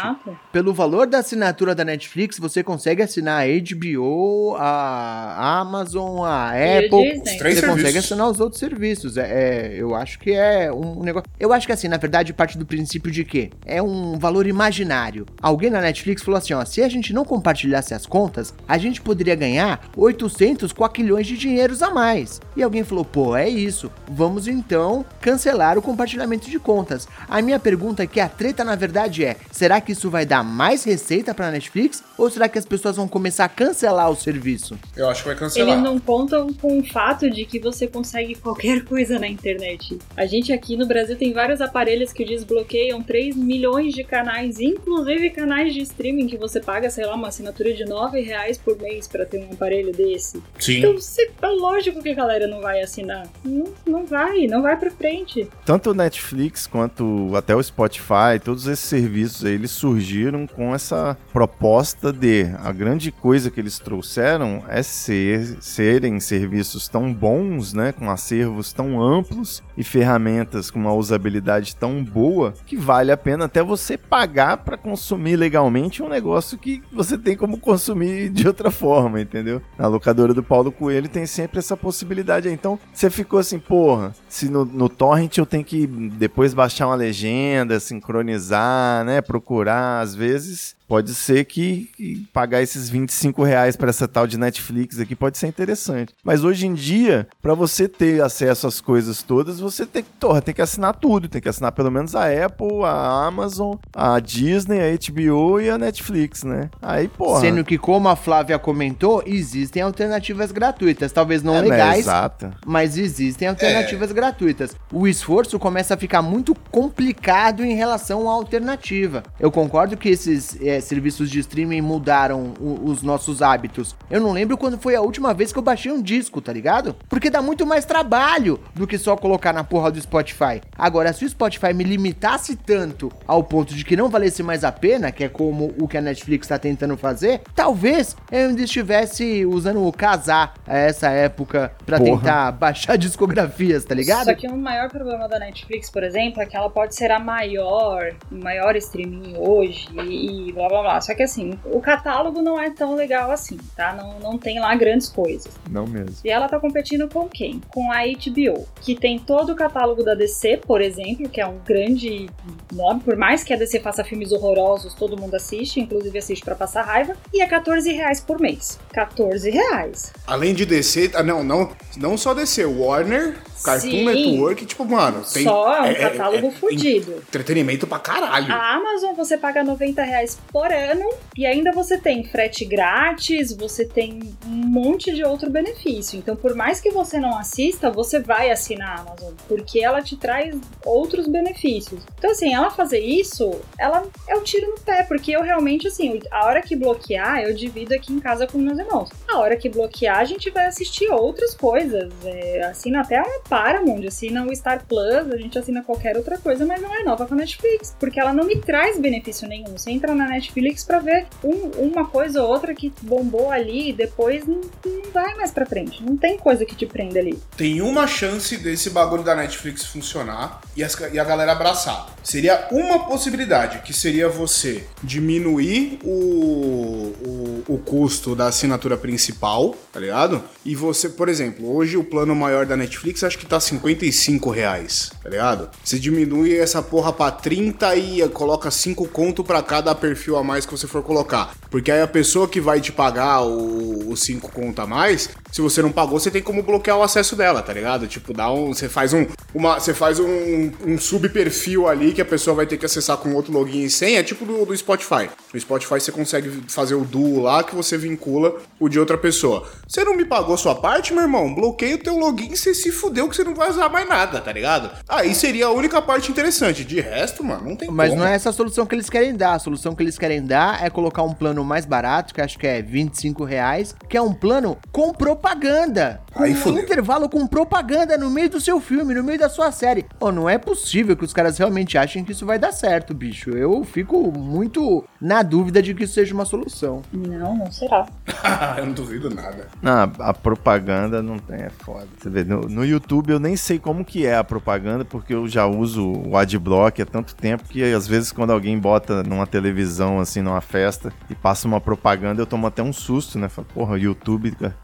Pelo 0.51 0.73
valor 0.73 1.07
da 1.07 1.19
assinatura 1.19 1.73
da 1.73 1.83
Netflix, 1.85 2.37
você 2.37 2.61
consegue 2.61 3.01
assinar 3.01 3.41
a 3.43 3.47
HBO, 3.47 4.55
a 4.59 5.59
Amazon, 5.61 6.25
a 6.25 6.51
E 6.55 6.81
o 6.83 6.85
Apple. 6.85 7.21
Os 7.21 7.37
três 7.37 7.55
você 7.59 7.61
consegue 7.65 7.81
serviços. 7.83 8.05
assinar 8.11 8.29
os 8.29 8.39
outros 8.39 8.59
serviços. 8.59 9.17
É, 9.17 9.23
é, 9.23 9.73
eu 9.81 9.95
acho 9.95 10.19
que 10.19 10.31
é 10.33 10.71
um 10.71 11.01
negócio. 11.03 11.29
Eu 11.39 11.53
acho 11.53 11.65
que 11.65 11.71
assim, 11.73 11.87
na 11.87 11.97
verdade, 11.97 12.33
parte 12.33 12.57
do 12.57 12.65
princípio 12.65 13.09
de 13.11 13.23
que 13.23 13.49
é 13.65 13.81
um 13.81 14.19
valor 14.19 14.45
imaginário. 14.49 15.25
Alguém 15.41 15.69
na 15.69 15.81
Netflix 15.81 16.23
falou 16.23 16.37
assim: 16.37 16.53
ó, 16.53 16.63
se 16.65 16.81
a 16.81 16.89
gente 16.89 17.13
não 17.13 17.25
compartilhasse 17.25 17.93
as 17.93 18.05
contas, 18.05 18.53
a 18.67 18.77
gente 18.77 19.01
poderia 19.01 19.35
ganhar 19.35 19.89
800 19.95 20.73
quaquilhões 20.73 21.27
de 21.27 21.37
dinheiros 21.37 21.81
a 21.81 21.91
mais. 21.91 22.41
E 22.55 22.63
alguém 22.63 22.83
falou: 22.83 23.05
pô, 23.05 23.35
é 23.35 23.47
isso. 23.47 23.91
Vamos 24.09 24.47
então 24.47 25.05
cancelar 25.21 25.77
o 25.77 25.81
compartilhamento 25.81 26.49
de 26.49 26.59
contas. 26.59 27.07
A 27.27 27.41
minha 27.41 27.59
pergunta 27.59 28.03
aqui, 28.03 28.19
a 28.19 28.29
treta 28.29 28.63
na 28.63 28.75
verdade 28.75 29.23
é: 29.23 29.37
será 29.51 29.79
que 29.79 29.91
isso 29.91 30.09
vai 30.09 30.25
dar 30.25 30.43
mais 30.43 30.83
receita 30.83 31.33
pra 31.33 31.51
Netflix? 31.51 32.03
Ou 32.19 32.29
será 32.29 32.49
que 32.49 32.57
as 32.59 32.65
pessoas 32.65 32.95
vão 32.97 33.07
começar 33.07 33.45
a 33.45 33.49
cancelar 33.49 34.09
o 34.11 34.15
serviço? 34.15 34.77
Eu 34.95 35.09
acho 35.09 35.21
que 35.23 35.29
vai 35.29 35.37
cancelar. 35.37 35.69
Eles 35.69 35.83
não 35.83 35.99
contam 35.99 36.51
com 36.53 36.79
o 36.79 36.83
fato 36.83 37.29
de 37.29 37.45
que 37.45 37.59
você 37.59 37.87
consegue 37.87 38.35
qualquer 38.35 38.83
coisa 38.83 39.17
na 39.17 39.27
internet. 39.27 39.97
A 40.17 40.25
gente 40.25 40.51
aqui 40.51 40.75
no 40.75 40.85
Brasil 40.85 41.15
tem 41.15 41.31
vários 41.33 41.61
aparelhos 41.61 42.11
que 42.11 42.25
desbloqueiam 42.25 43.01
3 43.01 43.35
milhões 43.35 43.93
de 43.93 44.03
canais, 44.03 44.59
inclusive 44.59 45.29
canais 45.29 45.73
de 45.73 45.81
streaming 45.81 46.27
que 46.27 46.37
você 46.37 46.59
paga, 46.59 46.89
sei 46.89 47.05
lá, 47.05 47.15
uma 47.15 47.29
assinatura 47.29 47.73
de 47.73 47.85
9 47.85 48.19
reais 48.21 48.57
por 48.57 48.77
mês 48.79 49.07
pra 49.07 49.25
ter 49.25 49.39
um 49.39 49.53
aparelho 49.53 49.91
desse. 49.93 50.41
Sim. 50.59 50.79
Então, 50.79 50.99
se- 50.99 51.31
é 51.41 51.47
lógico 51.47 52.01
que 52.03 52.09
a 52.09 52.13
galera 52.15 52.47
não 52.47 52.61
vai 52.61 52.81
assinar. 52.81 53.27
Não, 53.43 53.65
não 53.85 54.05
vai, 54.05 54.45
não 54.47 54.61
vai 54.61 54.75
pra 54.77 54.91
frente. 54.91 55.47
Tanto 55.65 55.91
o 55.91 55.93
Netflix 55.93 56.67
quanto 56.67 57.31
até 57.35 57.55
o 57.55 57.63
Spotify, 57.63 58.39
todos 58.43 58.67
esses 58.67 58.85
serviços 58.85 59.45
aí, 59.45 59.53
eles 59.53 59.71
surgiram 59.71 60.45
com 60.47 60.73
essa 60.75 61.17
proposta 61.31 62.08
de 62.11 62.45
a 62.63 62.71
grande 62.71 63.11
coisa 63.11 63.51
que 63.51 63.59
eles 63.59 63.79
trouxeram 63.79 64.63
é 64.67 64.81
ser, 64.81 65.57
serem 65.61 66.19
serviços 66.19 66.87
tão 66.87 67.13
bons, 67.13 67.73
né, 67.73 67.91
com 67.91 68.09
acervos 68.09 68.73
tão 68.73 69.01
amplos 69.01 69.63
e 69.77 69.83
ferramentas 69.83 70.69
com 70.69 70.79
uma 70.79 70.93
usabilidade 70.93 71.75
tão 71.75 72.03
boa 72.03 72.53
que 72.65 72.75
vale 72.75 73.11
a 73.11 73.17
pena 73.17 73.45
até 73.45 73.63
você 73.63 73.97
pagar 73.97 74.57
para 74.57 74.77
consumir 74.77 75.35
legalmente 75.35 76.03
um 76.03 76.09
negócio 76.09 76.57
que 76.57 76.81
você 76.91 77.17
tem 77.17 77.35
como 77.35 77.57
consumir 77.57 78.29
de 78.29 78.47
outra 78.47 78.71
forma, 78.71 79.21
entendeu? 79.21 79.61
A 79.77 79.87
locadora 79.87 80.33
do 80.33 80.43
Paulo 80.43 80.71
Coelho 80.71 81.09
tem 81.09 81.25
sempre 81.25 81.59
essa 81.59 81.77
possibilidade. 81.77 82.49
Então 82.49 82.79
você 82.93 83.09
ficou 83.09 83.39
assim, 83.39 83.59
porra, 83.59 84.13
se 84.27 84.49
no, 84.49 84.65
no 84.65 84.89
torrent 84.89 85.37
eu 85.37 85.45
tenho 85.45 85.63
que 85.63 85.87
depois 85.87 86.53
baixar 86.53 86.87
uma 86.87 86.95
legenda, 86.95 87.79
sincronizar, 87.79 89.03
né, 89.05 89.21
procurar, 89.21 90.01
às 90.01 90.15
vezes 90.15 90.78
pode 90.89 91.13
ser 91.13 91.45
que, 91.45 91.87
que 91.95 92.27
pagar 92.33 92.63
esses 92.63 92.89
25 92.89 93.43
reais 93.43 93.77
para 93.77 93.91
essa 93.91 94.07
tal 94.07 94.25
de 94.25 94.39
Netflix 94.39 94.99
aqui 94.99 95.15
pode 95.15 95.37
ser 95.37 95.45
interessante. 95.45 96.15
Mas 96.23 96.43
hoje 96.43 96.65
em 96.65 96.73
dia, 96.73 97.27
para 97.39 97.53
você 97.53 97.87
ter 97.87 98.23
acesso 98.23 98.65
às 98.65 98.81
coisas 98.81 99.21
todas, 99.21 99.59
você 99.59 99.85
tem, 99.85 100.03
torra, 100.19 100.41
tem 100.41 100.53
que 100.53 100.63
assinar 100.63 100.95
tudo. 100.95 101.29
Tem 101.29 101.39
que 101.39 101.47
assinar 101.47 101.71
pelo 101.73 101.91
menos 101.91 102.15
a 102.15 102.25
Apple, 102.25 102.83
a 102.83 103.27
Amazon, 103.27 103.75
a 103.93 104.19
Disney, 104.19 104.79
a 104.79 104.97
HBO 105.11 105.61
e 105.61 105.69
a 105.69 105.77
Netflix, 105.77 106.43
né? 106.43 106.71
Aí, 106.81 107.07
porra. 107.07 107.41
Sendo 107.41 107.63
que, 107.63 107.77
como 107.77 108.09
a 108.09 108.15
Flávia 108.15 108.57
comentou, 108.57 109.21
existem 109.27 109.83
alternativas 109.83 110.51
gratuitas. 110.51 111.11
Talvez 111.11 111.43
não 111.43 111.55
É, 111.55 111.61
né, 111.61 111.69
legais, 111.69 111.99
exato. 111.99 112.51
mas 112.65 112.97
existem 112.97 113.47
alternativas 113.47 114.11
gratuitas. 114.11 114.75
O 114.91 115.07
esforço 115.07 115.59
começa 115.59 115.93
a 115.93 115.97
ficar 115.97 116.23
muito 116.23 116.55
complicado 116.71 117.63
em 117.63 117.75
relação 117.75 118.27
à 118.27 118.33
alternativa. 118.33 119.21
Eu 119.39 119.51
concordo 119.51 119.95
que 119.95 120.09
esses 120.09 120.59
é, 120.61 120.78
serviços 120.83 121.29
de 121.29 121.39
streaming 121.39 121.81
mudaram 121.81 122.53
o- 122.59 122.85
os 122.89 123.01
nossos 123.01 123.41
hábitos. 123.41 123.95
Eu 124.09 124.19
não 124.21 124.31
lembro 124.31 124.57
quando 124.57 124.77
foi 124.77 124.95
a 124.95 125.01
última 125.01 125.33
vez 125.33 125.51
que 125.51 125.59
eu 125.59 125.63
baixei 125.63 125.91
um 125.91 126.01
disco, 126.01 126.41
tá 126.41 126.51
ligado? 126.53 126.95
Porque 127.07 127.29
dá 127.29 127.41
muito 127.41 127.65
mais 127.65 127.85
trabalho 127.85 128.59
do 128.73 128.87
que 128.87 128.97
só 128.97 129.15
colocar 129.15 129.53
na 129.53 129.63
porra 129.63 129.91
do 129.91 130.01
Spotify. 130.01 130.61
Agora, 130.77 131.11
se 131.13 131.25
o 131.25 131.29
Spotify 131.29 131.73
me 131.73 131.83
limitasse 131.83 132.55
tanto 132.55 133.11
ao 133.27 133.43
ponto 133.43 133.73
de 133.73 133.83
que 133.83 133.95
não 133.95 134.09
valesse 134.09 134.41
mais 134.43 134.63
a 134.63 134.71
pena, 134.71 135.11
que 135.11 135.23
é 135.23 135.29
como 135.29 135.73
o 135.79 135.87
que 135.87 135.97
a 135.97 136.01
Netflix 136.01 136.47
tá 136.47 136.57
tentando 136.57 136.95
fazer, 136.97 137.41
talvez 137.55 138.15
eu 138.31 138.47
ainda 138.49 138.61
estivesse 138.61 139.45
usando 139.45 139.85
o 139.85 139.91
casar 139.91 140.53
a 140.67 140.77
essa 140.77 141.09
época 141.09 141.71
pra 141.85 141.97
Porra. 141.97 142.11
tentar 142.17 142.51
baixar 142.51 142.97
discografias, 142.97 143.83
tá 143.85 143.93
ligado? 143.95 144.25
Só 144.25 144.33
que 144.33 144.47
o 144.47 144.57
maior 144.57 144.89
problema 144.89 145.27
da 145.27 145.39
Netflix, 145.39 145.89
por 145.89 146.03
exemplo, 146.03 146.41
é 146.41 146.45
que 146.45 146.55
ela 146.55 146.69
pode 146.69 146.95
ser 146.95 147.11
a 147.11 147.19
maior, 147.19 148.13
o 148.31 148.35
maior 148.35 148.75
streaming 148.75 149.35
hoje 149.37 149.87
e, 150.05 150.49
e 150.49 150.51
blá 150.69 150.81
blá. 150.81 151.01
Só 151.01 151.13
que 151.13 151.23
assim, 151.23 151.57
o 151.65 151.81
catálogo 151.81 152.41
não 152.41 152.59
é 152.59 152.69
tão 152.69 152.95
legal 152.95 153.31
assim, 153.31 153.57
tá? 153.75 153.93
Não, 153.93 154.19
não 154.19 154.37
tem 154.37 154.59
lá 154.59 154.73
grandes 154.75 155.09
coisas. 155.09 155.51
Não 155.69 155.85
mesmo. 155.85 156.15
E 156.23 156.29
ela 156.29 156.47
tá 156.47 156.59
competindo 156.59 157.07
com 157.09 157.27
quem? 157.27 157.61
Com 157.69 157.91
a 157.91 157.99
HBO, 158.05 158.67
que 158.81 158.95
tem 158.95 159.19
todo 159.19 159.51
o 159.51 159.55
catálogo 159.55 160.03
da 160.03 160.13
DC, 160.13 160.57
por 160.65 160.81
exemplo, 160.81 161.27
que 161.29 161.41
é 161.41 161.45
um 161.47 161.57
grande 161.65 162.29
nome, 162.73 163.01
por 163.01 163.15
mais 163.17 163.43
que 163.43 163.53
a 163.53 163.57
DC 163.57 163.79
faça 163.79 164.03
filmes 164.03 164.31
horrorosos, 164.31 164.93
todo 164.93 165.19
mundo 165.19 165.35
assiste, 165.35 165.79
inclusive 165.79 166.17
assiste 166.17 166.43
pra 166.45 166.55
passar 166.55 166.83
raiva, 166.83 167.15
e 167.33 167.41
é 167.41 167.47
14 167.47 167.91
reais 167.91 168.19
por 168.21 168.39
mês. 168.39 168.79
14 168.93 169.49
reais. 169.49 170.13
Além 170.25 170.53
de 170.53 170.65
DC, 170.65 171.11
ah, 171.15 171.23
não, 171.23 171.43
não, 171.43 171.71
não 171.97 172.17
só 172.17 172.33
DC, 172.33 172.65
Warner, 172.65 173.35
Cartoon 173.63 173.89
Sim. 173.89 174.05
Network, 174.05 174.65
tipo, 174.65 174.85
mano, 174.85 175.21
tem 175.33 175.43
Só 175.43 175.73
é 175.75 175.81
um 175.81 175.85
é- 175.85 175.93
catálogo 175.95 176.47
é- 176.47 176.51
fudido. 176.51 177.13
entretenimento 177.27 177.85
pra 177.87 177.99
caralho. 177.99 178.51
A 178.53 178.73
Amazon 178.75 179.13
você 179.15 179.37
paga 179.37 179.63
90 179.63 180.01
reais 180.03 180.39
por 180.51 180.58
ano 180.67 181.09
e 181.37 181.45
ainda 181.45 181.71
você 181.71 181.97
tem 181.97 182.23
frete 182.23 182.65
grátis, 182.65 183.55
você 183.55 183.85
tem 183.85 184.19
um 184.45 184.67
monte 184.67 185.13
de 185.13 185.23
outro 185.23 185.49
benefício. 185.49 186.19
Então, 186.19 186.35
por 186.35 186.53
mais 186.53 186.81
que 186.81 186.91
você 186.91 187.19
não 187.19 187.37
assista, 187.37 187.89
você 187.89 188.19
vai 188.19 188.51
assinar 188.51 188.97
a 188.97 189.01
Amazon, 189.01 189.33
porque 189.47 189.79
ela 189.79 190.01
te 190.01 190.17
traz 190.17 190.55
outros 190.85 191.27
benefícios. 191.27 192.01
Então, 192.17 192.31
assim, 192.31 192.53
ela 192.53 192.69
fazer 192.69 192.99
isso, 192.99 193.51
ela 193.77 194.05
é 194.27 194.35
um 194.35 194.43
tiro 194.43 194.67
no 194.67 194.79
pé, 194.79 195.03
porque 195.03 195.31
eu 195.31 195.41
realmente, 195.41 195.87
assim, 195.87 196.19
a 196.29 196.45
hora 196.45 196.61
que 196.61 196.75
bloquear, 196.75 197.41
eu 197.41 197.53
divido 197.53 197.93
aqui 197.93 198.11
em 198.11 198.19
casa 198.19 198.45
com 198.45 198.57
meus 198.57 198.77
irmãos. 198.77 199.09
A 199.29 199.37
hora 199.37 199.55
que 199.55 199.69
bloquear, 199.69 200.19
a 200.19 200.25
gente 200.25 200.49
vai 200.49 200.65
assistir 200.65 201.09
outras 201.09 201.53
coisas. 201.53 202.11
É, 202.25 202.63
assina 202.63 203.01
até 203.01 203.17
a 203.17 203.25
Paramount, 203.47 204.05
assina 204.05 204.45
o 204.45 204.55
Star 204.55 204.85
Plus, 204.85 205.31
a 205.31 205.37
gente 205.37 205.57
assina 205.57 205.83
qualquer 205.83 206.17
outra 206.17 206.37
coisa, 206.37 206.65
mas 206.65 206.81
não 206.81 206.93
é 206.93 207.03
nova 207.03 207.25
com 207.25 207.33
a 207.33 207.37
Netflix, 207.37 207.95
porque 207.99 208.19
ela 208.19 208.33
não 208.33 208.45
me 208.45 208.57
traz 208.57 208.99
benefício 208.99 209.47
nenhum. 209.47 209.77
Você 209.77 209.91
entra 209.91 210.13
na 210.13 210.27
Netflix 210.27 210.48
pra 210.85 210.99
ver 210.99 211.27
um- 211.43 211.69
uma 211.89 212.05
coisa 212.05 212.41
ou 212.43 212.49
outra 212.49 212.73
que 212.73 212.91
bombou 213.01 213.49
ali 213.51 213.89
e 213.89 213.93
depois 213.93 214.45
não, 214.45 214.61
não 214.85 215.11
vai 215.13 215.35
mais 215.35 215.51
pra 215.51 215.65
frente. 215.65 216.03
Não 216.03 216.15
tem 216.17 216.37
coisa 216.37 216.65
que 216.65 216.75
te 216.75 216.85
prenda 216.85 217.19
ali. 217.19 217.37
Tem 217.55 217.81
uma 217.81 218.07
chance 218.07 218.57
desse 218.57 218.89
bagulho 218.89 219.23
da 219.23 219.35
Netflix 219.35 219.85
funcionar 219.85 220.61
e, 220.75 220.83
as- 220.83 220.97
e 221.13 221.19
a 221.19 221.23
galera 221.23 221.51
abraçar. 221.51 222.15
Seria 222.23 222.67
uma 222.71 222.99
possibilidade, 223.05 223.79
que 223.79 223.93
seria 223.93 224.27
você 224.29 224.83
diminuir 225.03 225.99
o, 226.03 226.09
o, 226.09 227.63
o 227.75 227.77
custo 227.77 228.35
da 228.35 228.47
assinatura 228.47 228.97
principal, 228.97 229.75
tá 229.91 229.99
ligado? 229.99 230.43
E 230.65 230.75
você, 230.75 231.09
por 231.09 231.29
exemplo, 231.29 231.73
hoje 231.75 231.97
o 231.97 232.03
plano 232.03 232.35
maior 232.35 232.65
da 232.65 232.75
Netflix 232.75 233.23
acho 233.23 233.37
que 233.37 233.45
tá 233.45 233.59
55 233.59 234.49
reais, 234.49 235.11
tá 235.23 235.29
ligado? 235.29 235.69
Você 235.83 235.97
diminui 235.99 236.57
essa 236.57 236.81
porra 236.81 237.11
pra 237.13 237.31
30 237.31 237.95
e 237.95 238.27
coloca 238.29 238.69
5 238.71 239.07
conto 239.07 239.43
pra 239.43 239.61
cada 239.61 239.93
perfil 239.95 240.37
a 240.39 240.43
mais 240.43 240.65
que 240.65 240.71
você 240.71 240.87
for 240.87 241.03
colocar. 241.03 241.53
Porque 241.69 241.91
aí 241.91 242.01
a 242.01 242.07
pessoa 242.07 242.47
que 242.47 242.59
vai 242.59 242.81
te 242.81 242.91
pagar 242.91 243.41
os 243.43 244.19
5 244.21 244.51
conto 244.51 244.81
a 244.81 244.87
mais, 244.87 245.29
se 245.51 245.61
você 245.61 245.81
não 245.81 245.91
pagou, 245.91 246.19
você 246.19 246.29
tem 246.31 246.41
como 246.41 246.61
bloquear 246.61 246.97
o 246.97 247.03
acesso 247.03 247.35
dela, 247.35 247.61
tá 247.61 247.73
ligado? 247.73 248.07
Tipo, 248.07 248.33
dá 248.33 248.51
um. 248.51 248.73
Você 248.73 248.87
faz 248.87 249.13
um. 249.13 249.25
Uma, 249.53 249.79
você 249.79 249.93
faz 249.93 250.19
um, 250.19 250.71
um 250.85 250.97
subperfil 250.99 251.87
ali 251.87 252.13
que 252.13 252.21
a 252.21 252.25
pessoa 252.25 252.55
vai 252.55 252.67
ter 252.67 252.77
que 252.77 252.85
acessar 252.85 253.17
com 253.17 253.33
outro 253.33 253.51
login 253.51 253.83
e 253.83 253.89
senha, 253.89 254.19
é 254.19 254.23
tipo 254.23 254.45
do, 254.45 254.65
do 254.65 254.77
Spotify. 254.77 255.29
No 255.51 255.59
Spotify 255.59 255.99
você 255.99 256.11
consegue 256.11 256.63
fazer 256.67 256.93
o 256.93 257.03
duo 257.03 257.41
lá 257.41 257.63
que 257.63 257.73
você 257.73 257.97
vincula 257.97 258.55
o 258.79 258.87
de 258.87 258.99
outra 258.99 259.17
pessoa. 259.17 259.67
Você 259.87 260.03
não 260.03 260.15
me 260.15 260.23
pagou 260.23 260.55
sua 260.55 260.75
parte, 260.75 261.13
meu 261.13 261.23
irmão? 261.23 261.53
Bloqueia 261.53 261.95
o 261.95 261.99
teu 261.99 262.17
login 262.17 262.51
e 262.51 262.57
você 262.57 262.75
se 262.75 262.91
fudeu 262.91 263.27
que 263.27 263.35
você 263.35 263.43
não 263.43 263.55
vai 263.55 263.69
usar 263.69 263.89
mais 263.89 264.07
nada, 264.07 264.39
tá 264.39 264.51
ligado? 264.51 264.91
Aí 265.07 265.33
seria 265.33 265.65
a 265.65 265.71
única 265.71 265.99
parte 266.01 266.31
interessante. 266.31 266.85
De 266.85 267.01
resto, 267.01 267.43
mano, 267.43 267.69
não 267.69 267.75
tem 267.75 267.89
Mas 267.89 268.09
como. 268.09 268.21
não 268.21 268.27
é 268.27 268.35
essa 268.35 268.49
a 268.49 268.53
solução 268.53 268.85
que 268.85 268.93
eles 268.93 269.09
querem 269.09 269.35
dar. 269.35 269.53
A 269.53 269.59
solução 269.59 269.95
que 269.95 270.03
eles 270.03 270.17
querem 270.17 270.45
dar 270.45 270.83
é 270.85 270.89
colocar 270.89 271.23
um 271.23 271.33
plano 271.33 271.63
mais 271.63 271.85
barato, 271.85 272.33
que 272.33 272.41
acho 272.41 272.57
que 272.57 272.67
é 272.67 272.81
25 272.81 273.43
reais, 273.43 273.95
que 274.07 274.15
é 274.15 274.21
um 274.21 274.33
plano 274.33 274.77
com 274.91 275.11
propaganda. 275.39 276.21
Aí 276.35 276.51
um 276.51 276.55
fudeu. 276.55 276.83
intervalo 276.83 277.27
com 277.27 277.47
propaganda 277.47 278.17
no 278.17 278.29
meio 278.29 278.49
do 278.49 278.61
seu 278.61 278.79
filme, 278.79 279.13
no 279.13 279.23
meio 279.23 279.39
da 279.39 279.49
sua 279.49 279.71
série. 279.71 280.05
Pô, 280.19 280.31
não 280.31 280.47
é 280.47 280.57
possível 280.57 281.15
que 281.17 281.25
os 281.25 281.33
caras 281.33 281.57
realmente 281.57 281.97
achem 281.97 282.23
que 282.23 282.33
isso 282.33 282.45
vai 282.45 282.59
dar 282.59 282.71
certo, 282.71 283.13
bicho. 283.13 283.51
Eu 283.51 283.83
fico 283.83 284.31
muito 284.31 285.03
na 285.19 285.41
dúvida 285.41 285.81
de 285.81 285.93
que 285.93 286.03
isso 286.03 286.13
seja 286.13 286.33
uma 286.33 286.45
solução. 286.45 287.01
Não, 287.11 287.57
não 287.57 287.71
será. 287.71 288.05
eu 288.77 288.85
não 288.85 288.93
duvido 288.93 289.29
nada. 289.29 289.67
Não, 289.81 290.11
a 290.19 290.33
propaganda 290.33 291.21
não 291.21 291.39
tem, 291.39 291.61
é 291.61 291.69
foda. 291.69 292.07
Você 292.17 292.29
vê, 292.29 292.43
no, 292.43 292.61
no 292.61 292.85
YouTube 292.85 293.31
eu 293.31 293.39
nem 293.39 293.55
sei 293.55 293.79
como 293.79 294.05
que 294.05 294.25
é 294.25 294.35
a 294.35 294.43
propaganda, 294.43 295.03
porque 295.03 295.33
eu 295.33 295.47
já 295.47 295.65
uso 295.65 296.11
o 296.27 296.37
Adblock 296.37 297.01
há 297.01 297.05
tanto 297.05 297.35
tempo 297.35 297.63
que 297.63 297.83
às 297.83 298.07
vezes 298.07 298.31
quando 298.31 298.51
alguém 298.51 298.77
bota 298.77 299.23
numa 299.23 299.47
televisão, 299.47 300.19
assim, 300.19 300.41
numa 300.41 300.61
festa, 300.61 301.11
e 301.29 301.35
passa 301.35 301.67
uma 301.67 301.81
propaganda, 301.81 302.41
eu 302.41 302.45
tomo 302.45 302.67
até 302.67 302.83
um 302.83 302.93
susto, 302.93 303.39
né? 303.39 303.49
Falo, 303.49 303.67
porra, 303.73 303.97
YouTube, 303.97 304.51
cara, 304.51 304.75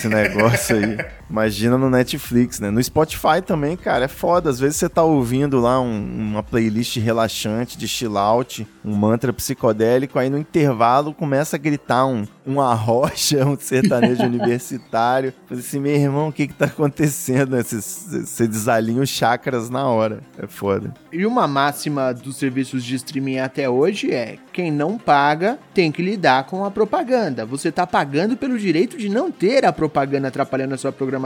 esse 0.00 0.08
negócio 0.08 0.76
aí. 0.76 1.19
Imagina 1.30 1.78
no 1.78 1.88
Netflix, 1.88 2.58
né? 2.58 2.70
No 2.70 2.82
Spotify 2.82 3.40
também, 3.44 3.76
cara, 3.76 4.06
é 4.06 4.08
foda. 4.08 4.50
Às 4.50 4.58
vezes 4.58 4.76
você 4.78 4.88
tá 4.88 5.02
ouvindo 5.02 5.60
lá 5.60 5.80
um- 5.80 6.30
uma 6.30 6.42
playlist 6.42 6.96
relaxante 6.98 7.78
de 7.78 7.86
chill 7.86 8.18
out, 8.18 8.66
um 8.84 8.94
mantra 8.96 9.32
psicodélico, 9.32 10.18
aí 10.18 10.28
no 10.28 10.38
intervalo 10.38 11.14
começa 11.14 11.54
a 11.56 11.58
gritar 11.58 12.04
um, 12.06 12.24
um 12.46 12.60
arrocha, 12.60 13.46
um 13.46 13.56
sertanejo 13.56 14.22
universitário. 14.26 15.32
Falei 15.46 15.62
assim, 15.62 15.78
meu 15.78 15.94
irmão, 15.94 16.28
o 16.28 16.32
que 16.32 16.48
que 16.48 16.54
tá 16.54 16.64
acontecendo? 16.66 17.56
você 17.62 18.46
desalinha 18.48 19.02
os 19.02 19.08
chakras 19.08 19.70
na 19.70 19.86
hora. 19.86 20.20
É 20.36 20.46
foda. 20.46 20.92
E 21.12 21.24
uma 21.24 21.46
máxima 21.46 22.12
dos 22.12 22.36
serviços 22.36 22.82
de 22.84 22.96
streaming 22.96 23.38
até 23.38 23.68
hoje 23.68 24.10
é: 24.12 24.36
quem 24.52 24.70
não 24.72 24.98
paga 24.98 25.58
tem 25.72 25.92
que 25.92 26.02
lidar 26.02 26.44
com 26.46 26.64
a 26.64 26.70
propaganda. 26.70 27.46
Você 27.46 27.70
tá 27.70 27.86
pagando 27.86 28.36
pelo 28.36 28.58
direito 28.58 28.96
de 28.98 29.08
não 29.08 29.30
ter 29.30 29.64
a 29.64 29.72
propaganda 29.72 30.28
atrapalhando 30.28 30.74
a 30.74 30.78
sua 30.78 30.90
programação. 30.92 31.19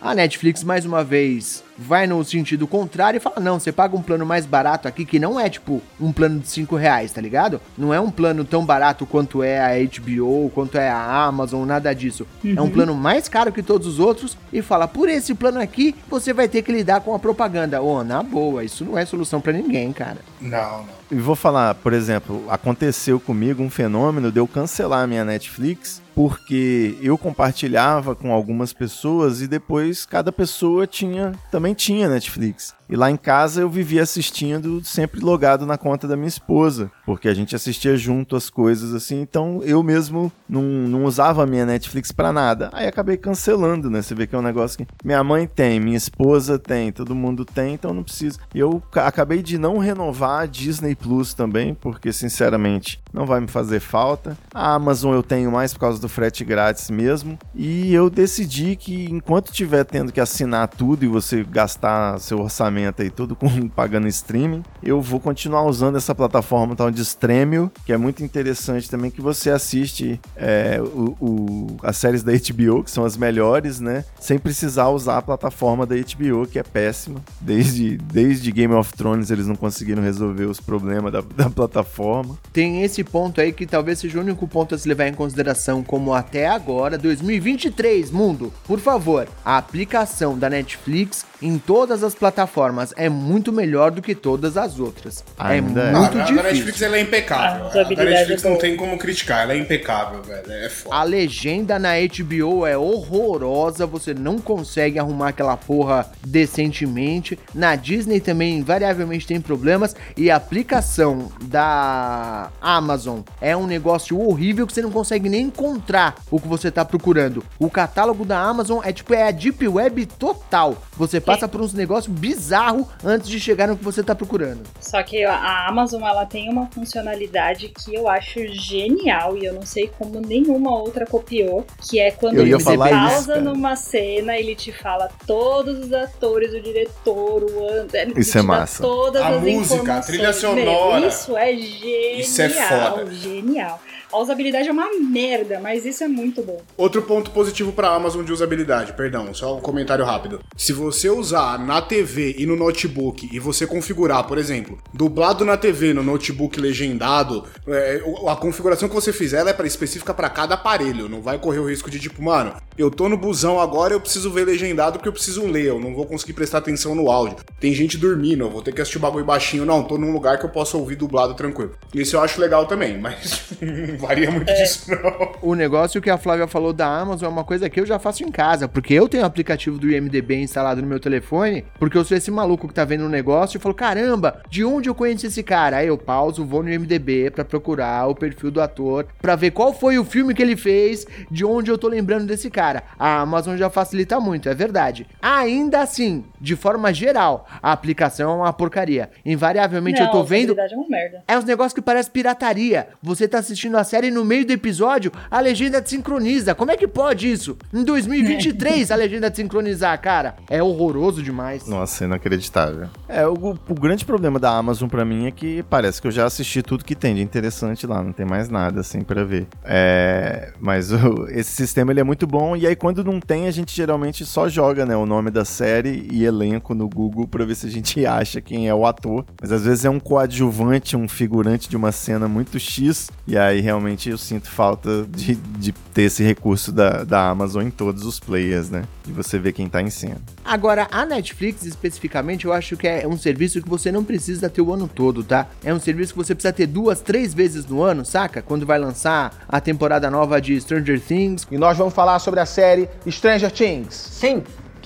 A 0.00 0.14
Netflix, 0.14 0.62
mais 0.62 0.84
uma 0.84 1.02
vez, 1.02 1.62
vai 1.78 2.06
no 2.06 2.22
sentido 2.24 2.66
contrário 2.66 3.18
e 3.18 3.20
fala: 3.20 3.38
não, 3.40 3.58
você 3.60 3.70
paga 3.70 3.96
um 3.96 4.02
plano 4.02 4.26
mais 4.26 4.44
barato 4.44 4.88
aqui, 4.88 5.04
que 5.04 5.18
não 5.18 5.38
é 5.38 5.48
tipo 5.48 5.80
um 6.00 6.12
plano 6.12 6.40
de 6.40 6.48
5 6.48 6.74
reais, 6.76 7.12
tá 7.12 7.20
ligado? 7.20 7.60
Não 7.76 7.94
é 7.94 8.00
um 8.00 8.10
plano 8.10 8.44
tão 8.44 8.64
barato 8.64 9.06
quanto 9.06 9.42
é 9.42 9.58
a 9.60 9.88
HBO, 9.88 10.50
quanto 10.54 10.76
é 10.76 10.88
a 10.90 11.24
Amazon, 11.26 11.66
nada 11.66 11.94
disso. 11.94 12.26
É 12.44 12.60
um 12.60 12.64
Uhum. 12.64 12.70
plano 12.70 12.94
mais 12.94 13.28
caro 13.28 13.52
que 13.52 13.62
todos 13.62 13.86
os 13.86 13.98
outros 14.00 14.36
e 14.52 14.60
fala: 14.60 14.88
por 14.88 15.08
esse 15.08 15.34
plano 15.34 15.60
aqui, 15.60 15.94
você 16.08 16.32
vai 16.32 16.48
ter 16.48 16.62
que 16.62 16.72
lidar 16.72 17.00
com 17.00 17.14
a 17.14 17.18
propaganda. 17.18 17.80
Ô, 17.80 18.02
na 18.02 18.22
boa, 18.22 18.64
isso 18.64 18.84
não 18.84 18.98
é 18.98 19.04
solução 19.06 19.40
pra 19.40 19.52
ninguém, 19.52 19.92
cara. 19.92 20.18
Não, 20.40 20.78
não. 20.82 20.98
E 21.10 21.14
vou 21.14 21.34
falar, 21.34 21.74
por 21.76 21.92
exemplo, 21.94 22.44
aconteceu 22.50 23.18
comigo 23.18 23.62
um 23.62 23.70
fenômeno 23.70 24.30
de 24.30 24.38
eu 24.38 24.46
cancelar 24.46 25.04
a 25.04 25.06
minha 25.06 25.24
Netflix 25.24 26.02
porque 26.14 26.98
eu 27.00 27.16
compartilhava 27.16 28.14
com 28.14 28.32
algumas 28.32 28.72
pessoas 28.72 29.40
e 29.40 29.46
depois 29.46 30.04
cada 30.04 30.32
pessoa 30.32 30.84
tinha 30.86 31.32
também 31.50 31.67
tinha 31.74 32.08
Netflix. 32.08 32.74
E 32.88 32.96
lá 32.96 33.10
em 33.10 33.16
casa 33.16 33.60
eu 33.60 33.68
vivia 33.68 34.02
assistindo, 34.02 34.82
sempre 34.82 35.20
logado 35.20 35.66
na 35.66 35.76
conta 35.76 36.08
da 36.08 36.16
minha 36.16 36.28
esposa, 36.28 36.90
porque 37.04 37.28
a 37.28 37.34
gente 37.34 37.54
assistia 37.54 37.96
junto 37.96 38.34
as 38.34 38.48
coisas 38.48 38.94
assim, 38.94 39.20
então 39.20 39.60
eu 39.62 39.82
mesmo 39.82 40.32
não, 40.48 40.62
não 40.62 41.04
usava 41.04 41.42
a 41.42 41.46
minha 41.46 41.66
Netflix 41.66 42.10
pra 42.10 42.32
nada. 42.32 42.70
Aí 42.72 42.86
acabei 42.86 43.16
cancelando, 43.18 43.90
né? 43.90 44.00
Você 44.00 44.14
vê 44.14 44.26
que 44.26 44.34
é 44.34 44.38
um 44.38 44.42
negócio 44.42 44.78
que 44.78 44.86
minha 45.04 45.22
mãe 45.22 45.46
tem, 45.46 45.78
minha 45.78 45.96
esposa 45.98 46.58
tem, 46.58 46.90
todo 46.90 47.14
mundo 47.14 47.44
tem, 47.44 47.74
então 47.74 47.92
não 47.92 48.02
preciso. 48.02 48.38
Eu 48.54 48.82
ca- 48.90 49.06
acabei 49.06 49.42
de 49.42 49.58
não 49.58 49.76
renovar 49.76 50.42
a 50.42 50.46
Disney 50.46 50.94
Plus 50.94 51.34
também, 51.34 51.74
porque 51.74 52.10
sinceramente 52.12 53.00
não 53.12 53.26
vai 53.26 53.40
me 53.40 53.48
fazer 53.48 53.80
falta. 53.80 54.36
A 54.54 54.72
Amazon 54.74 55.12
eu 55.14 55.22
tenho 55.22 55.52
mais 55.52 55.74
por 55.74 55.80
causa 55.80 56.00
do 56.00 56.08
frete 56.08 56.42
grátis 56.42 56.88
mesmo. 56.90 57.38
E 57.54 57.92
eu 57.92 58.08
decidi 58.08 58.76
que 58.76 59.04
enquanto 59.10 59.52
tiver 59.52 59.84
tendo 59.84 60.10
que 60.10 60.20
assinar 60.20 60.68
tudo 60.68 61.04
e 61.04 61.08
você 61.08 61.44
gastar 61.44 62.18
seu 62.20 62.40
orçamento 62.40 62.77
aí 62.86 63.10
todo 63.10 63.34
com 63.36 63.48
pagando 63.68 64.06
streaming, 64.08 64.62
eu 64.82 65.00
vou 65.00 65.20
continuar 65.20 65.62
usando 65.64 65.96
essa 65.96 66.14
plataforma 66.14 66.74
tal 66.76 66.90
de 66.90 67.02
Stremio, 67.02 67.70
que 67.84 67.92
é 67.92 67.96
muito 67.96 68.22
interessante 68.24 68.88
também 68.90 69.10
que 69.10 69.20
você 69.20 69.50
assiste 69.50 70.20
é, 70.36 70.80
o, 70.80 71.16
o- 71.20 71.76
as 71.82 71.96
séries 71.96 72.22
da 72.22 72.32
HBO, 72.32 72.82
que 72.84 72.90
são 72.90 73.04
as 73.04 73.16
melhores, 73.16 73.80
né? 73.80 74.04
Sem 74.20 74.38
precisar 74.38 74.88
usar 74.88 75.18
a 75.18 75.22
plataforma 75.22 75.86
da 75.86 75.94
HBO, 75.96 76.46
que 76.46 76.58
é 76.58 76.62
péssima. 76.62 77.20
Desde, 77.40 77.96
desde 77.98 78.50
Game 78.52 78.74
of 78.74 78.92
Thrones 78.92 79.30
eles 79.30 79.46
não 79.46 79.56
conseguiram 79.56 80.02
resolver 80.02 80.44
os 80.44 80.60
problemas 80.60 81.12
da, 81.12 81.20
da 81.20 81.48
plataforma. 81.50 82.38
Tem 82.52 82.82
esse 82.82 83.02
ponto 83.04 83.40
aí 83.40 83.52
que 83.52 83.66
talvez 83.66 83.98
seja 83.98 84.18
o 84.18 84.22
único 84.22 84.46
ponto 84.46 84.74
a 84.74 84.78
se 84.78 84.88
levar 84.88 85.06
em 85.08 85.14
consideração, 85.14 85.82
como 85.82 86.12
até 86.14 86.46
agora, 86.48 86.98
2023, 86.98 88.10
mundo. 88.10 88.52
Por 88.66 88.78
favor, 88.78 89.28
a 89.44 89.56
aplicação 89.58 90.38
da 90.38 90.48
Netflix 90.50 91.24
em 91.40 91.58
todas 91.58 92.02
as 92.02 92.14
plataformas 92.14 92.92
é 92.96 93.08
muito 93.08 93.52
melhor 93.52 93.90
do 93.90 94.02
que 94.02 94.14
todas 94.14 94.56
as 94.56 94.78
outras. 94.78 95.24
Ainda 95.38 95.82
é 95.82 95.92
muito 95.92 96.18
a, 96.18 96.22
a 96.22 96.24
difícil. 96.24 96.42
Netflix 96.42 96.82
ela 96.82 96.96
é 96.96 97.00
impecável. 97.00 97.66
A 97.66 97.80
A, 97.80 98.04
Netflix 98.04 98.44
é 98.44 98.50
não 98.50 98.58
tem 98.58 98.76
como 98.76 98.98
criticar, 98.98 99.42
ela 99.42 99.52
é 99.52 99.58
impecável, 99.58 100.22
velho. 100.22 100.50
É 100.50 100.68
foda. 100.68 100.96
A 100.96 101.02
legenda 101.02 101.78
na 101.78 101.90
HBO 101.94 102.66
é 102.66 102.76
horrorosa, 102.76 103.86
você 103.86 104.12
não 104.12 104.38
consegue 104.38 104.98
arrumar 104.98 105.28
aquela 105.28 105.56
porra 105.56 106.10
decentemente. 106.26 107.38
Na 107.54 107.76
Disney 107.76 108.20
também 108.20 108.58
invariavelmente 108.58 109.26
tem 109.26 109.40
problemas 109.40 109.94
e 110.16 110.30
a 110.30 110.36
aplicação 110.36 111.30
da 111.42 112.50
Amazon 112.60 113.20
é 113.40 113.56
um 113.56 113.66
negócio 113.66 114.20
horrível 114.20 114.66
que 114.66 114.72
você 114.72 114.82
não 114.82 114.90
consegue 114.90 115.28
nem 115.28 115.42
encontrar 115.42 116.16
o 116.30 116.40
que 116.40 116.48
você 116.48 116.70
tá 116.70 116.84
procurando. 116.84 117.44
O 117.58 117.70
catálogo 117.70 118.24
da 118.24 118.38
Amazon 118.40 118.80
é 118.84 118.92
tipo 118.92 119.14
é 119.14 119.28
a 119.28 119.30
deep 119.30 119.66
web 119.68 120.06
total. 120.06 120.76
Você 120.96 121.20
passa 121.28 121.48
por 121.48 121.60
uns 121.60 121.72
negócios 121.72 122.12
bizarros 122.14 122.86
antes 123.04 123.28
de 123.28 123.38
chegar 123.38 123.68
no 123.68 123.76
que 123.76 123.84
você 123.84 124.02
tá 124.02 124.14
procurando. 124.14 124.62
Só 124.80 125.02
que 125.02 125.24
a- 125.24 125.66
Amazon 125.68 126.02
ela 126.02 126.24
tem 126.26 126.48
uma 126.50 126.66
funcionalidade 126.66 127.68
que 127.68 127.94
eu 127.94 128.08
acho 128.08 128.46
genial 128.48 129.36
e 129.36 129.44
eu 129.44 129.52
não 129.54 129.62
sei 129.66 129.90
como 129.98 130.20
nenhuma 130.20 130.70
outra 130.78 131.06
copiou, 131.06 131.64
que 131.88 131.98
é 132.00 132.10
quando 132.10 132.46
isso, 132.46 132.64
pausa 132.76 133.34
cara. 133.34 133.40
numa 133.40 133.76
cena, 133.76 134.36
ele 134.36 134.54
te 134.54 134.72
fala 134.72 135.08
todos 135.26 135.78
os 135.86 135.92
atores, 135.92 136.52
o 136.52 136.60
diretor, 136.60 137.44
o 137.44 137.68
an- 137.68 137.86
ele 137.92 138.20
Isso 138.20 138.38
é 138.38 138.42
massa. 138.42 138.82
Todas 138.82 139.22
A 139.22 139.28
as 139.28 139.40
música, 139.42 139.52
a 139.52 139.76
informações. 139.78 140.06
trilha 140.06 140.32
sonora. 140.32 141.00
Meu, 141.00 141.08
isso 141.08 141.36
é 141.36 141.54
genial, 141.56 142.20
Isso 142.20 142.42
é 142.42 142.48
foda. 142.48 143.10
genial. 143.12 143.80
A 144.10 144.18
usabilidade 144.18 144.68
é 144.68 144.72
uma 144.72 144.88
merda, 144.98 145.60
mas 145.60 145.84
isso 145.84 146.02
é 146.02 146.08
muito 146.08 146.42
bom. 146.42 146.62
Outro 146.76 147.02
ponto 147.02 147.30
positivo 147.30 147.72
pra 147.72 147.94
Amazon 147.94 148.24
de 148.24 148.32
usabilidade, 148.32 148.94
perdão, 148.94 149.34
só 149.34 149.56
um 149.56 149.60
comentário 149.60 150.04
rápido. 150.04 150.40
Se 150.56 150.72
você 150.72 151.10
usar 151.10 151.58
na 151.58 151.82
TV 151.82 152.34
e 152.38 152.46
no 152.46 152.56
notebook 152.56 153.28
e 153.30 153.38
você 153.38 153.66
configurar, 153.66 154.26
por 154.26 154.38
exemplo, 154.38 154.78
dublado 154.94 155.44
na 155.44 155.56
TV 155.56 155.92
no 155.92 156.02
notebook 156.02 156.58
legendado, 156.58 157.44
é, 157.66 158.00
a 158.26 158.36
configuração 158.36 158.88
que 158.88 158.94
você 158.94 159.12
fizer 159.12 159.40
ela 159.40 159.50
é 159.50 159.52
pra, 159.52 159.66
específica 159.66 160.14
pra 160.14 160.30
cada 160.30 160.54
aparelho. 160.54 161.08
Não 161.08 161.20
vai 161.20 161.38
correr 161.38 161.58
o 161.58 161.68
risco 161.68 161.90
de 161.90 162.00
tipo, 162.00 162.22
mano, 162.22 162.54
eu 162.78 162.90
tô 162.90 163.08
no 163.08 163.16
busão 163.16 163.60
agora, 163.60 163.92
eu 163.92 164.00
preciso 164.00 164.30
ver 164.30 164.46
legendado 164.46 164.98
porque 164.98 165.08
eu 165.08 165.12
preciso 165.12 165.46
ler, 165.46 165.66
eu 165.66 165.78
não 165.78 165.94
vou 165.94 166.06
conseguir 166.06 166.32
prestar 166.32 166.58
atenção 166.58 166.94
no 166.94 167.10
áudio. 167.10 167.36
Tem 167.60 167.74
gente 167.74 167.98
dormindo, 167.98 168.44
eu 168.44 168.50
vou 168.50 168.62
ter 168.62 168.72
que 168.72 168.80
assistir 168.80 168.98
o 168.98 169.02
bagulho 169.02 169.24
baixinho. 169.24 169.66
Não, 169.66 169.84
tô 169.84 169.98
num 169.98 170.12
lugar 170.12 170.38
que 170.38 170.46
eu 170.46 170.50
possa 170.50 170.78
ouvir 170.78 170.96
dublado 170.96 171.34
tranquilo. 171.34 171.74
Isso 171.94 172.16
eu 172.16 172.20
acho 172.22 172.40
legal 172.40 172.66
também, 172.66 172.96
mas 172.96 173.48
varia 173.98 174.30
muito 174.30 174.52
disso 174.54 174.90
não. 174.90 175.32
O 175.42 175.54
negócio 175.54 176.00
que 176.00 176.10
a 176.10 176.18
Flávia 176.18 176.46
falou 176.46 176.72
da 176.72 176.86
Amazon 176.86 177.28
é 177.28 177.32
uma 177.32 177.44
coisa 177.44 177.68
que 177.68 177.80
eu 177.80 177.86
já 177.86 177.98
faço 177.98 178.24
em 178.24 178.30
casa, 178.30 178.66
porque 178.68 178.94
eu 178.94 179.08
tenho 179.08 179.22
o 179.22 179.26
aplicativo 179.26 179.78
do 179.78 179.90
IMDB 179.90 180.36
instalado 180.40 180.80
no 180.82 180.88
meu 180.88 181.00
telefone, 181.00 181.64
porque 181.78 181.96
eu 181.98 182.04
sou 182.04 182.16
esse 182.16 182.30
maluco 182.30 182.68
que 182.68 182.74
tá 182.74 182.84
vendo 182.84 183.04
um 183.04 183.08
negócio 183.08 183.56
e 183.58 183.60
falo, 183.60 183.74
caramba, 183.74 184.40
de 184.48 184.64
onde 184.64 184.88
eu 184.88 184.94
conheço 184.94 185.26
esse 185.26 185.42
cara? 185.42 185.78
Aí 185.78 185.88
eu 185.88 185.98
pauso, 185.98 186.44
vou 186.44 186.62
no 186.62 186.70
IMDB 186.72 187.30
pra 187.30 187.44
procurar 187.44 188.06
o 188.08 188.14
perfil 188.14 188.50
do 188.50 188.60
ator, 188.60 189.06
pra 189.20 189.36
ver 189.36 189.50
qual 189.50 189.72
foi 189.72 189.98
o 189.98 190.04
filme 190.04 190.34
que 190.34 190.42
ele 190.42 190.56
fez, 190.56 191.06
de 191.30 191.44
onde 191.44 191.70
eu 191.70 191.78
tô 191.78 191.88
lembrando 191.88 192.26
desse 192.26 192.50
cara. 192.50 192.82
A 192.98 193.20
Amazon 193.20 193.56
já 193.56 193.68
facilita 193.70 194.20
muito, 194.20 194.48
é 194.48 194.54
verdade. 194.54 195.06
Ainda 195.20 195.80
assim, 195.80 196.24
de 196.40 196.56
forma 196.56 196.92
geral, 196.92 197.46
a 197.62 197.72
aplicação 197.72 198.30
é 198.32 198.34
uma 198.36 198.52
porcaria. 198.52 199.10
Invariavelmente 199.24 200.00
eu 200.00 200.06
Não, 200.06 200.12
tô 200.12 200.20
a 200.20 200.24
vendo 200.24 200.58
é 200.58 200.74
uma 200.74 200.88
merda. 200.88 201.22
é 201.26 201.38
uns 201.38 201.44
negócios 201.44 201.72
que 201.72 201.82
parece 201.82 202.10
pirataria. 202.10 202.88
Você 203.02 203.26
tá 203.28 203.38
assistindo 203.38 203.76
a 203.76 203.84
série 203.88 204.10
no 204.10 204.24
meio 204.24 204.46
do 204.46 204.52
episódio, 204.52 205.10
a 205.30 205.40
legenda 205.40 205.80
te 205.82 205.90
sincroniza. 205.90 206.54
Como 206.54 206.70
é 206.70 206.76
que 206.76 206.86
pode 206.86 207.30
isso? 207.30 207.56
Em 207.72 207.82
2023 207.82 208.90
a 208.90 208.94
legenda 208.96 209.30
te 209.30 209.36
sincronizar, 209.38 210.00
cara. 210.00 210.36
É 210.48 210.62
horroroso 210.62 211.22
demais. 211.22 211.66
Nossa, 211.66 212.04
inacreditável. 212.04 212.88
É, 213.08 213.26
o, 213.26 213.32
o 213.32 213.74
grande 213.74 214.04
problema 214.04 214.38
da 214.38 214.50
Amazon 214.56 214.88
pra 214.88 215.04
mim 215.04 215.26
é 215.26 215.30
que 215.30 215.62
parece 215.64 216.00
que 216.00 216.06
eu 216.06 216.12
já 216.12 216.24
assisti 216.26 216.62
tudo 216.62 216.84
que 216.84 216.94
tem 216.94 217.14
de 217.14 217.22
interessante 217.22 217.86
lá, 217.86 218.02
não 218.02 218.12
tem 218.12 218.26
mais 218.26 218.48
nada 218.48 218.80
assim 218.80 219.00
pra 219.00 219.24
ver. 219.24 219.46
É, 219.64 220.52
mas 220.60 220.92
o- 220.92 221.26
esse 221.30 221.52
sistema 221.52 221.90
ele 221.92 222.00
é 222.00 222.04
muito 222.04 222.26
bom 222.26 222.54
e 222.56 222.66
aí 222.66 222.76
quando 222.76 223.02
não 223.02 223.20
tem 223.20 223.46
a 223.46 223.50
gente 223.50 223.74
geralmente 223.74 224.24
só 224.26 224.48
joga, 224.48 224.84
né, 224.84 224.96
o 224.96 225.06
nome 225.06 225.30
da 225.30 225.44
série 225.44 226.06
e 226.12 226.24
elenco 226.24 226.74
no 226.74 226.88
Google 226.88 227.26
pra 227.26 227.44
ver 227.44 227.54
se 227.54 227.66
a 227.66 227.70
gente 227.70 228.04
acha 228.06 228.40
quem 228.40 228.68
é 228.68 228.74
o 228.74 228.84
ator. 228.86 229.24
Mas 229.40 229.50
às 229.52 229.64
vezes 229.64 229.84
é 229.84 229.90
um 229.90 230.00
coadjuvante, 230.00 230.96
um 230.96 231.08
figurante 231.08 231.68
de 231.68 231.76
uma 231.76 231.92
cena 231.92 232.28
muito 232.28 232.58
X 232.58 233.10
e 233.26 233.36
aí 233.38 233.60
realmente 233.60 233.77
eu 234.08 234.18
sinto 234.18 234.50
falta 234.50 235.06
de, 235.08 235.34
de 235.34 235.72
ter 235.92 236.02
esse 236.02 236.22
recurso 236.22 236.72
da, 236.72 237.04
da 237.04 237.28
Amazon 237.28 237.66
em 237.66 237.70
todos 237.70 238.04
os 238.04 238.18
players, 238.18 238.70
né, 238.70 238.84
de 239.04 239.12
você 239.12 239.38
ver 239.38 239.52
quem 239.52 239.68
tá 239.68 239.82
em 239.82 239.90
cena. 239.90 240.20
Agora, 240.44 240.88
a 240.90 241.04
Netflix 241.04 241.64
especificamente, 241.64 242.46
eu 242.46 242.52
acho 242.52 242.76
que 242.76 242.86
é 242.86 243.06
um 243.06 243.16
serviço 243.16 243.60
que 243.62 243.68
você 243.68 243.92
não 243.92 244.02
precisa 244.02 244.48
ter 244.48 244.62
o 244.62 244.72
ano 244.72 244.88
todo, 244.88 245.22
tá? 245.22 245.46
É 245.62 245.72
um 245.72 245.80
serviço 245.80 246.12
que 246.12 246.18
você 246.18 246.34
precisa 246.34 246.52
ter 246.52 246.66
duas, 246.66 247.00
três 247.00 247.34
vezes 247.34 247.66
no 247.66 247.82
ano, 247.82 248.04
saca? 248.04 248.42
Quando 248.42 248.64
vai 248.64 248.78
lançar 248.78 249.44
a 249.48 249.60
temporada 249.60 250.10
nova 250.10 250.40
de 250.40 250.60
Stranger 250.60 251.00
Things. 251.00 251.46
E 251.50 251.58
nós 251.58 251.76
vamos 251.76 251.94
falar 251.94 252.18
sobre 252.18 252.40
a 252.40 252.46
série 252.46 252.88
Stranger 253.08 253.50
Things. 253.50 253.94
Sim, 253.94 254.42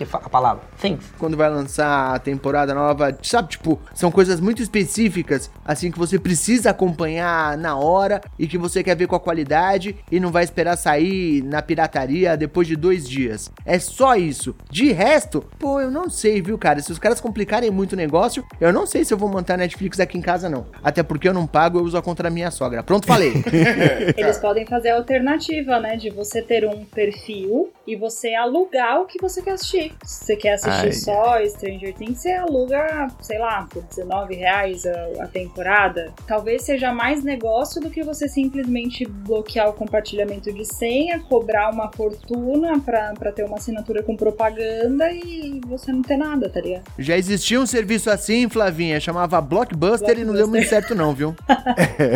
que 0.07 0.17
a 0.17 0.29
palavra. 0.29 0.63
Things. 0.81 1.05
Quando 1.19 1.37
vai 1.37 1.51
lançar 1.51 2.15
a 2.15 2.19
temporada 2.19 2.75
nova, 2.75 3.17
sabe? 3.23 3.49
Tipo, 3.49 3.81
são 3.95 4.11
coisas 4.11 4.41
muito 4.41 4.63
específicas, 4.63 5.51
assim, 5.65 5.91
que 5.91 5.99
você 5.99 6.19
precisa 6.19 6.71
acompanhar 6.71 7.57
na 7.57 7.77
hora 7.77 8.21
e 8.39 8.47
que 8.47 8.59
você 8.59 8.83
quer 8.83 8.97
ver 8.97 9.07
com 9.07 9.17
a 9.17 9.21
qualidade 9.21 9.97
e 10.11 10.21
não 10.21 10.31
vai 10.31 10.45
esperar 10.45 10.77
sair 10.77 11.43
na 11.43 11.63
pirataria 11.63 12.37
depois 12.37 12.67
de 12.67 12.77
dois 12.77 13.09
dias. 13.09 13.51
É 13.65 13.79
só 13.79 14.17
isso. 14.17 14.55
De 14.71 14.93
resto, 14.93 15.45
pô, 15.59 15.81
eu 15.81 15.91
não 15.91 16.09
sei, 16.11 16.41
viu, 16.43 16.59
cara? 16.59 16.81
Se 16.81 16.93
os 16.93 16.99
caras 16.99 17.21
complicarem 17.21 17.71
muito 17.71 17.93
o 17.93 17.97
negócio, 17.97 18.45
eu 18.61 18.73
não 18.73 18.87
sei 18.87 19.05
se 19.05 19.13
eu 19.13 19.19
vou 19.19 19.29
montar 19.29 19.57
Netflix 19.57 20.01
aqui 20.01 20.19
em 20.19 20.23
casa, 20.23 20.49
não. 20.49 20.67
Até 20.83 21.03
porque 21.03 21.29
eu 21.29 21.35
não 21.35 21.47
pago, 21.47 21.79
eu 21.79 21.85
uso 21.85 21.97
a 21.97 22.03
conta 22.03 22.23
da 22.23 22.31
minha 22.31 22.51
sogra. 22.51 22.83
Pronto, 22.83 23.07
falei. 23.07 23.33
Eles 24.17 24.39
podem 24.39 24.67
fazer 24.67 24.91
a 24.91 24.97
alternativa, 24.97 25.79
né? 25.79 25.97
De 25.97 26.11
você 26.11 26.43
ter 26.43 26.67
um 26.67 26.85
perfil 26.85 27.73
e 27.87 27.97
você 27.97 28.35
alugar 28.35 29.01
o 29.01 29.07
que 29.07 29.21
você 29.21 29.43
quer 29.43 29.53
assistir. 29.53 29.92
Se 30.05 30.25
você 30.25 30.37
quer 30.37 30.53
assistir 30.55 30.71
Ai. 30.87 30.93
só 30.93 31.47
Stranger 31.47 31.95
Things, 31.95 32.19
você 32.21 32.33
aluga, 32.33 33.09
sei 33.21 33.39
lá, 33.39 33.67
por 33.71 33.83
19 33.85 34.35
reais 34.35 34.85
a, 34.87 35.25
a 35.25 35.27
temporada. 35.27 36.13
Talvez 36.27 36.63
seja 36.65 36.93
mais 36.93 37.23
negócio 37.23 37.81
do 37.81 37.91
que 37.91 38.03
você 38.03 38.29
simplesmente 38.29 39.05
bloquear 39.07 39.69
o 39.69 39.73
compartilhamento 39.73 40.53
de 40.53 40.65
senha, 40.65 41.21
cobrar 41.21 41.71
uma 41.71 41.91
fortuna 41.93 42.79
pra, 42.81 43.13
pra 43.19 43.33
ter 43.33 43.45
uma 43.45 43.57
assinatura 43.57 44.03
com 44.03 44.17
propaganda 44.17 45.11
e 45.11 45.61
você 45.67 45.93
não 45.93 46.03
ter 46.03 46.17
nada, 46.17 46.49
tá 46.49 46.61
ligado? 46.61 46.85
Já 46.99 47.17
existia 47.17 47.61
um 47.61 47.67
serviço 47.67 48.11
assim, 48.11 48.49
Flavinha, 48.49 48.99
chamava 49.01 49.41
Blockbuster, 49.41 50.19
e 50.19 50.25
não 50.25 50.35
deu 50.35 50.47
muito 50.49 50.69
certo 50.69 50.95
não, 50.95 51.15
viu? 51.15 51.35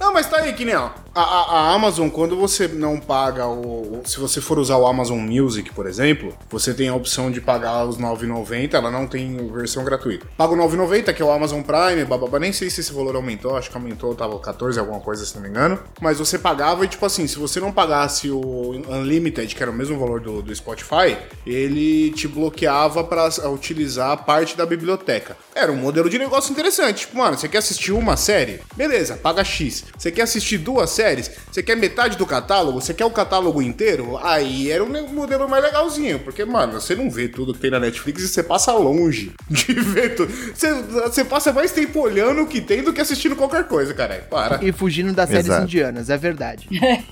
Não, 0.00 0.12
mas 0.12 0.28
tá 0.28 0.38
aí, 0.38 0.52
que 0.52 0.64
nem, 0.64 0.74
ó. 0.74 0.90
A, 1.14 1.20
a- 1.22 1.50
a 1.70 1.74
Amazon, 1.74 2.08
quando 2.08 2.36
você 2.36 2.66
não 2.68 2.98
paga 2.98 3.46
o- 3.46 4.00
Se 4.04 4.18
você 4.18 4.40
for 4.40 4.58
usar 4.58 4.76
o 4.78 4.86
Amazon 4.86 5.18
Music, 5.18 5.72
por 5.72 5.86
exemplo, 5.86 6.31
você 6.50 6.74
tem 6.74 6.88
a 6.88 6.94
opção 6.94 7.30
de 7.30 7.40
pagar 7.40 7.84
os 7.84 7.98
9,90, 7.98 8.74
ela 8.74 8.90
não 8.90 9.06
tem 9.06 9.36
versão 9.50 9.84
gratuita. 9.84 10.26
Paga 10.36 10.52
o 10.52 10.56
9,90, 10.56 11.12
que 11.14 11.22
é 11.22 11.24
o 11.24 11.30
Amazon 11.30 11.62
Prime, 11.62 12.04
bababá, 12.04 12.38
nem 12.38 12.52
sei 12.52 12.70
se 12.70 12.80
esse 12.80 12.92
valor 12.92 13.16
aumentou, 13.16 13.56
acho 13.56 13.70
que 13.70 13.76
aumentou, 13.76 14.14
tava 14.14 14.38
14, 14.38 14.78
alguma 14.78 15.00
coisa, 15.00 15.24
se 15.24 15.34
não 15.34 15.42
me 15.42 15.48
engano. 15.48 15.78
Mas 16.00 16.18
você 16.18 16.38
pagava 16.38 16.84
e, 16.84 16.88
tipo 16.88 17.04
assim, 17.04 17.26
se 17.26 17.38
você 17.38 17.60
não 17.60 17.72
pagasse 17.72 18.30
o 18.30 18.72
Unlimited, 18.88 19.54
que 19.54 19.62
era 19.62 19.70
o 19.70 19.74
mesmo 19.74 19.98
valor 19.98 20.20
do, 20.20 20.42
do 20.42 20.54
Spotify, 20.54 21.16
ele 21.46 22.10
te 22.12 22.28
bloqueava 22.28 23.04
pra 23.04 23.28
utilizar 23.50 24.24
parte 24.24 24.56
da 24.56 24.66
biblioteca. 24.66 25.36
Era 25.54 25.70
um 25.70 25.76
modelo 25.76 26.08
de 26.08 26.18
negócio 26.18 26.52
interessante. 26.52 27.00
Tipo, 27.00 27.18
mano, 27.18 27.36
você 27.36 27.48
quer 27.48 27.58
assistir 27.58 27.92
uma 27.92 28.16
série? 28.16 28.60
Beleza, 28.76 29.16
paga 29.16 29.44
X. 29.44 29.84
Você 29.96 30.10
quer 30.10 30.22
assistir 30.22 30.58
duas 30.58 30.90
séries? 30.90 31.30
Você 31.50 31.62
quer 31.62 31.76
metade 31.76 32.16
do 32.16 32.26
catálogo? 32.26 32.80
Você 32.80 32.94
quer 32.94 33.04
o 33.04 33.10
catálogo 33.10 33.60
inteiro? 33.60 34.18
Aí 34.22 34.70
era 34.70 34.82
um 34.82 35.08
modelo 35.08 35.48
mais 35.48 35.62
legalzinho. 35.62 36.11
Porque, 36.18 36.44
mano, 36.44 36.74
você 36.74 36.94
não 36.94 37.10
vê 37.10 37.28
tudo 37.28 37.54
que 37.54 37.60
tem 37.60 37.70
na 37.70 37.80
Netflix 37.80 38.22
e 38.22 38.28
você 38.28 38.42
passa 38.42 38.72
longe 38.72 39.32
de 39.50 39.72
ver 39.72 40.14
tudo. 40.14 40.32
Você, 40.32 40.72
você 40.72 41.24
passa 41.24 41.52
mais 41.52 41.72
tempo 41.72 42.00
olhando 42.00 42.42
o 42.42 42.46
que 42.46 42.60
tem 42.60 42.82
do 42.82 42.92
que 42.92 43.00
assistindo 43.00 43.36
qualquer 43.36 43.66
coisa, 43.68 43.94
caralho. 43.94 44.24
Para. 44.24 44.62
E 44.62 44.72
fugindo 44.72 45.12
das 45.12 45.28
séries 45.28 45.46
Exato. 45.46 45.64
indianas, 45.64 46.10
é 46.10 46.16
verdade. 46.16 46.68
É 46.78 47.02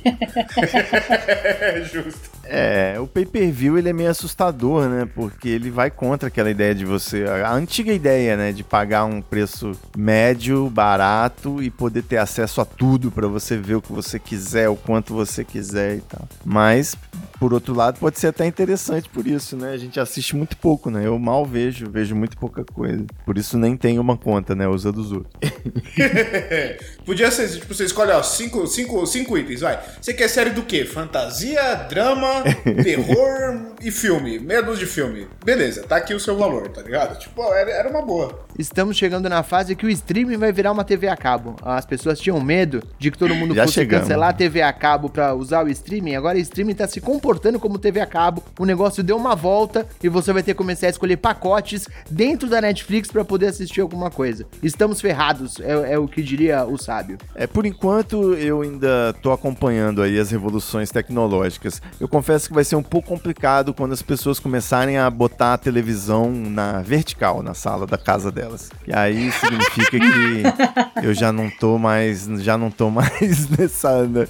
justo. 1.92 2.30
É, 2.44 2.96
o 2.98 3.06
pay-per-view 3.06 3.78
ele 3.78 3.90
é 3.90 3.92
meio 3.92 4.10
assustador, 4.10 4.88
né? 4.88 5.08
Porque 5.14 5.48
ele 5.48 5.70
vai 5.70 5.88
contra 5.88 6.26
aquela 6.28 6.50
ideia 6.50 6.74
de 6.74 6.84
você. 6.84 7.24
A 7.24 7.52
antiga 7.52 7.92
ideia, 7.92 8.36
né? 8.36 8.50
De 8.50 8.64
pagar 8.64 9.04
um 9.04 9.22
preço 9.22 9.70
médio, 9.96 10.68
barato 10.68 11.62
e 11.62 11.70
poder 11.70 12.02
ter 12.02 12.16
acesso 12.16 12.60
a 12.60 12.64
tudo 12.64 13.10
pra 13.10 13.28
você 13.28 13.56
ver 13.56 13.76
o 13.76 13.82
que 13.82 13.92
você 13.92 14.18
quiser, 14.18 14.68
o 14.68 14.74
quanto 14.74 15.14
você 15.14 15.44
quiser 15.44 15.98
e 15.98 16.00
tal. 16.00 16.28
Mas, 16.44 16.96
por 17.40 17.54
outro 17.54 17.74
lado, 17.74 17.98
pode 17.98 18.18
ser 18.18 18.26
até 18.26 18.44
interessante 18.44 19.08
por 19.08 19.26
isso, 19.26 19.56
né? 19.56 19.72
A 19.72 19.78
gente 19.78 19.98
assiste 19.98 20.36
muito 20.36 20.54
pouco, 20.58 20.90
né? 20.90 21.06
Eu 21.06 21.18
mal 21.18 21.46
vejo, 21.46 21.90
vejo 21.90 22.14
muito 22.14 22.36
pouca 22.36 22.62
coisa. 22.62 23.06
Por 23.24 23.38
isso 23.38 23.56
nem 23.56 23.78
tenho 23.78 24.02
uma 24.02 24.14
conta, 24.14 24.54
né? 24.54 24.68
Usa 24.68 24.92
dos 24.92 25.10
outros. 25.10 25.32
Podia 27.06 27.30
ser, 27.30 27.48
tipo, 27.48 27.72
você 27.72 27.86
escolhe, 27.86 28.12
ó, 28.12 28.22
cinco, 28.22 28.66
cinco, 28.66 29.06
cinco 29.06 29.38
itens, 29.38 29.62
vai. 29.62 29.80
Você 29.98 30.12
quer 30.12 30.28
série 30.28 30.50
do 30.50 30.62
quê? 30.62 30.84
Fantasia, 30.84 31.76
drama, 31.88 32.44
terror 32.84 33.74
e 33.82 33.90
filme. 33.90 34.38
Meia 34.38 34.62
dúzia 34.62 34.84
de 34.84 34.92
filme. 34.92 35.26
Beleza, 35.42 35.82
tá 35.82 35.96
aqui 35.96 36.12
o 36.12 36.20
seu 36.20 36.36
valor, 36.36 36.68
tá 36.68 36.82
ligado? 36.82 37.18
Tipo, 37.18 37.42
era, 37.54 37.70
era 37.70 37.88
uma 37.88 38.02
boa. 38.02 38.38
Estamos 38.58 38.98
chegando 38.98 39.30
na 39.30 39.42
fase 39.42 39.74
que 39.74 39.86
o 39.86 39.88
streaming 39.88 40.36
vai 40.36 40.52
virar 40.52 40.72
uma 40.72 40.84
TV 40.84 41.08
a 41.08 41.16
cabo. 41.16 41.56
As 41.62 41.86
pessoas 41.86 42.20
tinham 42.20 42.38
medo 42.38 42.82
de 42.98 43.10
que 43.10 43.16
todo 43.16 43.34
mundo 43.34 43.54
Já 43.54 43.62
fosse 43.62 43.76
chegamos. 43.76 44.06
cancelar 44.06 44.28
a 44.28 44.34
TV 44.34 44.60
a 44.60 44.72
cabo 44.74 45.08
pra 45.08 45.34
usar 45.34 45.64
o 45.64 45.68
streaming. 45.70 46.16
Agora 46.16 46.36
o 46.36 46.40
streaming 46.40 46.74
tá 46.74 46.86
se 46.86 47.00
comportando 47.00 47.29
como 47.60 47.78
TV 47.78 48.00
a 48.00 48.06
cabo. 48.06 48.42
O 48.58 48.64
negócio 48.64 49.02
deu 49.02 49.16
uma 49.16 49.36
volta 49.36 49.86
e 50.02 50.08
você 50.08 50.32
vai 50.32 50.42
ter 50.42 50.52
que 50.52 50.58
começar 50.58 50.86
a 50.86 50.90
escolher 50.90 51.16
pacotes 51.16 51.86
dentro 52.10 52.48
da 52.48 52.60
Netflix 52.60 53.10
pra 53.10 53.24
poder 53.24 53.46
assistir 53.46 53.80
alguma 53.80 54.10
coisa. 54.10 54.46
Estamos 54.62 55.00
ferrados, 55.00 55.60
é, 55.60 55.92
é 55.92 55.98
o 55.98 56.08
que 56.08 56.22
diria 56.22 56.64
o 56.64 56.76
sábio. 56.76 57.18
É, 57.34 57.46
por 57.46 57.66
enquanto 57.66 58.34
eu 58.34 58.62
ainda 58.62 59.14
tô 59.22 59.32
acompanhando 59.32 60.02
aí 60.02 60.18
as 60.18 60.30
revoluções 60.30 60.90
tecnológicas. 60.90 61.80
Eu 62.00 62.08
confesso 62.08 62.48
que 62.48 62.54
vai 62.54 62.64
ser 62.64 62.76
um 62.76 62.82
pouco 62.82 63.08
complicado 63.08 63.72
quando 63.74 63.92
as 63.92 64.02
pessoas 64.02 64.38
começarem 64.38 64.98
a 64.98 65.08
botar 65.10 65.54
a 65.54 65.58
televisão 65.58 66.30
na 66.30 66.80
vertical 66.82 67.42
na 67.42 67.54
sala 67.54 67.86
da 67.86 67.98
casa 67.98 68.30
delas. 68.30 68.70
E 68.86 68.92
aí 68.92 69.30
significa 69.32 69.98
que 69.98 71.02
eu 71.06 71.14
já 71.14 71.32
não 71.32 71.50
tô 71.50 71.78
mais, 71.78 72.24
já 72.40 72.56
não 72.56 72.70
tô 72.70 72.88
mais 72.90 73.48
nessa 73.50 74.04
né, 74.06 74.26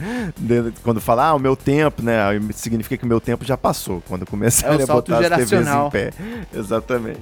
quando 0.82 1.00
falar 1.00 1.28
ah, 1.28 1.34
o 1.34 1.38
meu 1.38 1.54
tempo, 1.54 2.02
né? 2.02 2.22
aí 2.22 2.40
Significa 2.90 2.96
que 2.96 3.04
o 3.04 3.08
meu 3.08 3.20
tempo 3.20 3.44
já 3.44 3.56
passou 3.56 4.02
quando 4.08 4.26
começarem 4.26 4.80
É 4.80 4.82
a 4.82 4.86
botar 4.86 5.18
as 5.18 5.28
TVs 5.28 5.68
em 5.68 5.90
pé. 5.90 6.10
Exatamente. 6.54 7.20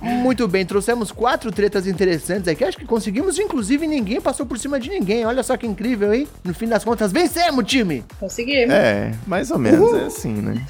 Muito 0.00 0.48
bem, 0.48 0.64
trouxemos 0.64 1.12
quatro 1.12 1.50
tretas 1.52 1.86
interessantes 1.86 2.48
aqui. 2.48 2.64
Acho 2.64 2.78
que 2.78 2.86
conseguimos, 2.86 3.38
inclusive 3.38 3.86
ninguém 3.86 4.20
passou 4.20 4.46
por 4.46 4.58
cima 4.58 4.80
de 4.80 4.88
ninguém. 4.88 5.24
Olha 5.26 5.42
só 5.42 5.56
que 5.56 5.66
incrível, 5.66 6.12
hein? 6.14 6.26
No 6.42 6.54
fim 6.54 6.66
das 6.66 6.82
contas, 6.84 7.12
vencemos, 7.12 7.64
time! 7.66 8.04
Conseguimos. 8.18 8.74
É, 8.74 9.12
mais 9.26 9.50
ou 9.50 9.58
menos 9.58 9.94
é 9.94 10.06
assim, 10.06 10.32
né? 10.32 10.64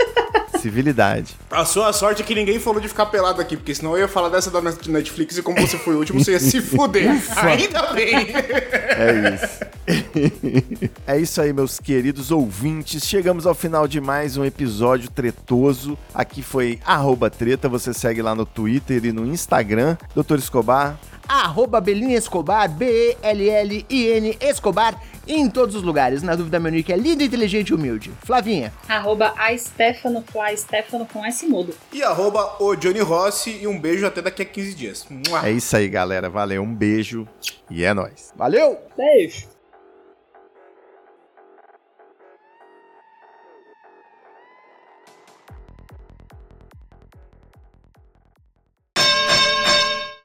Civilidade. 0.58 1.36
A 1.50 1.64
sua 1.64 1.90
sorte 1.92 2.20
é 2.20 2.24
que 2.24 2.34
ninguém 2.34 2.58
falou 2.58 2.80
de 2.80 2.88
ficar 2.88 3.06
pelado 3.06 3.40
aqui, 3.40 3.56
porque 3.56 3.74
senão 3.74 3.92
eu 3.92 4.00
ia 4.00 4.08
falar 4.08 4.28
dessa 4.28 4.50
da 4.50 4.60
Net- 4.60 4.90
Netflix 4.90 5.38
e 5.38 5.42
como 5.42 5.58
você 5.58 5.78
foi 5.78 5.94
o 5.94 5.98
último, 5.98 6.22
você 6.22 6.32
ia 6.32 6.40
se 6.40 6.60
fuder. 6.60 7.08
Ainda 7.38 7.92
bem. 7.94 8.14
É 8.14 9.34
isso. 9.34 9.60
é 11.06 11.18
isso 11.18 11.40
aí, 11.40 11.52
meus 11.52 11.78
queridos 11.80 12.30
ouvintes. 12.30 13.04
Chegamos 13.06 13.46
ao 13.46 13.54
final 13.61 13.86
de 13.86 14.00
mais 14.00 14.38
um 14.38 14.44
episódio 14.44 15.11
tretoso. 15.11 15.98
Aqui 16.14 16.42
foi 16.42 16.80
arroba 16.82 17.28
treta. 17.28 17.68
Você 17.68 17.92
segue 17.92 18.22
lá 18.22 18.34
no 18.34 18.46
Twitter 18.46 19.04
e 19.04 19.12
no 19.12 19.26
Instagram. 19.26 19.98
Doutor 20.14 20.38
Escobar. 20.38 20.98
Arroba 21.28 21.78
Belinha 21.78 22.16
Escobar, 22.16 22.68
B-E-L-L-I-N 22.70 24.36
Escobar, 24.40 25.00
em 25.28 25.48
todos 25.48 25.76
os 25.76 25.82
lugares. 25.82 26.22
Na 26.22 26.34
dúvida, 26.34 26.58
meu 26.58 26.72
nick 26.72 26.90
é 26.90 26.96
lindo, 26.96 27.22
inteligente 27.22 27.68
e 27.68 27.74
humilde. 27.74 28.11
Flavinha. 28.24 28.72
Arroba 28.88 29.34
a 29.36 29.56
Stefano, 29.56 30.24
Fly 30.32 30.56
Stefano 30.56 31.06
com 31.06 31.24
S 31.24 31.46
mudo. 31.46 31.74
E 31.92 32.02
arroba 32.02 32.56
o 32.58 32.74
Johnny 32.74 33.00
Rossi 33.00 33.58
e 33.62 33.66
um 33.68 33.78
beijo 33.78 34.06
até 34.06 34.22
daqui 34.22 34.42
a 34.42 34.46
15 34.46 34.74
dias. 34.74 35.06
Mua. 35.08 35.46
É 35.46 35.52
isso 35.52 35.76
aí, 35.76 35.86
galera. 35.86 36.30
Valeu, 36.30 36.62
um 36.62 36.74
beijo 36.74 37.28
e 37.70 37.84
é 37.84 37.92
nóis. 37.92 38.32
Valeu! 38.34 38.78
Beijo. 38.96 39.59